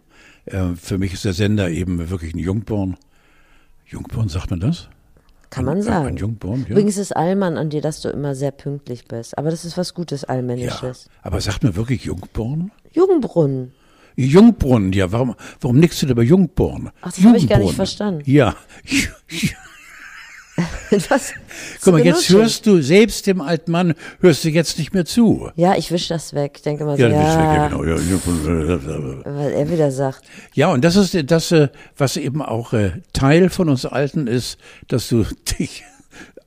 Äh, 0.46 0.74
für 0.76 0.98
mich 0.98 1.12
ist 1.12 1.24
der 1.24 1.32
Sender 1.32 1.70
eben 1.70 2.10
wirklich 2.10 2.34
ein 2.34 2.38
Jungborn. 2.38 2.96
Jungborn, 3.86 4.28
sagt 4.28 4.50
man 4.50 4.60
das? 4.60 4.88
Kann 5.50 5.64
man 5.64 5.80
sagen. 5.80 6.08
Ein 6.08 6.16
Jungborn, 6.16 6.62
ja. 6.62 6.70
Übrigens 6.70 6.96
ist 6.96 7.14
Allmann 7.14 7.56
an 7.56 7.70
dir, 7.70 7.80
dass 7.80 8.00
du 8.00 8.08
immer 8.08 8.34
sehr 8.34 8.50
pünktlich 8.50 9.06
bist. 9.06 9.38
Aber 9.38 9.50
das 9.50 9.64
ist 9.64 9.76
was 9.76 9.94
Gutes, 9.94 10.24
Allmännisches. 10.24 11.04
Ja, 11.04 11.20
aber 11.22 11.40
sagt 11.40 11.62
man 11.62 11.76
wirklich 11.76 12.04
Jungborn? 12.04 12.72
Jungbrunnen. 12.92 13.72
Jungbrunnen, 14.16 14.92
ja. 14.92 15.12
Warum, 15.12 15.34
warum 15.60 15.78
nickst 15.78 16.02
du 16.02 16.06
da 16.06 16.14
bei 16.14 16.22
Jungborn? 16.22 16.90
Ach, 17.00 17.12
das 17.12 17.24
habe 17.24 17.36
ich 17.36 17.48
gar 17.48 17.58
nicht 17.58 17.74
verstanden. 17.74 18.22
Ja. 18.24 18.56
Was? 21.08 21.34
Guck 21.82 21.94
mal, 21.94 22.04
jetzt 22.04 22.28
hörst 22.30 22.66
du 22.66 22.80
selbst 22.80 23.26
dem 23.26 23.40
alten 23.40 23.70
Mann, 23.70 23.94
hörst 24.20 24.44
du 24.44 24.48
jetzt 24.48 24.78
nicht 24.78 24.94
mehr 24.94 25.04
zu. 25.04 25.50
Ja, 25.56 25.76
ich 25.76 25.90
wisch 25.90 26.08
das 26.08 26.34
weg. 26.34 26.62
Denke 26.62 26.84
mal 26.84 26.96
so, 26.96 27.02
ja, 27.02 27.08
ja, 27.08 27.18
weg, 27.18 27.86
ja, 27.86 28.76
genau. 28.76 29.22
weil 29.24 29.52
er 29.52 29.70
wieder 29.70 29.90
sagt. 29.90 30.22
Ja, 30.54 30.68
und 30.68 30.82
das 30.84 30.96
ist 30.96 31.30
das, 31.30 31.52
äh, 31.52 31.68
was 31.96 32.16
eben 32.16 32.40
auch 32.40 32.72
äh, 32.72 33.02
Teil 33.12 33.50
von 33.50 33.68
uns 33.68 33.84
Alten 33.84 34.26
ist, 34.26 34.58
dass 34.88 35.08
du 35.08 35.24
dich 35.58 35.84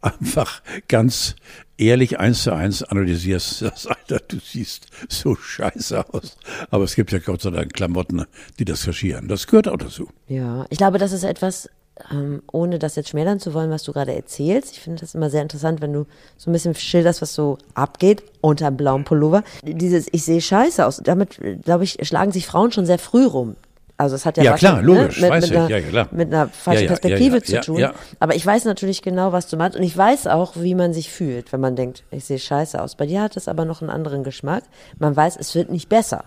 einfach 0.01 0.61
ganz 0.87 1.35
ehrlich 1.77 2.19
eins 2.19 2.43
zu 2.43 2.53
eins 2.53 2.83
analysierst, 2.83 3.61
das 3.61 3.87
Alter, 3.87 4.19
du 4.27 4.37
siehst 4.39 4.87
so 5.07 5.35
scheiße 5.35 6.13
aus. 6.13 6.37
Aber 6.71 6.83
es 6.83 6.95
gibt 6.95 7.11
ja 7.11 7.19
Gott 7.19 7.41
sei 7.41 7.51
Dank 7.51 7.73
Klamotten, 7.73 8.25
die 8.59 8.65
das 8.65 8.85
kaschieren. 8.85 9.27
Das 9.27 9.47
gehört 9.47 9.67
auch 9.67 9.77
dazu. 9.77 10.09
Ja, 10.27 10.65
ich 10.69 10.77
glaube, 10.77 10.97
das 10.97 11.11
ist 11.11 11.23
etwas, 11.23 11.69
ähm, 12.11 12.41
ohne 12.51 12.79
das 12.79 12.95
jetzt 12.95 13.09
schmälern 13.09 13.39
zu 13.39 13.53
wollen, 13.53 13.69
was 13.69 13.83
du 13.83 13.93
gerade 13.93 14.13
erzählst. 14.13 14.73
Ich 14.73 14.79
finde 14.79 15.01
das 15.01 15.15
immer 15.15 15.29
sehr 15.29 15.41
interessant, 15.41 15.81
wenn 15.81 15.93
du 15.93 16.05
so 16.37 16.49
ein 16.49 16.53
bisschen 16.53 16.75
schilderst, 16.75 17.21
was 17.21 17.33
so 17.33 17.57
abgeht 17.73 18.23
unter 18.41 18.67
einem 18.67 18.77
blauen 18.77 19.03
Pullover. 19.03 19.43
Dieses 19.63 20.07
Ich 20.11 20.23
sehe 20.23 20.41
scheiße 20.41 20.85
aus. 20.85 21.01
Damit, 21.03 21.39
glaube 21.63 21.83
ich, 21.83 21.97
schlagen 22.03 22.31
sich 22.31 22.45
Frauen 22.47 22.71
schon 22.71 22.85
sehr 22.85 22.99
früh 22.99 23.25
rum. 23.25 23.55
Also 23.99 24.15
es 24.15 24.25
hat 24.25 24.37
ja, 24.37 24.43
ja 24.43 24.53
was 24.53 24.59
klar, 24.59 24.77
ne, 24.77 24.87
logisch, 24.87 25.19
mit, 25.19 25.29
weiß 25.29 25.43
mit, 25.43 25.51
ich. 25.51 25.57
Einer, 25.57 25.69
ja, 25.69 25.81
klar. 25.81 26.07
mit 26.11 26.33
einer 26.33 26.47
falschen 26.47 26.83
ja, 26.83 26.87
Perspektive 26.87 27.43
zu 27.43 27.59
tun. 27.59 27.85
Aber 28.21 28.33
ich 28.33 28.45
weiß 28.45 28.63
natürlich 28.63 29.01
genau, 29.01 29.33
was 29.33 29.47
du 29.47 29.57
meinst 29.57 29.77
und 29.77 29.83
ich 29.83 29.95
weiß 29.95 30.27
auch, 30.27 30.53
wie 30.55 30.73
man 30.73 30.93
sich 30.93 31.11
fühlt, 31.11 31.51
wenn 31.51 31.59
man 31.59 31.75
denkt, 31.75 32.03
ich 32.09 32.23
sehe 32.23 32.39
scheiße 32.39 32.81
aus. 32.81 32.95
Bei 32.95 33.05
dir 33.05 33.21
hat 33.21 33.35
es 33.35 33.49
aber 33.49 33.65
noch 33.65 33.81
einen 33.81 33.89
anderen 33.89 34.23
Geschmack. 34.23 34.63
Man 34.99 35.17
weiß, 35.17 35.35
es 35.35 35.53
wird 35.53 35.69
nicht 35.69 35.89
besser. 35.89 36.23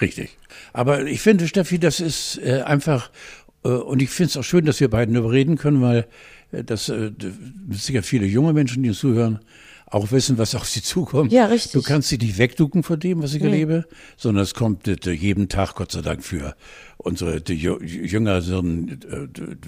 Richtig. 0.00 0.38
Aber 0.72 1.02
ich 1.02 1.20
finde, 1.20 1.48
Steffi, 1.48 1.80
das 1.80 1.98
ist 1.98 2.38
äh, 2.44 2.62
einfach 2.62 3.10
und 3.68 4.02
ich 4.02 4.10
finde 4.10 4.30
es 4.30 4.36
auch 4.36 4.44
schön, 4.44 4.64
dass 4.64 4.80
wir 4.80 4.88
beiden 4.88 5.14
darüber 5.14 5.32
reden 5.32 5.56
können, 5.56 5.80
weil 5.82 6.06
äh, 6.52 6.64
das 6.64 6.88
äh, 6.88 7.12
sicher 7.70 8.02
viele 8.02 8.26
junge 8.26 8.52
Menschen, 8.52 8.82
die 8.82 8.90
uns 8.90 8.98
zuhören, 8.98 9.40
auch 9.88 10.10
wissen, 10.10 10.36
was 10.36 10.54
auf 10.54 10.68
sie 10.68 10.82
zukommt. 10.82 11.32
Ja, 11.32 11.46
richtig. 11.46 11.72
Du 11.72 11.82
kannst 11.82 12.08
sie 12.08 12.18
nicht 12.18 12.38
wegducken 12.38 12.82
von 12.82 12.98
dem, 12.98 13.22
was 13.22 13.34
ich 13.34 13.40
nee. 13.40 13.48
erlebe, 13.48 13.84
sondern 14.16 14.42
es 14.42 14.54
kommt 14.54 14.86
jeden 15.06 15.48
Tag, 15.48 15.76
Gott 15.76 15.92
sei 15.92 16.02
Dank, 16.02 16.24
für 16.24 16.56
unsere 16.96 17.40
jüngeren 17.46 19.00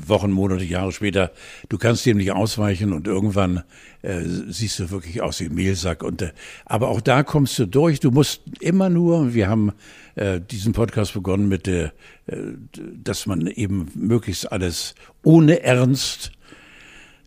Wochen, 0.07 0.33
Monate, 0.33 0.65
Jahre 0.65 0.91
später. 0.91 1.31
Du 1.69 1.79
kannst 1.79 2.05
dem 2.05 2.17
nicht 2.17 2.33
ausweichen 2.33 2.93
und 2.93 3.07
irgendwann 3.07 3.63
äh, 4.03 4.23
siehst 4.49 4.81
du 4.81 4.91
wirklich 4.91 5.23
aus 5.23 5.39
wie 5.39 5.45
ein 5.45 5.55
Mehlsack. 5.55 6.03
Und, 6.03 6.23
äh, 6.23 6.33
aber 6.65 6.89
auch 6.89 7.01
da 7.01 7.23
kommst 7.23 7.57
du 7.61 7.67
durch. 7.67 8.01
Du 8.01 8.11
musst 8.11 8.43
immer 8.61 8.89
nur, 8.89 9.35
wir 9.35 9.49
haben 9.49 9.73
äh, 10.19 10.41
diesen 10.41 10.73
Podcast 10.73 11.15
begonnen 11.15 11.49
mit, 11.49 11.69
äh, 11.69 11.91
dass 12.27 13.27
man 13.27 13.47
eben 13.47 13.89
möglichst 13.95 14.51
alles 14.51 14.97
ohne 15.23 15.63
Ernst 15.63 16.33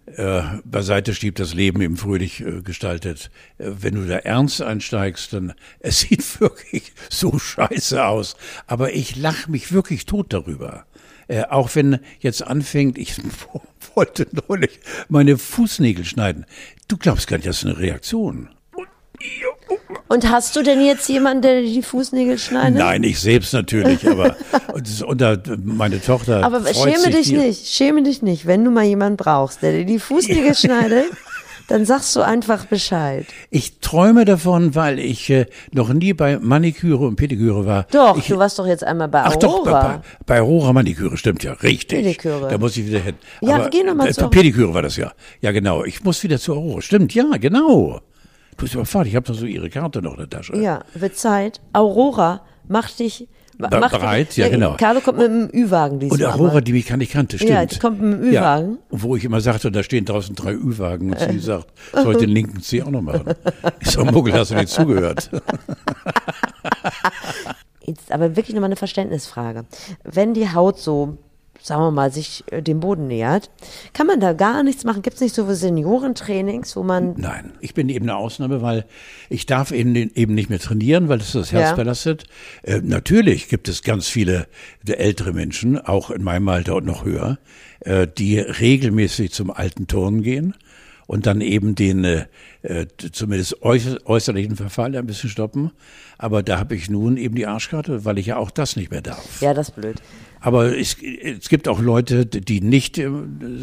äh, 0.07 0.41
beiseite 0.65 1.15
schiebt, 1.15 1.39
das 1.39 1.53
Leben 1.53 1.81
eben 1.81 1.95
fröhlich 1.95 2.43
gestaltet. 2.65 3.31
Wenn 3.57 3.95
du 3.95 4.05
da 4.05 4.17
ernst 4.17 4.61
einsteigst, 4.61 5.31
dann 5.31 5.53
es 5.79 6.01
sieht 6.01 6.41
wirklich 6.41 6.91
so 7.09 7.39
scheiße 7.39 8.03
aus. 8.03 8.35
Aber 8.67 8.93
ich 8.93 9.15
lache 9.15 9.49
mich 9.49 9.71
wirklich 9.71 10.05
tot 10.05 10.33
darüber. 10.33 10.85
Äh, 11.29 11.43
auch 11.43 11.73
wenn 11.75 11.99
jetzt 12.19 12.45
anfängt, 12.45 12.97
ich 12.97 13.15
wollte 13.95 14.27
neulich 14.49 14.81
meine 15.07 15.37
Fußnägel 15.37 16.03
schneiden. 16.03 16.45
Du 16.89 16.97
glaubst 16.97 17.27
gar 17.27 17.37
nicht, 17.37 17.47
das 17.47 17.59
ist 17.59 17.65
eine 17.65 17.77
Reaktion. 17.77 18.49
Und 18.75 18.89
hast 20.29 20.55
du 20.55 20.61
denn 20.61 20.81
jetzt 20.81 21.07
jemanden, 21.07 21.41
der 21.41 21.61
die 21.61 21.81
Fußnägel 21.81 22.37
schneidet? 22.37 22.77
Nein, 22.77 23.03
ich 23.03 23.19
selbst 23.19 23.53
natürlich, 23.53 24.07
aber 24.07 24.35
unter 25.05 25.41
meine 25.63 26.01
Tochter. 26.01 26.43
Aber 26.43 26.61
schäme 26.73 27.09
dich 27.09 27.31
nicht, 27.31 27.67
schäme 27.67 28.03
dich 28.03 28.21
nicht, 28.21 28.45
wenn 28.45 28.63
du 28.65 28.71
mal 28.71 28.83
jemanden 28.83 29.17
brauchst, 29.17 29.61
der 29.61 29.71
dir 29.71 29.85
die 29.85 29.99
Fußnägel 29.99 30.47
ja. 30.47 30.53
schneidet. 30.53 31.05
Dann 31.67 31.85
sagst 31.85 32.13
du 32.17 32.21
einfach 32.21 32.65
Bescheid. 32.65 33.25
Ich 33.49 33.79
träume 33.79 34.25
davon, 34.25 34.75
weil 34.75 34.99
ich 34.99 35.29
äh, 35.29 35.45
noch 35.71 35.93
nie 35.93 36.11
bei 36.11 36.37
Maniküre 36.37 37.05
und 37.05 37.15
Pediküre 37.15 37.65
war. 37.65 37.87
Doch, 37.91 38.17
ich, 38.17 38.27
du 38.27 38.37
warst 38.37 38.59
doch 38.59 38.67
jetzt 38.67 38.83
einmal 38.83 39.07
bei 39.07 39.23
Aurora. 39.23 39.31
Ach 39.33 39.39
doch, 39.39 39.63
bei, 39.63 40.01
bei 40.25 40.41
Aurora 40.41 40.73
Maniküre, 40.73 41.15
stimmt 41.15 41.45
ja, 41.45 41.53
richtig. 41.53 42.03
Pediküre. 42.03 42.49
Da 42.49 42.57
muss 42.57 42.75
ich 42.75 42.87
wieder 42.87 42.99
hin. 42.99 43.15
Ja, 43.39 43.55
Aber, 43.55 43.69
geh 43.69 43.83
nochmal 43.83 44.09
äh, 44.09 44.11
zu 44.11 44.29
Pediküre 44.29 44.73
war 44.73 44.81
das 44.81 44.97
ja. 44.97 45.13
Ja, 45.39 45.53
genau. 45.53 45.85
Ich 45.85 46.03
muss 46.03 46.21
wieder 46.23 46.39
zu 46.39 46.55
Aurora. 46.55 46.81
Stimmt, 46.81 47.13
ja, 47.13 47.25
genau. 47.39 48.01
Du 48.57 48.63
bist 48.65 48.73
überfahrt, 48.75 49.07
ich 49.07 49.15
habe 49.15 49.25
doch 49.25 49.33
so 49.33 49.45
ihre 49.45 49.69
Karte 49.69 50.01
noch 50.01 50.13
in 50.13 50.17
der 50.17 50.29
Tasche. 50.29 50.55
Ja, 50.57 50.83
wird 50.93 51.15
Zeit. 51.15 51.61
Aurora, 51.73 52.41
mach 52.67 52.89
dich 52.91 53.27
Mach 53.69 53.91
bereit, 53.91 54.35
ja, 54.37 54.49
genau. 54.49 54.75
Carlo 54.77 55.01
kommt 55.01 55.19
mit 55.19 55.27
dem 55.27 55.49
Ü-Wagen 55.53 55.99
diesmal. 55.99 56.19
Und 56.19 56.25
Aurora, 56.33 56.61
die 56.61 56.73
mich 56.73 56.87
gar 56.87 56.97
nicht 56.97 57.11
kannte, 57.11 57.37
stimmt. 57.37 57.51
Ja, 57.51 57.65
die 57.65 57.77
kommt 57.79 58.01
mit 58.01 58.13
dem 58.13 58.23
Ü-Wagen. 58.23 58.71
Ja, 58.71 58.77
wo 58.89 59.15
ich 59.15 59.23
immer 59.23 59.41
sagte, 59.41 59.71
da 59.71 59.83
stehen 59.83 60.05
draußen 60.05 60.35
drei 60.35 60.53
Ü-Wagen 60.53 61.11
und 61.11 61.19
sie 61.19 61.39
sagt, 61.45 61.67
soll 61.93 62.13
ich 62.13 62.19
den 62.19 62.29
linken 62.29 62.61
C 62.61 62.81
auch 62.81 62.89
noch 62.89 63.01
machen? 63.01 63.35
Ich 63.79 63.91
sag, 63.91 64.11
Muggel, 64.11 64.33
hast 64.33 64.51
du 64.51 64.55
nicht 64.55 64.69
zugehört? 64.69 65.29
Jetzt 67.85 68.11
aber 68.11 68.35
wirklich 68.35 68.55
nochmal 68.55 68.69
eine 68.69 68.75
Verständnisfrage. 68.75 69.65
Wenn 70.03 70.33
die 70.33 70.51
Haut 70.53 70.79
so 70.79 71.17
sagen 71.61 71.81
wir 71.81 71.91
mal, 71.91 72.11
sich 72.11 72.43
äh, 72.51 72.61
dem 72.61 72.79
Boden 72.79 73.07
nähert, 73.07 73.49
kann 73.93 74.07
man 74.07 74.19
da 74.19 74.33
gar 74.33 74.63
nichts 74.63 74.83
machen? 74.83 75.01
Gibt 75.01 75.15
es 75.15 75.21
nicht 75.21 75.35
so 75.35 75.51
Seniorentrainings, 75.51 76.75
wo 76.75 76.83
man. 76.83 77.15
Nein, 77.17 77.53
ich 77.59 77.73
bin 77.73 77.89
eben 77.89 78.05
eine 78.05 78.17
Ausnahme, 78.17 78.61
weil 78.61 78.85
ich 79.29 79.45
darf 79.45 79.71
eben, 79.71 79.95
eben 79.95 80.33
nicht 80.33 80.49
mehr 80.49 80.59
trainieren, 80.59 81.09
weil 81.09 81.19
das 81.19 81.31
das 81.33 81.51
Herz 81.51 81.69
ja. 81.69 81.75
belastet. 81.75 82.25
Äh, 82.63 82.81
natürlich 82.83 83.47
gibt 83.49 83.67
es 83.67 83.83
ganz 83.83 84.07
viele 84.07 84.47
ältere 84.85 85.33
Menschen, 85.33 85.79
auch 85.79 86.11
in 86.11 86.23
meinem 86.23 86.47
Alter 86.49 86.75
und 86.75 86.85
noch 86.85 87.05
höher, 87.05 87.37
äh, 87.81 88.07
die 88.07 88.39
regelmäßig 88.39 89.31
zum 89.31 89.51
alten 89.51 89.87
Turnen 89.87 90.21
gehen 90.23 90.55
und 91.11 91.25
dann 91.25 91.41
eben 91.41 91.75
den 91.75 92.05
äh, 92.05 92.25
zumindest 93.11 93.61
äußerlichen 93.63 94.55
Verfall 94.55 94.95
ein 94.95 95.05
bisschen 95.05 95.29
stoppen. 95.29 95.71
Aber 96.17 96.41
da 96.41 96.57
habe 96.57 96.73
ich 96.73 96.89
nun 96.89 97.17
eben 97.17 97.35
die 97.35 97.45
Arschkarte, 97.45 98.05
weil 98.05 98.17
ich 98.17 98.27
ja 98.27 98.37
auch 98.37 98.49
das 98.49 98.77
nicht 98.77 98.91
mehr 98.91 99.01
darf. 99.01 99.41
Ja, 99.41 99.53
das 99.53 99.67
ist 99.67 99.75
blöd. 99.75 100.01
Aber 100.39 100.77
es, 100.77 100.95
es 101.01 101.49
gibt 101.49 101.67
auch 101.67 101.81
Leute, 101.81 102.25
die 102.25 102.61
nicht 102.61 102.97
äh, 102.97 103.09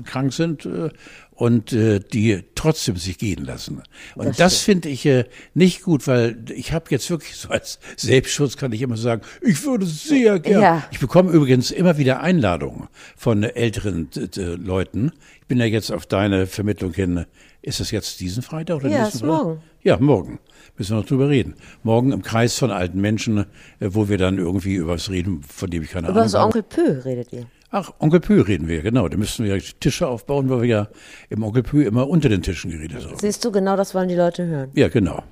krank 0.05 0.35
sind 0.35 0.67
äh, 0.67 0.91
und 1.39 1.73
äh, 1.73 2.01
die 2.01 2.43
trotzdem 2.57 2.97
sich 2.97 3.17
gehen 3.17 3.45
lassen. 3.45 3.85
Und 4.17 4.27
das, 4.27 4.37
das 4.37 4.59
finde 4.59 4.89
ich 4.89 5.07
äh, 5.07 5.25
nicht 5.55 5.83
gut, 5.83 6.09
weil 6.09 6.37
ich 6.53 6.73
habe 6.73 6.87
jetzt 6.89 7.09
wirklich 7.11 7.37
so 7.37 7.49
als 7.51 7.79
Selbstschutz 7.97 8.57
kann 8.57 8.73
ich 8.73 8.83
immer 8.83 8.97
sagen, 8.97 9.23
ich 9.41 9.65
würde 9.65 9.87
sehr 9.87 10.41
gerne. 10.41 10.63
Ja. 10.63 10.89
Ich 10.91 10.99
bekomme 10.99 11.31
übrigens 11.31 11.71
immer 11.71 11.97
wieder 11.97 12.21
Einladungen 12.21 12.89
von 13.17 13.45
älteren 13.45 14.11
Leuten. 14.35 15.13
Ich 15.41 15.47
bin 15.47 15.59
ja 15.59 15.65
jetzt 15.65 15.93
auf 15.93 16.07
deine 16.07 16.49
Vermittlung 16.49 16.93
hin. 16.93 17.25
Ist 17.63 17.79
das 17.79 17.93
jetzt 17.93 18.19
diesen 18.19 18.43
Freitag 18.43 18.79
oder 18.79 18.89
ja, 18.89 19.03
nächsten 19.03 19.19
ist 19.19 19.25
morgen. 19.25 19.63
Ja, 19.85 19.97
morgen 19.99 20.41
müssen 20.77 20.97
wir 20.97 21.01
noch 21.01 21.07
drüber 21.07 21.29
reden. 21.29 21.55
Morgen 21.85 22.11
im 22.11 22.23
Kreis 22.23 22.59
von 22.59 22.73
alten 22.73 23.01
Menschen, 23.01 23.39
äh, 23.39 23.45
wo 23.81 24.09
wir 24.09 24.19
dann 24.19 24.39
irgendwie 24.39 24.75
über 24.75 24.95
was 24.95 25.09
reden, 25.09 25.43
von 25.43 25.71
dem 25.71 25.85
ich 25.85 25.91
keine 25.91 26.09
über 26.09 26.21
Ahnung 26.23 26.33
habe. 26.33 26.59
Über 26.59 26.63
das 26.63 26.75
Onkel 26.75 26.99
Pö 26.99 27.05
redet 27.05 27.33
ihr? 27.33 27.47
Ach, 27.71 27.91
Onkel 27.99 28.21
Pö 28.21 28.41
reden 28.41 28.67
wir, 28.67 28.83
genau. 28.83 29.09
Da 29.09 29.17
müssten 29.17 29.45
wir 29.45 29.59
Tische 29.59 30.09
aufbauen, 30.09 30.49
weil 30.49 30.63
wir 30.63 30.69
ja 30.69 30.89
im 31.29 31.43
Onkel 31.43 31.63
Pö 31.63 31.83
immer 31.83 32.09
unter 32.09 32.29
den 32.29 32.43
Tischen 32.43 32.71
geredet 32.71 33.05
haben. 33.05 33.19
Siehst 33.21 33.45
du, 33.45 33.53
genau 33.53 33.77
das 33.77 33.95
wollen 33.95 34.09
die 34.09 34.15
Leute 34.15 34.47
hören. 34.47 34.71
Ja, 34.75 34.89
genau. 34.89 35.23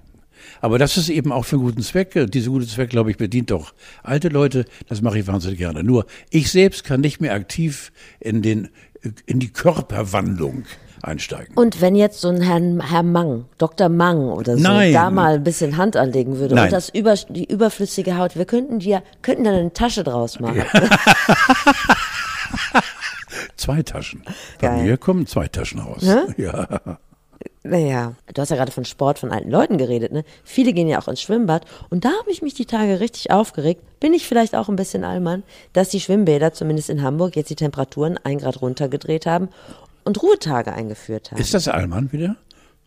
Aber 0.60 0.78
das 0.78 0.96
ist 0.96 1.08
eben 1.08 1.32
auch 1.32 1.44
für 1.44 1.56
einen 1.56 1.64
guten 1.64 1.82
Zweck. 1.82 2.30
Dieser 2.30 2.50
gute 2.50 2.66
Zweck, 2.66 2.90
glaube 2.90 3.10
ich, 3.10 3.16
bedient 3.16 3.50
doch 3.50 3.72
alte 4.02 4.28
Leute. 4.28 4.66
Das 4.88 5.00
mache 5.00 5.18
ich 5.18 5.26
wahnsinnig 5.26 5.58
gerne. 5.58 5.82
Nur 5.82 6.06
ich 6.30 6.50
selbst 6.50 6.84
kann 6.84 7.00
nicht 7.00 7.20
mehr 7.20 7.32
aktiv 7.32 7.90
in 8.20 8.42
den 8.42 8.68
in 9.26 9.38
die 9.38 9.52
Körperwandlung 9.52 10.64
einsteigen. 11.02 11.54
Und 11.54 11.80
wenn 11.80 11.94
jetzt 11.94 12.20
so 12.20 12.28
ein 12.28 12.40
Herr, 12.40 12.60
Herr 12.88 13.02
Mang, 13.02 13.44
Dr. 13.58 13.88
Mang 13.88 14.30
oder 14.30 14.56
so, 14.56 14.62
Nein. 14.62 14.92
da 14.92 15.10
mal 15.10 15.34
ein 15.34 15.44
bisschen 15.44 15.76
Hand 15.76 15.96
anlegen 15.96 16.38
würde 16.38 16.54
Nein. 16.54 16.64
und 16.64 16.72
das 16.72 16.88
über, 16.88 17.14
die 17.14 17.44
überflüssige 17.44 18.16
Haut, 18.16 18.36
wir 18.36 18.44
könnten 18.44 18.80
die 18.80 18.90
ja, 18.90 19.02
könnten 19.22 19.44
da 19.44 19.50
eine 19.50 19.72
Tasche 19.72 20.02
draus 20.02 20.40
machen. 20.40 20.56
Ja. 20.56 20.66
zwei 23.56 23.82
Taschen. 23.82 24.22
Bei 24.60 24.68
Geil. 24.68 24.82
mir 24.82 24.96
kommen 24.96 25.26
zwei 25.26 25.48
Taschen 25.48 25.80
raus. 25.80 26.02
Hä? 26.02 26.32
Ja. 26.42 26.98
Naja, 27.62 28.14
du 28.32 28.40
hast 28.40 28.50
ja 28.50 28.56
gerade 28.56 28.70
von 28.70 28.84
Sport 28.84 29.18
von 29.18 29.32
alten 29.32 29.50
Leuten 29.50 29.76
geredet, 29.76 30.12
ne? 30.12 30.24
Viele 30.44 30.72
gehen 30.72 30.86
ja 30.86 31.00
auch 31.00 31.08
ins 31.08 31.20
Schwimmbad 31.20 31.64
und 31.90 32.04
da 32.04 32.10
habe 32.10 32.30
ich 32.30 32.40
mich 32.40 32.54
die 32.54 32.64
Tage 32.64 33.00
richtig 33.00 33.32
aufgeregt. 33.32 33.82
Bin 33.98 34.14
ich 34.14 34.26
vielleicht 34.26 34.54
auch 34.54 34.68
ein 34.68 34.76
bisschen 34.76 35.02
Allmann, 35.02 35.42
dass 35.72 35.88
die 35.88 36.00
Schwimmbäder, 36.00 36.52
zumindest 36.52 36.90
in 36.90 37.02
Hamburg, 37.02 37.34
jetzt 37.34 37.50
die 37.50 37.56
Temperaturen 37.56 38.18
ein 38.22 38.38
Grad 38.38 38.62
runtergedreht 38.62 39.26
haben 39.26 39.48
und 40.04 40.22
Ruhetage 40.22 40.72
eingeführt 40.72 41.32
haben. 41.32 41.40
Ist 41.40 41.54
das 41.54 41.66
Allmann 41.66 42.12
wieder? 42.12 42.36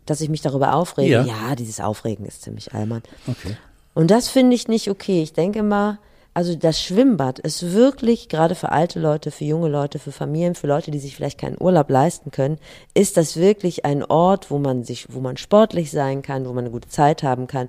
dass 0.09 0.21
ich 0.21 0.29
mich 0.29 0.41
darüber 0.41 0.73
aufrege. 0.73 1.11
Ja. 1.11 1.23
Ja, 1.23 1.55
dieses 1.55 1.79
Aufregen 1.79 2.25
ist 2.25 2.41
ziemlich 2.41 2.73
Allmann. 2.73 3.03
Okay. 3.27 3.57
Und 3.93 4.11
das 4.11 4.27
finde 4.27 4.55
ich 4.55 4.67
nicht 4.67 4.89
okay. 4.89 5.21
Ich 5.21 5.33
denke 5.33 5.61
mal, 5.61 5.99
also 6.39 6.55
das 6.55 6.81
Schwimmbad 6.81 7.39
ist 7.39 7.73
wirklich, 7.73 8.29
gerade 8.29 8.55
für 8.55 8.71
alte 8.71 8.97
Leute, 8.97 9.29
für 9.29 9.43
junge 9.43 9.67
Leute, 9.67 9.99
für 9.99 10.13
Familien, 10.13 10.55
für 10.55 10.67
Leute, 10.67 10.89
die 10.89 10.99
sich 10.99 11.13
vielleicht 11.13 11.37
keinen 11.37 11.61
Urlaub 11.61 11.89
leisten 11.89 12.31
können, 12.31 12.59
ist 12.93 13.17
das 13.17 13.35
wirklich 13.35 13.83
ein 13.83 14.05
Ort, 14.05 14.49
wo 14.49 14.57
man 14.57 14.85
sich, 14.85 15.07
wo 15.09 15.19
man 15.19 15.35
sportlich 15.35 15.91
sein 15.91 16.21
kann, 16.21 16.45
wo 16.45 16.53
man 16.53 16.63
eine 16.63 16.71
gute 16.71 16.87
Zeit 16.87 17.23
haben 17.23 17.47
kann, 17.47 17.67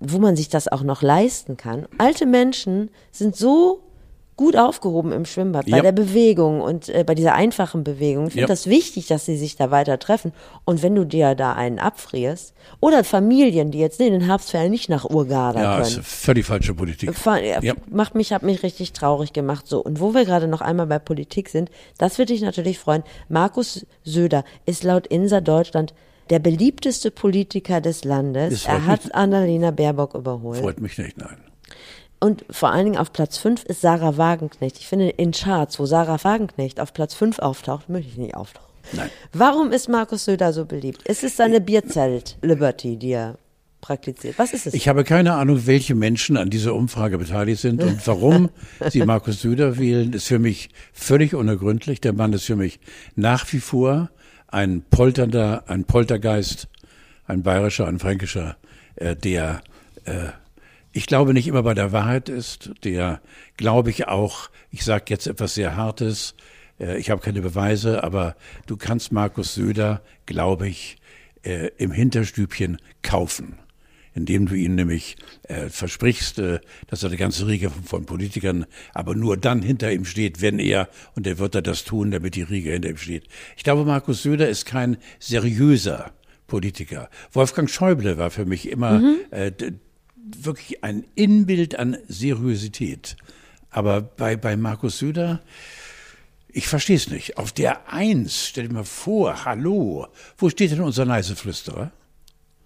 wo 0.00 0.18
man 0.18 0.34
sich 0.34 0.48
das 0.48 0.66
auch 0.66 0.82
noch 0.82 1.00
leisten 1.00 1.56
kann. 1.56 1.86
Alte 1.98 2.26
Menschen 2.26 2.90
sind 3.12 3.36
so 3.36 3.84
gut 4.38 4.56
aufgehoben 4.56 5.12
im 5.12 5.26
Schwimmbad, 5.26 5.66
bei 5.66 5.76
Ja. 5.76 5.82
der 5.82 5.92
Bewegung 5.92 6.62
und 6.62 6.88
äh, 6.88 7.04
bei 7.04 7.14
dieser 7.14 7.34
einfachen 7.34 7.84
Bewegung. 7.84 8.28
Ich 8.28 8.32
finde 8.32 8.42
Ja. 8.42 8.46
das 8.46 8.66
wichtig, 8.68 9.06
dass 9.08 9.26
sie 9.26 9.36
sich 9.36 9.56
da 9.56 9.70
weiter 9.70 9.98
treffen. 9.98 10.32
Und 10.64 10.82
wenn 10.82 10.94
du 10.94 11.04
dir 11.04 11.34
da 11.34 11.52
einen 11.52 11.78
abfrierst, 11.78 12.54
oder 12.80 13.02
Familien, 13.04 13.70
die 13.70 13.78
jetzt 13.80 14.00
in 14.00 14.12
den 14.12 14.22
Herbstferien 14.22 14.70
nicht 14.70 14.88
nach 14.88 15.04
Urgarda 15.04 15.60
Ja, 15.60 15.74
können. 15.82 15.86
ist 15.88 15.98
völlig 16.06 16.46
falsche 16.46 16.72
Politik. 16.72 17.12
Ja, 17.26 17.60
Ja. 17.60 17.74
Macht 17.90 18.14
mich, 18.14 18.32
hat 18.32 18.42
mich 18.42 18.62
richtig 18.62 18.92
traurig 18.94 19.32
gemacht. 19.34 19.66
So. 19.66 19.82
Und 19.82 20.00
wo 20.00 20.14
wir 20.14 20.24
gerade 20.24 20.46
noch 20.48 20.60
einmal 20.60 20.86
bei 20.86 20.98
Politik 21.00 21.48
sind, 21.50 21.70
das 21.98 22.16
würde 22.18 22.32
dich 22.32 22.40
natürlich 22.42 22.78
freuen. 22.78 23.02
Markus 23.28 23.86
Söder 24.04 24.44
ist 24.64 24.84
laut 24.84 25.06
Insa 25.08 25.40
Deutschland 25.40 25.92
der 26.30 26.38
beliebteste 26.38 27.10
Politiker 27.10 27.80
des 27.80 28.04
Landes. 28.04 28.66
Er 28.66 28.86
hat. 28.86 29.14
Annalena 29.14 29.72
Baerbock 29.72 30.14
überholt. 30.14 30.60
Freut 30.60 30.80
mich 30.80 30.96
nicht, 30.96 31.18
nein. 31.18 31.38
Und 32.20 32.44
vor 32.50 32.70
allen 32.72 32.84
Dingen 32.84 32.98
auf 32.98 33.12
Platz 33.12 33.38
5 33.38 33.64
ist 33.64 33.80
Sarah 33.80 34.16
Wagenknecht. 34.16 34.78
Ich 34.78 34.88
finde, 34.88 35.08
in 35.08 35.32
Charts, 35.32 35.78
wo 35.78 35.86
Sarah 35.86 36.22
Wagenknecht 36.22 36.80
auf 36.80 36.92
Platz 36.92 37.14
5 37.14 37.38
auftaucht, 37.38 37.88
möchte 37.88 38.10
ich 38.10 38.16
nicht 38.16 38.34
auftauchen. 38.34 38.68
Nein. 38.92 39.10
Warum 39.32 39.72
ist 39.72 39.88
Markus 39.88 40.24
Söder 40.24 40.52
so 40.52 40.64
beliebt? 40.64 41.06
Ist 41.06 41.22
es 41.22 41.36
seine 41.36 41.60
Bierzelt-Liberty, 41.60 42.96
die 42.96 43.10
er 43.10 43.38
praktiziert? 43.80 44.38
Was 44.38 44.52
ist 44.52 44.66
es? 44.66 44.74
Ich 44.74 44.88
habe 44.88 45.04
keine 45.04 45.34
Ahnung, 45.34 45.66
welche 45.66 45.94
Menschen 45.94 46.36
an 46.36 46.50
dieser 46.50 46.74
Umfrage 46.74 47.18
beteiligt 47.18 47.60
sind 47.60 47.82
und 47.82 48.06
warum 48.06 48.50
sie 48.90 49.04
Markus 49.04 49.42
Söder 49.42 49.78
wählen, 49.78 50.12
ist 50.12 50.28
für 50.28 50.38
mich 50.38 50.70
völlig 50.92 51.34
unergründlich. 51.34 52.00
Der 52.00 52.12
Mann 52.12 52.32
ist 52.32 52.44
für 52.44 52.56
mich 52.56 52.80
nach 53.14 53.52
wie 53.52 53.60
vor 53.60 54.10
ein 54.48 54.82
polternder, 54.90 55.64
ein 55.66 55.84
Poltergeist, 55.84 56.68
ein 57.26 57.42
bayerischer, 57.42 57.86
ein 57.86 57.98
fränkischer, 57.98 58.56
äh, 58.96 59.14
der, 59.14 59.60
äh, 60.04 60.28
ich 60.98 61.06
glaube, 61.06 61.32
nicht 61.32 61.46
immer 61.46 61.62
bei 61.62 61.74
der 61.74 61.92
Wahrheit 61.92 62.28
ist, 62.28 62.70
der, 62.82 63.20
glaube 63.56 63.90
ich, 63.90 64.08
auch, 64.08 64.50
ich 64.70 64.84
sage 64.84 65.04
jetzt 65.08 65.26
etwas 65.28 65.54
sehr 65.54 65.76
Hartes, 65.76 66.34
äh, 66.80 66.98
ich 66.98 67.10
habe 67.10 67.20
keine 67.22 67.40
Beweise, 67.40 68.02
aber 68.02 68.34
du 68.66 68.76
kannst 68.76 69.12
Markus 69.12 69.54
Söder, 69.54 70.02
glaube 70.26 70.68
ich, 70.68 70.96
äh, 71.44 71.68
im 71.78 71.92
Hinterstübchen 71.92 72.78
kaufen 73.02 73.58
indem 74.14 74.46
du 74.46 74.56
ihn 74.56 74.74
nämlich 74.74 75.14
äh, 75.44 75.68
versprichst, 75.68 76.40
äh, 76.40 76.58
dass 76.88 77.04
er 77.04 77.08
eine 77.10 77.16
ganze 77.18 77.46
Riege 77.46 77.70
von, 77.70 77.84
von 77.84 78.04
Politikern, 78.06 78.66
aber 78.92 79.14
nur 79.14 79.36
dann 79.36 79.62
hinter 79.62 79.92
ihm 79.92 80.04
steht, 80.04 80.42
wenn 80.42 80.58
er, 80.58 80.88
und 81.14 81.24
er 81.28 81.38
wird 81.38 81.54
er 81.54 81.62
das 81.62 81.84
tun, 81.84 82.10
damit 82.10 82.34
die 82.34 82.42
Riege 82.42 82.72
hinter 82.72 82.88
ihm 82.88 82.96
steht. 82.96 83.28
Ich 83.56 83.62
glaube, 83.62 83.84
Markus 83.84 84.24
Söder 84.24 84.48
ist 84.48 84.66
kein 84.66 84.96
seriöser 85.20 86.10
Politiker. 86.48 87.10
Wolfgang 87.30 87.70
Schäuble 87.70 88.18
war 88.18 88.30
für 88.30 88.44
mich 88.44 88.68
immer 88.68 89.00
äh, 89.30 89.52
d- 89.52 89.74
wirklich 90.36 90.84
ein 90.84 91.04
Inbild 91.14 91.78
an 91.78 91.96
Seriosität. 92.08 93.16
Aber 93.70 94.00
bei, 94.00 94.36
bei 94.36 94.56
Markus 94.56 94.98
Söder, 94.98 95.40
ich 96.48 96.66
verstehe 96.66 96.96
es 96.96 97.08
nicht. 97.08 97.36
Auf 97.36 97.52
der 97.52 97.92
Eins, 97.92 98.46
stell 98.46 98.68
dir 98.68 98.74
mal 98.74 98.84
vor, 98.84 99.44
hallo, 99.44 100.08
wo 100.36 100.48
steht 100.48 100.70
denn 100.72 100.80
unser 100.80 101.04
leise 101.04 101.36
Flüsterer? 101.36 101.92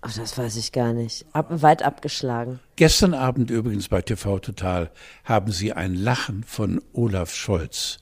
Ach, 0.01 0.15
das 0.15 0.37
weiß 0.37 0.57
ich 0.57 0.73
gar 0.73 0.93
nicht. 0.93 1.27
Ab, 1.33 1.47
weit 1.51 1.83
abgeschlagen. 1.83 2.59
Gestern 2.75 3.15
Abend 3.15 3.51
übrigens 3.51 3.89
bei 3.89 4.03
TV 4.03 4.41
Total 4.41 4.91
haben 5.25 5.53
Sie 5.53 5.73
ein 5.73 5.95
Lachen 5.95 6.43
von 6.43 6.83
Olaf 6.93 7.33
Scholz. 7.33 7.99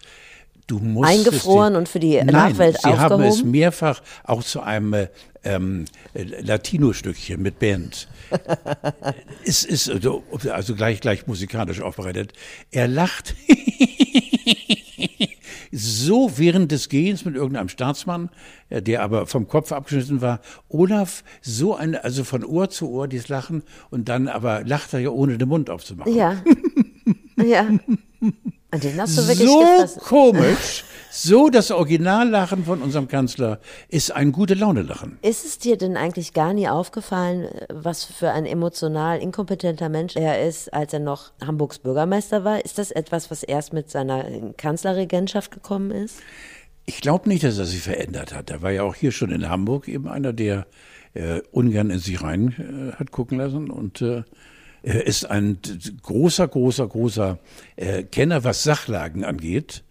Du 0.71 0.79
musst 0.79 1.11
Eingefroren 1.11 1.75
und 1.75 1.89
für 1.89 1.99
die 1.99 2.15
Nein, 2.15 2.27
Nachwelt 2.27 2.81
Sie 2.81 2.89
haben 2.89 3.21
es 3.23 3.33
aufgehoben? 3.33 3.51
mehrfach 3.51 4.01
auch 4.23 4.45
zu 4.45 4.61
einem 4.61 4.93
äh, 4.93 5.09
ähm, 5.43 5.87
äh, 6.15 6.23
Latino-Stückchen 6.23 7.43
mit 7.43 7.59
Band. 7.59 8.07
es 9.45 9.65
ist 9.65 9.91
also, 9.91 10.23
also 10.49 10.77
gleich 10.77 11.01
gleich 11.01 11.27
musikalisch 11.27 11.81
aufbereitet. 11.81 12.35
Er 12.71 12.87
lacht 12.87 13.35
so 15.73 16.39
während 16.39 16.71
des 16.71 16.89
Gehens 16.89 17.25
mit 17.25 17.35
irgendeinem 17.35 17.69
Staatsmann, 17.69 18.31
äh, 18.69 18.81
der 18.81 19.03
aber 19.03 19.27
vom 19.27 19.49
Kopf 19.49 19.73
abgeschnitten 19.73 20.21
war. 20.21 20.39
Olaf, 20.69 21.25
so 21.43 21.75
ein, 21.75 21.97
also 21.97 22.23
von 22.23 22.45
Ohr 22.45 22.71
zu 22.71 22.91
Ohr 22.91 23.09
dieses 23.09 23.29
Lachen 23.29 23.65
und 23.91 24.09
dann 24.09 24.29
aber 24.29 24.63
lacht 24.63 24.93
er 24.93 25.01
ja 25.01 25.11
ohne 25.11 25.37
den 25.37 25.49
Mund 25.49 25.69
aufzumachen. 25.69 26.15
Ja. 26.15 26.41
ja. 27.45 27.67
An 28.71 28.81
den 28.81 29.01
hast 29.01 29.19
du 29.19 29.27
wirklich 29.27 29.49
so 29.49 29.59
gefressen. 29.59 30.03
komisch, 30.05 30.85
so 31.11 31.49
das 31.49 31.73
Originallachen 31.73 32.65
von 32.65 32.83
unserem 32.83 33.09
Kanzler 33.09 33.59
ist 33.89 34.13
ein 34.13 34.31
gute 34.31 34.55
Laune-Lachen. 34.55 35.19
Ist 35.23 35.45
es 35.45 35.59
dir 35.59 35.77
denn 35.77 35.97
eigentlich 35.97 36.35
gar 36.35 36.55
nie 36.55 36.69
aufgefallen, 36.69 37.49
was 37.69 38.05
für 38.05 38.31
ein 38.31 38.47
emotional 38.47 39.19
inkompetenter 39.19 39.89
Mensch 39.89 40.15
er 40.15 40.47
ist, 40.47 40.73
als 40.73 40.93
er 40.93 41.01
noch 41.01 41.33
Hamburgs 41.45 41.81
Bürgermeister 41.81 42.45
war? 42.45 42.65
Ist 42.65 42.79
das 42.79 42.93
etwas, 42.93 43.31
was 43.31 43.43
erst 43.43 43.73
mit 43.73 43.91
seiner 43.91 44.25
Kanzlerregentschaft 44.57 45.51
gekommen 45.51 45.91
ist? 45.91 46.21
Ich 46.87 47.01
glaube 47.01 47.29
nicht, 47.29 47.43
dass 47.43 47.59
er 47.59 47.67
sich 47.67 47.83
verändert 47.83 48.33
hat. 48.33 48.51
Er 48.51 48.63
war 48.63 48.71
ja 48.71 48.85
auch 48.85 48.95
hier 48.95 49.11
schon 49.11 49.33
in 49.33 49.49
Hamburg 49.49 49.89
eben 49.89 50.09
einer, 50.09 50.33
der 50.33 50.67
äh, 51.15 51.41
ungern 51.51 51.91
in 51.91 51.99
sich 51.99 52.23
rein 52.23 52.93
äh, 52.93 52.97
hat 52.97 53.11
gucken 53.11 53.39
lassen 53.39 53.69
und 53.69 54.01
äh, 54.01 54.23
ist 54.83 55.31
ein 55.31 55.59
großer, 56.03 56.49
großer, 56.49 56.87
großer 56.87 57.39
äh, 57.77 58.03
Kenner, 58.05 58.45
was 58.45 58.63
Sachlagen 58.63 59.25
angeht. 59.25 59.85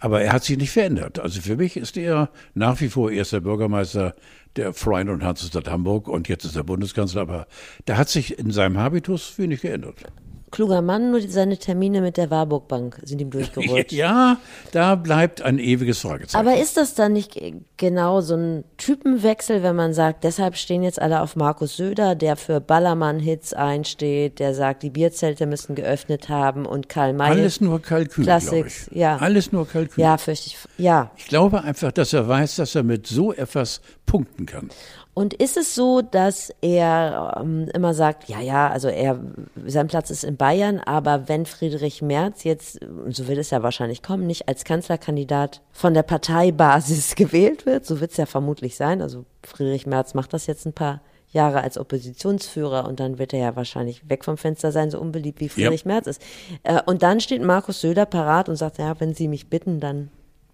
Aber 0.00 0.22
er 0.22 0.32
hat 0.32 0.44
sich 0.44 0.56
nicht 0.56 0.70
verändert. 0.70 1.18
Also 1.18 1.40
für 1.40 1.56
mich 1.56 1.76
ist 1.76 1.96
er 1.96 2.30
nach 2.54 2.80
wie 2.80 2.88
vor 2.88 3.10
erster 3.10 3.40
Bürgermeister 3.40 4.14
der 4.54 4.72
Freien 4.72 5.08
und 5.08 5.24
Hansestadt 5.24 5.68
Hamburg 5.68 6.08
und 6.08 6.28
jetzt 6.28 6.44
ist 6.44 6.56
er 6.56 6.64
Bundeskanzler. 6.64 7.22
Aber 7.22 7.46
da 7.84 7.96
hat 7.96 8.08
sich 8.08 8.38
in 8.38 8.50
seinem 8.50 8.78
Habitus 8.78 9.38
wenig 9.38 9.62
geändert. 9.62 10.04
Kluger 10.50 10.82
Mann, 10.82 11.10
nur 11.10 11.20
seine 11.20 11.58
Termine 11.58 12.00
mit 12.00 12.16
der 12.16 12.30
Warburg 12.30 12.68
Bank 12.68 12.98
sind 13.02 13.20
ihm 13.20 13.30
durchgerutscht. 13.30 13.92
Ja, 13.98 14.36
da 14.72 14.94
bleibt 14.94 15.42
ein 15.42 15.58
ewiges 15.58 16.00
Fragezeichen. 16.00 16.36
Aber 16.36 16.60
ist 16.60 16.76
das 16.76 16.94
dann 16.94 17.12
nicht 17.12 17.40
genau 17.76 18.20
so 18.20 18.36
ein 18.36 18.64
Typenwechsel, 18.76 19.62
wenn 19.62 19.76
man 19.76 19.92
sagt, 19.94 20.24
deshalb 20.24 20.56
stehen 20.56 20.82
jetzt 20.82 21.00
alle 21.00 21.20
auf 21.20 21.36
Markus 21.36 21.76
Söder, 21.76 22.14
der 22.14 22.36
für 22.36 22.60
Ballermann-Hits 22.60 23.54
einsteht, 23.54 24.38
der 24.38 24.54
sagt, 24.54 24.82
die 24.82 24.90
Bierzelte 24.90 25.46
müssen 25.46 25.74
geöffnet 25.74 26.28
haben 26.28 26.66
und 26.66 26.88
Karl 26.88 27.12
May. 27.12 27.30
Alles 27.30 27.60
nur 27.60 27.80
Kalkül, 27.80 28.28
ich. 28.28 28.86
ja. 28.90 29.16
Alles 29.16 29.52
nur 29.52 29.66
Kalkül. 29.66 30.02
Ja, 30.02 30.18
fürchte 30.18 30.48
ich. 30.48 30.58
Ja. 30.78 31.10
Ich 31.16 31.26
glaube 31.26 31.62
einfach, 31.62 31.92
dass 31.92 32.12
er 32.12 32.28
weiß, 32.28 32.56
dass 32.56 32.74
er 32.74 32.84
mit 32.84 33.06
so 33.06 33.32
etwas 33.32 33.80
punkten 34.06 34.46
kann. 34.46 34.70
Und 35.12 35.34
ist 35.34 35.56
es 35.56 35.74
so, 35.74 36.00
dass 36.00 36.52
er 36.60 37.38
ähm, 37.40 37.68
immer 37.74 37.92
sagt, 37.92 38.28
ja, 38.28 38.40
ja, 38.40 38.70
also 38.70 38.86
er, 38.86 39.18
sein 39.66 39.88
Platz 39.88 40.10
ist 40.10 40.22
in 40.22 40.36
Bayern, 40.36 40.78
aber 40.78 41.28
wenn 41.28 41.44
Friedrich 41.44 42.02
Merz 42.02 42.44
jetzt, 42.44 42.78
so 43.08 43.26
wird 43.26 43.38
es 43.38 43.50
ja 43.50 43.64
wahrscheinlich 43.64 44.04
kommen, 44.04 44.28
nicht 44.28 44.46
als 44.46 44.62
Kanzlerkandidat 44.62 45.60
von 45.72 45.92
der 45.92 46.04
Parteibasis 46.04 47.14
gewählt 47.16 47.66
wird, 47.66 47.84
so 47.84 48.00
wird 48.00 48.12
es 48.12 48.16
ja 48.16 48.26
vermutlich 48.26 48.76
sein. 48.76 49.02
Also 49.02 49.24
Friedrich 49.42 49.86
Merz 49.86 50.14
macht 50.14 50.32
das 50.32 50.46
jetzt 50.46 50.66
ein 50.66 50.72
paar 50.72 51.00
Jahre 51.32 51.62
als 51.62 51.78
Oppositionsführer 51.78 52.86
und 52.86 53.00
dann 53.00 53.18
wird 53.18 53.32
er 53.32 53.40
ja 53.40 53.56
wahrscheinlich 53.56 54.08
weg 54.08 54.24
vom 54.24 54.36
Fenster 54.38 54.72
sein, 54.72 54.90
so 54.90 55.00
unbeliebt 55.00 55.40
wie 55.40 55.48
Friedrich 55.48 55.84
Merz 55.84 56.06
ist. 56.06 56.22
Äh, 56.62 56.80
und 56.86 57.02
dann 57.02 57.20
steht 57.20 57.42
Markus 57.42 57.80
Söder 57.80 58.06
parat 58.06 58.48
und 58.48 58.56
sagt, 58.56 58.78
ja, 58.78 58.98
wenn 59.00 59.14
Sie 59.14 59.28
mich 59.28 59.48
bitten, 59.48 59.80
dann, 59.80 60.10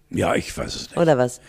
Ja, 0.09 0.35
ich 0.35 0.55
weiß 0.57 0.75
es 0.75 0.81
nicht. 0.89 0.97
oder 0.97 1.17
was? 1.17 1.41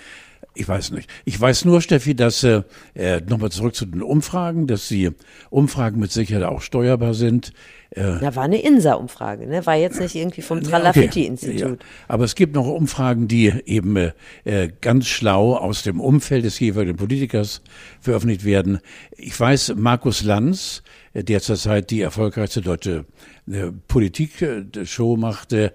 Ich 0.59 0.67
weiß 0.67 0.93
nicht. 0.93 1.11
Ich 1.27 1.39
weiß 1.39 1.67
nur, 1.67 1.83
Steffi, 1.83 2.15
dass, 2.15 2.43
äh, 2.43 2.63
äh, 2.95 3.21
nochmal 3.21 3.51
zurück 3.51 3.75
zu 3.75 3.85
den 3.85 4.03
Umfragen, 4.03 4.67
dass 4.67 4.89
die 4.89 5.11
Umfragen 5.51 6.01
mit 6.01 6.11
Sicherheit 6.13 6.45
auch 6.45 6.63
steuerbar 6.63 7.13
sind. 7.13 7.53
Äh, 7.91 8.19
Da 8.21 8.35
war 8.35 8.45
eine 8.45 8.63
INSA-Umfrage, 8.63 9.47
ne? 9.47 9.67
War 9.67 9.75
jetzt 9.77 10.01
nicht 10.01 10.15
irgendwie 10.15 10.41
vom 10.41 10.63
Tralafitti-Institut. 10.63 11.81
Ja. 11.81 11.87
Aber 12.09 12.25
es 12.25 12.35
gibt 12.35 12.55
noch 12.55 12.67
Umfragen, 12.67 13.29
die 13.29 13.53
eben 13.67 13.97
äh, 13.97 14.13
äh, 14.45 14.71
ganz 14.81 15.07
schlau 15.09 15.57
aus 15.57 15.83
dem 15.83 16.01
Umfeld 16.01 16.45
des 16.47 16.59
jeweiligen 16.59 16.97
Politikers 16.97 17.61
veröffentlicht 18.01 18.45
werden. 18.45 18.79
Ich 19.17 19.39
weiß, 19.39 19.75
Markus 19.77 20.23
Lanz, 20.23 20.83
äh, 21.13 21.23
der 21.23 21.41
zurzeit 21.43 21.91
die 21.91 22.01
erfolgreichste 22.01 22.63
deutsche 22.63 23.05
äh, 23.51 23.73
Politik-Show 23.89 25.17
machte, 25.17 25.75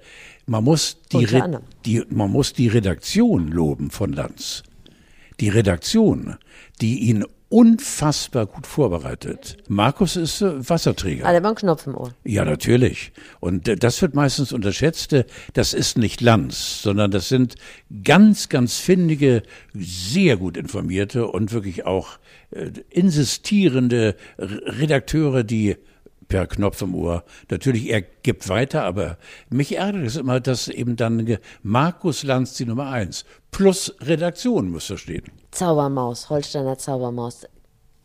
Man 0.52 0.66
muss 0.66 0.98
die, 1.14 1.24
Re 1.24 1.62
die, 1.86 2.04
man 2.10 2.30
muss 2.30 2.52
die 2.52 2.68
Redaktion 2.68 3.48
loben 3.48 3.90
von 3.90 4.12
Lanz. 4.12 4.64
Die 5.40 5.48
Redaktion, 5.48 6.36
die 6.82 7.00
ihn 7.00 7.24
unfassbar 7.48 8.48
gut 8.48 8.68
vorbereitet. 8.68 9.56
Markus 9.70 10.18
ist 10.18 10.42
äh, 10.42 10.70
Wasserträger. 10.70 11.26
Ah, 11.26 11.32
der 11.32 11.42
war 11.42 11.52
ein 11.52 11.56
Knopf 11.56 11.88
im 11.88 11.96
Ohr. 11.96 12.14
Ja, 12.26 12.44
natürlich. 12.44 13.14
Und 13.40 13.70
äh, 13.70 13.78
das 13.78 14.02
wird 14.02 14.14
meistens 14.14 14.52
unterschätzt. 14.52 15.14
Äh, 15.14 15.24
Das 15.54 15.74
ist 15.74 15.98
nicht 15.98 16.20
Lanz, 16.20 16.82
sondern 16.82 17.12
das 17.12 17.30
sind 17.30 17.56
ganz, 18.04 18.50
ganz 18.50 18.78
findige, 18.78 19.44
sehr 19.74 20.36
gut 20.36 20.58
informierte 20.58 21.28
und 21.28 21.54
wirklich 21.54 21.86
auch 21.86 22.20
insistierende 22.90 24.18
Redakteure, 24.38 25.46
die 25.46 25.78
per 26.32 26.48
Knopf 26.48 26.82
im 26.82 26.96
Ohr. 26.96 27.24
Natürlich, 27.50 27.90
er 27.90 28.02
gibt 28.02 28.48
weiter, 28.48 28.84
aber 28.84 29.18
mich 29.50 29.78
ärgert 29.78 30.08
es 30.08 30.16
immer, 30.16 30.40
dass 30.40 30.70
eben 30.70 30.96
dann 30.96 31.38
Markus 31.62 32.24
Lanz 32.24 32.54
die 32.54 32.66
Nummer 32.66 32.90
eins 32.90 33.26
plus 33.52 33.94
Redaktion 34.00 34.70
muss 34.70 34.88
da 34.88 34.98
stehen. 34.98 35.26
Zaubermaus, 35.52 36.30
Holsteiner 36.30 36.78
Zaubermaus. 36.78 37.46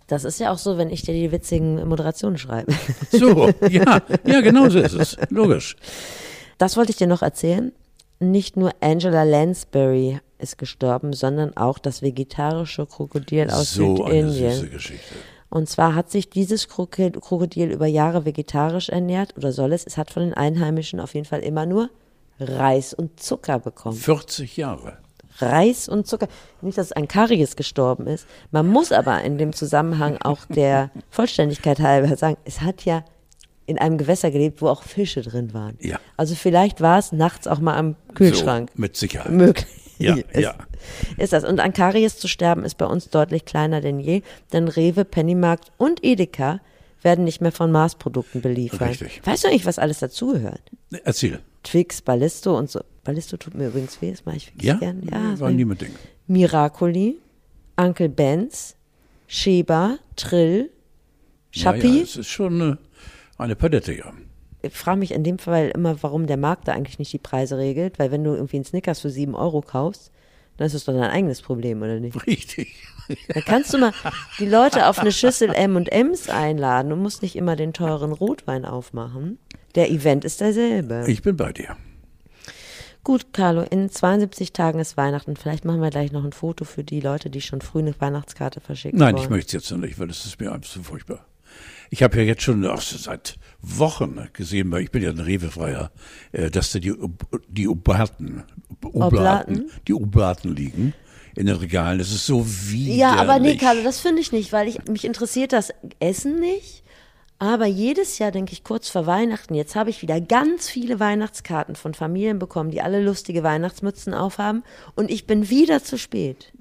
Das 0.09 0.25
ist 0.25 0.41
ja 0.41 0.51
auch 0.51 0.59
so, 0.59 0.77
wenn 0.77 0.91
ich 0.91 1.03
dir 1.03 1.15
die 1.15 1.31
witzigen 1.31 1.87
Moderationen 1.89 2.37
schreibe. 2.37 2.73
So, 3.13 3.53
ja, 3.71 4.03
ja, 4.25 4.41
genau 4.41 4.69
so 4.69 4.81
ist 4.81 4.95
es. 4.95 5.17
Logisch. 5.31 5.77
Das 6.59 6.77
wollte 6.77 6.91
ich 6.91 6.97
dir 6.97 7.07
noch 7.07 7.23
erzählen. 7.23 7.73
Nicht 8.19 8.57
nur 8.57 8.73
Angela 8.81 9.23
Lansbury 9.23 10.19
ist 10.39 10.59
gestorben, 10.59 11.13
sondern 11.13 11.57
auch 11.57 11.79
das 11.79 12.03
vegetarische 12.03 12.87
Krokodil 12.87 13.51
aus 13.51 13.75
so 13.75 14.05
eine 14.05 14.33
süße 14.33 14.51
Südindien. 14.51 14.71
Geschichte. 14.73 15.15
Und 15.49 15.69
zwar 15.69 15.95
hat 15.95 16.11
sich 16.11 16.29
dieses 16.29 16.69
Kroko- 16.69 17.11
Krokodil 17.21 17.71
über 17.71 17.87
Jahre 17.87 18.25
vegetarisch 18.25 18.89
ernährt 18.89 19.37
oder 19.37 19.53
soll 19.53 19.73
es. 19.73 19.85
Es 19.87 19.97
hat 19.97 20.11
von 20.11 20.23
den 20.23 20.35
Einheimischen 20.35 21.01
auf 21.01 21.15
jeden 21.15 21.27
Fall 21.27 21.41
immer 21.41 21.67
nur 21.67 21.89
Reis 22.39 22.93
und 22.93 23.21
Zucker 23.21 23.59
bekommen. 23.59 23.97
40 23.97 24.57
Jahre. 24.57 24.99
Reis 25.39 25.89
und 25.89 26.07
Zucker. 26.07 26.29
Nicht, 26.63 26.79
dass 26.79 26.87
es 26.87 26.93
an 26.93 27.09
Karies 27.09 27.57
gestorben 27.57 28.07
ist. 28.07 28.27
Man 28.51 28.67
muss 28.69 28.91
aber 28.93 29.23
in 29.23 29.39
dem 29.39 29.53
Zusammenhang 29.53 30.19
auch 30.23 30.45
der 30.47 30.91
Vollständigkeit 31.11 31.79
halber 31.81 32.17
sagen, 32.17 32.37
es 32.45 32.61
hat 32.63 32.85
ja 32.85 33.05
in 33.67 33.79
einem 33.79 33.99
Gewässer 33.99 34.31
gelebt, 34.31 34.63
wo 34.63 34.69
auch 34.69 34.83
Fische 34.83 35.23
drin 35.23 35.53
waren. 35.53 35.77
Ja. 35.81 35.99
Also 36.17 36.35
vielleicht 36.35 36.81
war 36.81 36.99
es 36.99 37.13
nachts 37.13 37.47
auch 37.47 37.59
mal 37.59 37.77
am 37.77 37.97
Kühlschrank. 38.15 38.71
So, 38.75 38.81
mit 38.81 38.97
Sicherheit. 38.97 39.33
Möglich. 39.33 39.67
Ja, 39.99 40.17
ja. 40.35 40.55
Ist 41.17 41.33
das. 41.33 41.45
Und 41.45 41.61
an 41.61 41.73
Karies 41.73 42.17
zu 42.19 42.29
sterben 42.29 42.65
ist 42.65 42.77
bei 42.79 42.87
uns 42.87 43.11
deutlich 43.11 43.45
kleiner 43.45 43.81
denn 43.81 44.01
je, 44.01 44.23
denn 44.53 44.69
Rewe, 44.69 45.05
Pennymarkt 45.05 45.73
und 45.79 46.05
Edeka 46.05 46.61
werden 47.03 47.25
nicht 47.25 47.41
mehr 47.41 47.53
von 47.53 47.71
Maßprodukten 47.73 48.41
beliefert. 48.41 48.89
Richtig. 48.91 49.21
Weißt 49.25 49.45
du 49.45 49.49
eigentlich, 49.49 49.67
was 49.67 49.79
alles 49.79 49.99
dazugehört? 50.01 50.63
Erzähl. 51.05 51.41
Twix, 51.63 52.01
Ballisto 52.03 52.57
und 52.57 52.71
so. 52.71 52.81
Ballisto 53.05 53.37
tut 53.37 53.55
mir 53.55 53.69
übrigens 53.69 54.01
weh, 54.03 54.11
das 54.11 54.25
mache 54.25 54.37
ich 54.37 54.49
wirklich 54.55 54.65
Ja? 54.69 54.75
gern. 54.77 55.03
Ja, 55.11 55.51
nie 55.51 55.65
mit 55.65 55.81
Ding. 55.81 55.91
Miracoli, 56.27 57.19
Uncle 57.77 58.09
Benz, 58.09 58.77
Sheba, 59.27 59.99
Trill, 60.17 60.71
Ja, 61.53 61.63
Schappi. 61.63 61.97
ja, 61.99 62.03
es 62.03 62.17
ist 62.17 62.29
schon 62.29 62.61
eine, 62.61 62.79
eine 63.39 63.57
Palette, 63.57 63.93
ja. 63.93 64.13
ich 64.63 64.73
frage 64.73 64.99
mich 64.99 65.13
in 65.13 65.25
dem 65.25 65.39
Fall 65.39 65.71
immer, 65.75 66.03
warum 66.03 66.27
der 66.27 66.37
Markt 66.37 66.69
da 66.69 66.73
eigentlich 66.73 66.99
nicht 66.99 67.13
die 67.13 67.19
Preise 67.19 67.59
regelt, 67.59 67.99
weil 67.99 68.11
wenn 68.11 68.25
du 68.25 68.35
irgendwie 68.35 68.57
einen 68.57 68.65
Snickers 68.65 69.01
für 69.01 69.11
sieben 69.11 69.35
Euro 69.35 69.61
kaufst, 69.61 70.11
dann 70.57 70.67
ist 70.67 70.75
das 70.75 70.85
doch 70.85 70.95
dein 70.95 71.11
eigenes 71.11 71.43
Problem, 71.43 71.83
oder 71.83 72.01
nicht? 72.01 72.27
Richtig. 72.27 72.75
Da 73.29 73.41
kannst 73.41 73.73
du 73.73 73.79
mal 73.79 73.93
die 74.39 74.47
Leute 74.47 74.89
auf 74.89 74.99
eine 74.99 75.13
Schüssel 75.13 75.51
M&M's 75.55 76.29
einladen 76.29 76.93
und 76.93 77.01
musst 77.01 77.23
nicht 77.23 77.37
immer 77.37 77.55
den 77.55 77.73
teuren 77.73 78.13
Rotwein 78.13 78.65
aufmachen. 78.65 79.39
Der 79.75 79.91
Event 79.91 80.25
ist 80.25 80.41
derselbe. 80.41 81.05
Ich 81.07 81.23
bin 81.23 81.37
bei 81.37 81.53
dir. 81.53 81.77
Gut, 83.05 83.33
Carlo, 83.33 83.63
in 83.63 83.89
72 83.89 84.53
Tagen 84.53 84.81
ist 84.81 84.97
Weihnachten. 84.97 85.37
Vielleicht 85.37 85.65
machen 85.65 85.81
wir 85.81 85.91
gleich 85.91 86.11
noch 86.11 86.25
ein 86.25 86.33
Foto 86.33 86.65
für 86.65 86.83
die 86.83 87.01
Leute, 87.01 87.31
die 87.31 87.41
schon 87.41 87.61
früh 87.61 87.79
eine 87.79 87.95
Weihnachtskarte 88.01 88.61
verschicken 88.61 88.99
Nein, 88.99 89.15
wollen. 89.15 89.23
ich 89.23 89.31
möchte 89.31 89.47
es 89.57 89.63
jetzt 89.63 89.71
noch 89.71 89.79
nicht, 89.79 90.01
weil 90.01 90.09
das 90.09 90.27
ist 90.27 90.41
mir 90.41 90.51
einfach 90.51 90.69
zu 90.69 90.83
furchtbar. 90.83 91.25
Ich 91.91 92.03
habe 92.03 92.17
ja 92.19 92.23
jetzt 92.25 92.43
schon 92.43 92.65
ach, 92.67 92.81
seit 92.81 93.39
Wochen 93.61 94.29
gesehen, 94.33 94.71
weil 94.71 94.83
ich 94.83 94.91
bin 94.91 95.03
ja 95.03 95.11
ein 95.11 95.21
Rewe-Freier, 95.21 95.91
äh, 96.33 96.51
dass 96.51 96.73
da 96.73 96.79
die, 96.79 96.95
die 97.49 97.69
Oblaten, 97.69 98.45
Oblaten? 98.83 99.71
die 99.87 99.95
Oblaten 99.95 100.55
liegen 100.55 100.95
in 101.37 101.47
den 101.47 101.57
Regalen. 101.57 101.99
Das 101.99 102.11
ist 102.11 102.27
so 102.27 102.45
widerlich. 102.47 102.99
Ja, 102.99 103.17
aber 103.17 103.39
nee, 103.39 103.57
Carlo, 103.57 103.83
das 103.83 104.01
finde 104.01 104.23
ich 104.23 104.33
nicht, 104.33 104.53
weil 104.53 104.69
ich, 104.69 104.85
mich 104.89 105.05
interessiert 105.05 105.53
das 105.53 105.73
Essen 106.01 106.41
nicht. 106.41 106.83
Aber 107.39 107.67
jedes 107.67 108.19
Jahr 108.19 108.31
denke 108.31 108.55
ich 108.55 108.65
kurz 108.65 108.89
vor 108.89 109.07
Weihnachten, 109.07 109.55
jetzt 109.55 109.77
habe 109.77 109.91
ich 109.91 110.01
wieder 110.01 110.23
ganz 110.23 110.71
viele 110.71 111.01
Weihnachtskarten 111.01 111.77
von 111.77 111.93
Familien 111.93 112.39
bekommen, 112.39 112.71
die 112.71 112.81
alle 112.81 113.03
lustige 113.03 113.43
Weihnachtsmützen 113.43 114.15
aufhaben 114.15 114.63
und 114.95 115.11
ich 115.11 115.27
bin 115.27 115.51
wieder 115.51 115.85
zu 115.85 115.99
spät. 115.99 116.53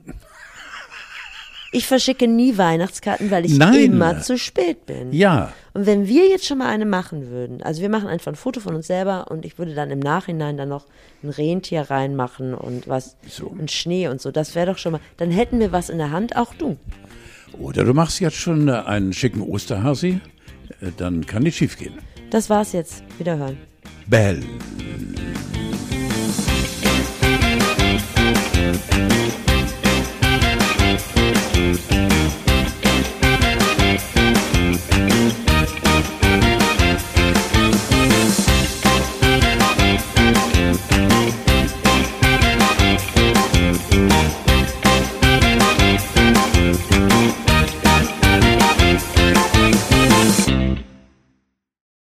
Ich 1.76 1.88
verschicke 1.88 2.26
nie 2.30 2.57
Weihnachtskarten, 2.57 3.32
weil 3.32 3.43
ich 3.43 3.57
Nein. 3.57 3.76
immer 3.76 4.21
zu 4.21 4.38
spät 4.38 4.86
bin. 4.86 5.11
Ja. 5.11 5.51
Und 5.73 5.86
wenn 5.86 6.07
wir 6.07 6.30
jetzt 6.30 6.45
schon 6.45 6.59
mal 6.59 6.69
eine 6.69 6.86
machen 6.86 7.30
würden, 7.30 7.61
also 7.61 7.82
wir 7.82 7.89
machen 7.89 8.07
einfach 8.07 8.32
ein 8.32 8.38
Foto 8.38 8.61
von 8.61 8.76
uns 8.76 8.88
selber 8.88 9.30
und 9.30 9.43
ich 9.43 9.59
würde 9.59 9.76
dann 9.76 9.91
im 9.91 9.99
Nachhinein 9.99 10.55
dann 10.55 10.69
noch 10.69 10.86
ein 11.21 11.30
Rentier 11.30 11.82
reinmachen 11.82 12.53
und 12.53 12.88
was 12.88 13.17
so. 13.28 13.47
und 13.47 13.71
Schnee 13.71 14.07
und 14.07 14.21
so, 14.21 14.32
das 14.32 14.55
wäre 14.55 14.67
doch 14.67 14.78
schon 14.78 14.93
mal, 14.93 15.01
dann 15.17 15.32
hätten 15.32 15.59
wir 15.59 15.73
was 15.73 15.89
in 15.89 15.97
der 15.97 16.11
Hand, 16.11 16.38
auch 16.38 16.53
du. 16.53 16.78
Oder 17.59 17.84
du 17.84 17.93
machst 17.93 18.21
jetzt 18.21 18.38
schon 18.38 18.69
äh, 18.69 18.71
einen 18.71 19.11
schicken 19.11 19.41
Osterhasi, 19.41 20.21
äh, 20.80 20.91
dann 20.95 21.26
kann 21.26 21.43
nicht 21.43 21.57
schief 21.57 21.78
gehen. 21.78 21.95
Das 22.30 22.49
war's 22.49 22.71
jetzt. 22.71 23.03
Wiederhören. 23.17 23.57
Bell. 24.07 24.41
Thank 28.95 29.49
you. 29.49 29.55
thank 31.56 31.80
you 35.14 35.34